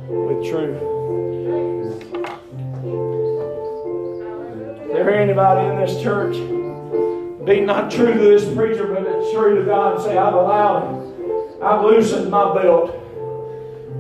with 0.09 0.45
truth. 0.47 0.83
Is 4.87 4.93
there 4.93 5.13
anybody 5.13 5.67
in 5.67 5.75
this 5.79 6.01
church 6.01 6.35
be 7.47 7.61
not 7.61 7.89
true 7.89 8.13
to 8.13 8.19
this 8.19 8.43
preacher, 8.53 8.87
but 8.87 9.03
it's 9.03 9.31
true 9.31 9.57
to 9.57 9.63
God 9.63 9.95
and 9.95 10.03
say, 10.03 10.17
I've 10.17 10.33
allowed 10.33 10.83
him. 10.83 11.63
I've 11.63 11.81
loosened 11.81 12.29
my 12.29 12.53
belt. 12.53 12.89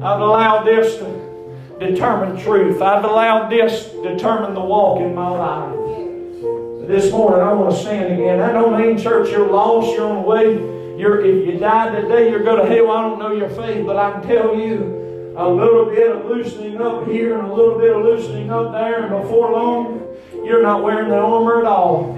I've 0.03 0.19
allowed 0.19 0.65
this 0.65 0.97
to 0.97 1.79
determine 1.79 2.43
truth. 2.43 2.81
I've 2.81 3.05
allowed 3.05 3.49
this 3.49 3.89
to 3.91 4.03
determine 4.03 4.53
the 4.53 4.61
walk 4.61 4.99
in 4.99 5.15
my 5.15 5.29
life. 5.29 5.75
This 6.89 7.09
morning 7.11 7.39
I 7.39 7.53
want 7.53 7.73
to 7.73 7.81
stand 7.81 8.13
again. 8.13 8.41
I 8.41 8.51
don't 8.51 8.79
mean, 8.79 8.97
church, 8.97 9.29
you're 9.31 9.49
lost, 9.49 9.95
you're 9.95 10.07
on 10.07 10.23
the 10.23 10.27
way. 10.27 10.99
You're, 10.99 11.23
if 11.23 11.47
you 11.47 11.57
die 11.57 12.01
today, 12.01 12.29
you're 12.29 12.43
going 12.43 12.65
to 12.65 12.75
hell. 12.75 12.91
I 12.91 13.01
don't 13.01 13.19
know 13.19 13.31
your 13.31 13.49
faith, 13.49 13.85
but 13.85 13.95
I 13.95 14.11
can 14.11 14.27
tell 14.27 14.55
you 14.55 15.33
a 15.37 15.47
little 15.47 15.85
bit 15.85 16.11
of 16.11 16.25
loosening 16.25 16.81
up 16.81 17.07
here 17.07 17.37
and 17.37 17.47
a 17.47 17.53
little 17.53 17.77
bit 17.77 17.95
of 17.95 18.03
loosening 18.03 18.51
up 18.51 18.71
there, 18.71 19.03
and 19.03 19.21
before 19.21 19.51
long, 19.51 20.17
you're 20.43 20.63
not 20.63 20.83
wearing 20.83 21.09
the 21.09 21.15
armor 21.15 21.59
at 21.59 21.65
all 21.65 22.17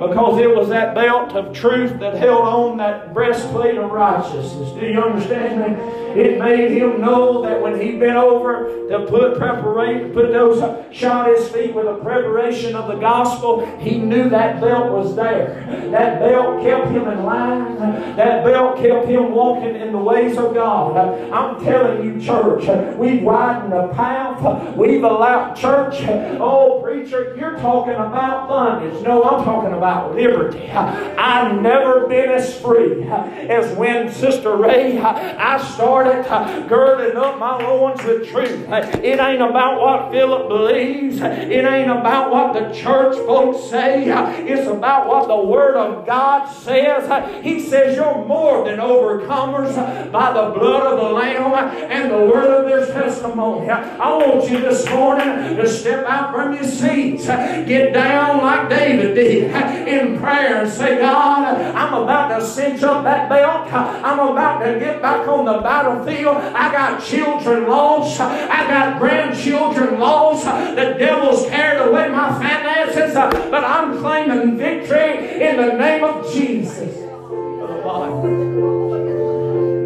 because 0.00 0.40
it 0.40 0.56
was 0.56 0.70
that 0.70 0.94
belt 0.94 1.32
of 1.32 1.54
truth 1.54 2.00
that 2.00 2.14
held 2.14 2.40
on 2.40 2.78
that 2.78 3.12
breastplate 3.12 3.76
of 3.76 3.90
righteousness. 3.90 4.72
Do 4.72 4.86
you 4.86 4.98
understand 4.98 5.60
me? 5.60 6.00
It 6.10 6.40
made 6.40 6.72
him 6.72 7.00
know 7.00 7.42
that 7.42 7.60
when 7.60 7.78
he 7.78 7.98
bent 7.98 8.16
over 8.16 8.88
to 8.88 9.06
put 9.06 9.36
preparation, 9.36 10.12
put 10.12 10.32
those 10.32 10.58
shod 10.92 11.28
his 11.28 11.48
feet 11.50 11.74
with 11.74 11.84
the 11.84 11.96
preparation 11.96 12.74
of 12.74 12.88
the 12.88 12.96
gospel, 12.96 13.64
he 13.78 13.98
knew 13.98 14.28
that 14.30 14.60
belt 14.60 14.90
was 14.90 15.14
there. 15.14 15.64
That 15.92 16.18
belt 16.18 16.62
kept 16.62 16.88
him 16.88 17.06
in 17.06 17.22
line. 17.22 17.76
That 18.16 18.42
belt 18.44 18.78
kept 18.78 19.06
him 19.06 19.32
walking 19.32 19.76
in 19.76 19.92
the 19.92 19.98
ways 19.98 20.36
of 20.38 20.54
God. 20.54 20.96
I'm 21.30 21.62
telling 21.62 22.04
you, 22.04 22.20
church, 22.20 22.64
we've 22.96 23.22
widened 23.22 23.72
the 23.72 23.88
path. 23.94 24.74
We've 24.74 25.04
allowed 25.04 25.54
church. 25.54 25.96
Oh, 26.40 26.80
preacher, 26.82 27.36
you're 27.38 27.58
talking 27.58 27.94
about 27.94 28.48
bondage. 28.48 29.00
No, 29.04 29.22
I'm 29.22 29.44
talking 29.44 29.74
about 29.74 29.89
about 29.90 30.14
liberty. 30.14 30.70
I've 30.70 31.60
never 31.60 32.06
been 32.06 32.30
as 32.30 32.58
free 32.60 33.02
as 33.04 33.76
when 33.76 34.12
Sister 34.12 34.56
Ray, 34.56 34.98
I 34.98 35.58
started 35.74 36.24
girding 36.68 37.16
up 37.16 37.38
my 37.38 37.60
loins 37.62 38.02
with 38.04 38.28
truth. 38.28 38.68
It 38.68 39.18
ain't 39.18 39.42
about 39.42 39.80
what 39.80 40.12
Philip 40.12 40.48
believes. 40.48 41.20
It 41.20 41.64
ain't 41.64 41.90
about 41.90 42.30
what 42.30 42.52
the 42.54 42.72
church 42.72 43.16
folks 43.26 43.68
say. 43.68 44.04
It's 44.48 44.68
about 44.68 45.08
what 45.08 45.26
the 45.26 45.36
Word 45.36 45.76
of 45.76 46.06
God 46.06 46.46
says. 46.46 47.42
He 47.42 47.60
says 47.60 47.96
you're 47.96 48.24
more 48.26 48.64
than 48.64 48.78
overcomers 48.78 49.74
by 50.12 50.32
the 50.32 50.50
blood 50.58 50.92
of 50.92 50.98
the 51.00 51.10
Lamb 51.10 51.54
and 51.90 52.10
the 52.10 52.18
word 52.18 52.50
of 52.50 52.66
their 52.66 52.86
testimony. 52.86 53.68
I 53.68 54.16
want 54.16 54.48
you 54.50 54.60
this 54.60 54.88
morning 54.90 55.56
to 55.56 55.68
step 55.68 56.06
out 56.06 56.32
from 56.32 56.54
your 56.54 56.64
seats, 56.64 57.26
get 57.26 57.92
down 57.92 58.38
like 58.38 58.68
David 58.68 59.14
did, 59.14 59.50
in 59.88 60.18
prayer 60.18 60.62
and 60.62 60.70
say, 60.70 60.98
God, 60.98 61.56
I'm 61.74 62.02
about 62.02 62.38
to 62.38 62.44
cinch 62.44 62.82
up 62.82 63.04
that 63.04 63.28
belt. 63.28 63.72
I'm 63.72 64.18
about 64.18 64.64
to 64.64 64.78
get 64.78 65.00
back 65.02 65.26
on 65.28 65.44
the 65.44 65.58
battlefield. 65.58 66.36
I 66.36 66.72
got 66.72 67.02
children 67.02 67.68
lost. 67.68 68.20
I 68.20 68.66
got 68.66 68.98
grandchildren 68.98 69.98
lost. 69.98 70.44
The 70.44 70.94
devil's 70.98 71.46
carried 71.46 71.88
away 71.88 72.08
my 72.08 72.32
finances, 72.38 73.14
but 73.14 73.64
I'm 73.64 73.98
claiming 73.98 74.56
victory 74.56 75.42
in 75.42 75.56
the 75.56 75.72
name 75.74 76.04
of 76.04 76.32
Jesus. 76.32 76.96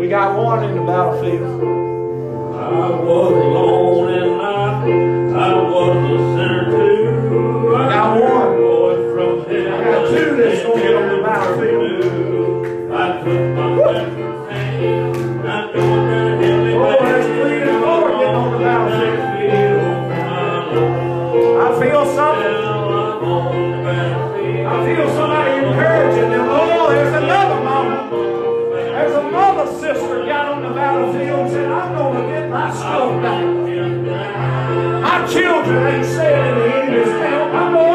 We 0.00 0.10
got 0.10 0.36
one 0.36 0.64
in 0.64 0.76
the 0.76 0.82
battlefield. 0.82 1.64
I 2.54 2.90
was 2.90 3.32
alone 3.32 4.12
and 4.12 4.42
I, 4.42 4.84
I 5.38 5.54
was 5.54 5.96
a 5.96 6.18
sinner 6.36 6.64
too. 6.70 7.74
I 7.74 7.88
got 7.88 8.20
one 8.20 8.53
from 8.53 8.53
I 10.04 10.36
that's 10.36 10.62
going 10.62 10.76
to 10.76 10.84
get 10.84 10.94
on 10.96 11.08
the 11.08 11.22
battlefield. 11.22 12.92
I 12.92 13.24
took 13.24 13.40
my 13.56 13.66
master's 13.74 14.50
hand. 14.50 15.16
I 15.48 15.72
know 15.72 15.90
that 16.08 16.44
heavenly 16.44 16.74
Oh, 16.74 16.98
that's 17.00 17.26
three 17.26 17.62
and 17.62 17.78
four 17.82 18.10
getting 18.10 18.34
on 18.34 18.52
the 18.52 18.58
battlefield. 18.58 19.80
I 21.56 21.80
feel 21.80 22.04
something. 22.14 22.64
I 24.66 24.84
feel 24.84 25.08
somebody 25.14 25.52
encouraging 25.66 26.30
them. 26.30 26.48
Oh, 26.50 26.88
there's 26.90 27.14
another 27.22 27.60
mama. 27.64 27.96
There's 28.70 29.14
another 29.14 29.66
sister 29.80 30.26
got 30.26 30.52
on 30.52 30.62
the 30.64 30.74
battlefield 30.74 31.40
and 31.40 31.50
said, 31.50 31.70
I'm 31.72 31.94
going 31.94 32.22
to 32.22 32.28
get 32.28 32.50
my 32.50 32.70
stuff 32.74 33.22
back. 33.22 33.44
My 35.02 35.26
children 35.32 35.86
ain't 35.86 36.04
staying 36.04 36.46
in 36.52 36.58
the 36.58 36.66
enemy's 36.74 37.08
camp. 37.08 37.54
I'm 37.54 37.72
going 37.72 37.93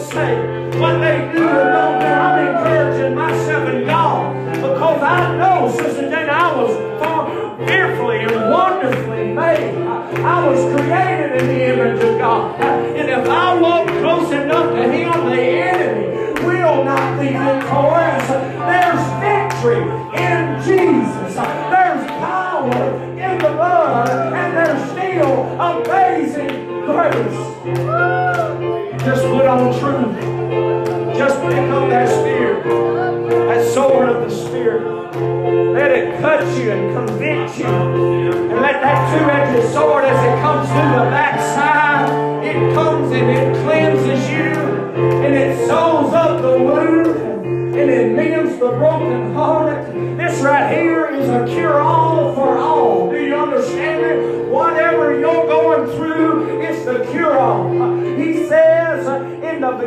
say 0.00 0.36
what 0.78 0.98
they 0.98 1.30
do 1.32 1.42
or 1.46 1.64
don't 1.70 2.00
do. 2.00 2.06
I'm 2.06 2.56
encouraging 2.56 3.14
myself 3.14 3.68
in 3.68 3.86
God 3.86 4.54
because 4.54 5.02
I 5.02 5.36
know, 5.36 5.70
Sister 5.70 6.10
Jane, 6.10 6.28
I 6.28 6.56
was 6.56 6.90
fearfully 7.68 8.20
and 8.20 8.50
wonderfully 8.50 9.32
made. 9.32 9.76
I, 9.86 10.40
I 10.40 10.48
was 10.48 10.60
created 10.74 11.42
in 11.42 11.46
the 11.48 11.64
image 11.72 12.02
of 12.02 12.18
God. 12.18 12.60
And 12.60 13.08
if 13.10 13.28
I 13.28 13.60
walk 13.60 13.86
close 13.88 14.32
enough 14.32 14.74
to 14.74 14.82
Him, 14.90 15.30
the 15.30 15.40
enemy 15.40 16.44
will 16.44 16.84
not 16.84 17.20
be 17.20 17.28
victorious. 17.28 18.26
There's 18.70 19.04
victory 19.20 19.82
in 20.18 20.40
Jesus. 20.64 21.34
There's 21.34 22.06
power 22.06 23.02
in 23.12 23.38
the 23.38 23.50
blood, 23.50 24.08
and 24.34 24.56
there's 24.56 24.90
still 24.90 25.60
amazing 25.60 26.84
grace. 26.86 28.19
On 29.50 29.72
truth. 29.80 30.14
Just 31.18 31.40
pick 31.40 31.68
up 31.70 31.88
that 31.90 32.08
spear, 32.08 32.62
that 33.48 33.66
sword 33.74 34.08
of 34.08 34.16
the 34.22 34.30
Spirit. 34.30 34.84
Let 35.74 35.90
it 35.90 36.20
cut 36.20 36.46
you 36.56 36.70
and 36.70 36.94
convict 36.94 37.58
you. 37.58 37.66
And 37.66 38.60
let 38.60 38.80
that 38.80 39.10
two-edged 39.10 39.72
sword, 39.72 40.04
as 40.04 40.22
it 40.24 40.40
comes 40.40 40.68
through 40.68 40.90
the 41.04 41.10
backside, 41.10 42.44
it 42.44 42.74
comes 42.74 43.10
and 43.10 43.28
it 43.28 43.52
cleanses 43.64 44.30
you, 44.30 44.52
and 45.24 45.34
it 45.34 45.58
sews 45.58 46.14
up 46.14 46.42
the 46.42 46.56
wound, 46.56 47.08
and 47.76 47.90
it 47.90 48.14
mends 48.14 48.56
the 48.60 48.70
broken 48.70 49.34
heart. 49.34 49.84
This 50.16 50.40
right 50.42 50.72
here 50.72 51.06
is 51.08 51.28
a 51.28 51.44
cure-all 51.52 52.09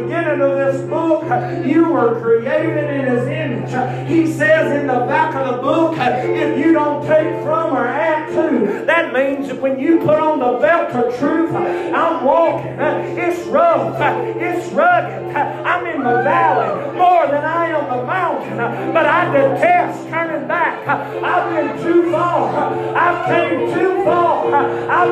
beginning 0.02 0.42
of 0.42 0.58
this 0.58 0.82
book, 0.90 1.24
you 1.66 1.90
were 1.90 2.20
created 2.22 2.90
in 2.90 3.06
His 3.16 3.28
image. 3.28 4.08
He 4.08 4.32
says 4.32 4.72
in 4.80 4.88
the 4.88 5.06
back 5.06 5.36
of 5.36 5.56
the 5.56 5.62
book, 5.62 5.96
if 5.98 6.58
you 6.58 6.74
don't 6.74 7.06
take 7.06 7.42
from 7.44 7.76
or 7.76 7.86
add 7.86 8.30
to, 8.30 8.86
that 8.86 9.14
means 9.14 9.48
that 9.48 9.62
when 9.62 9.80
you 9.80 10.00
put 10.00 10.20
on 10.20 10.40
the 10.40 10.60
belt 10.60 10.92
of 10.92 11.18
truth, 11.20 11.54
I'm 11.54 12.24
walking. 12.24 12.74
It's 13.18 13.46
rough. 13.48 14.00
It's 14.38 14.72
rugged. 14.74 15.36
I'm 15.36 15.86
in 15.88 16.04
the 16.04 16.24
valley 16.24 16.98
more 16.98 17.26
than 17.28 17.44
I 17.44 17.68
am 17.68 17.98
the 17.98 18.06
mountain. 18.06 18.94
But 18.94 19.06
I 19.06 19.26
detest 19.32 20.10
turning 20.10 20.48
back. 20.48 20.88
I've 20.88 21.50
been 21.50 21.84
too 21.84 22.12
far. 22.12 22.74
I've 22.96 23.26
came 23.28 23.74
too 23.74 24.04
far. 24.04 24.54
I've 24.54 25.10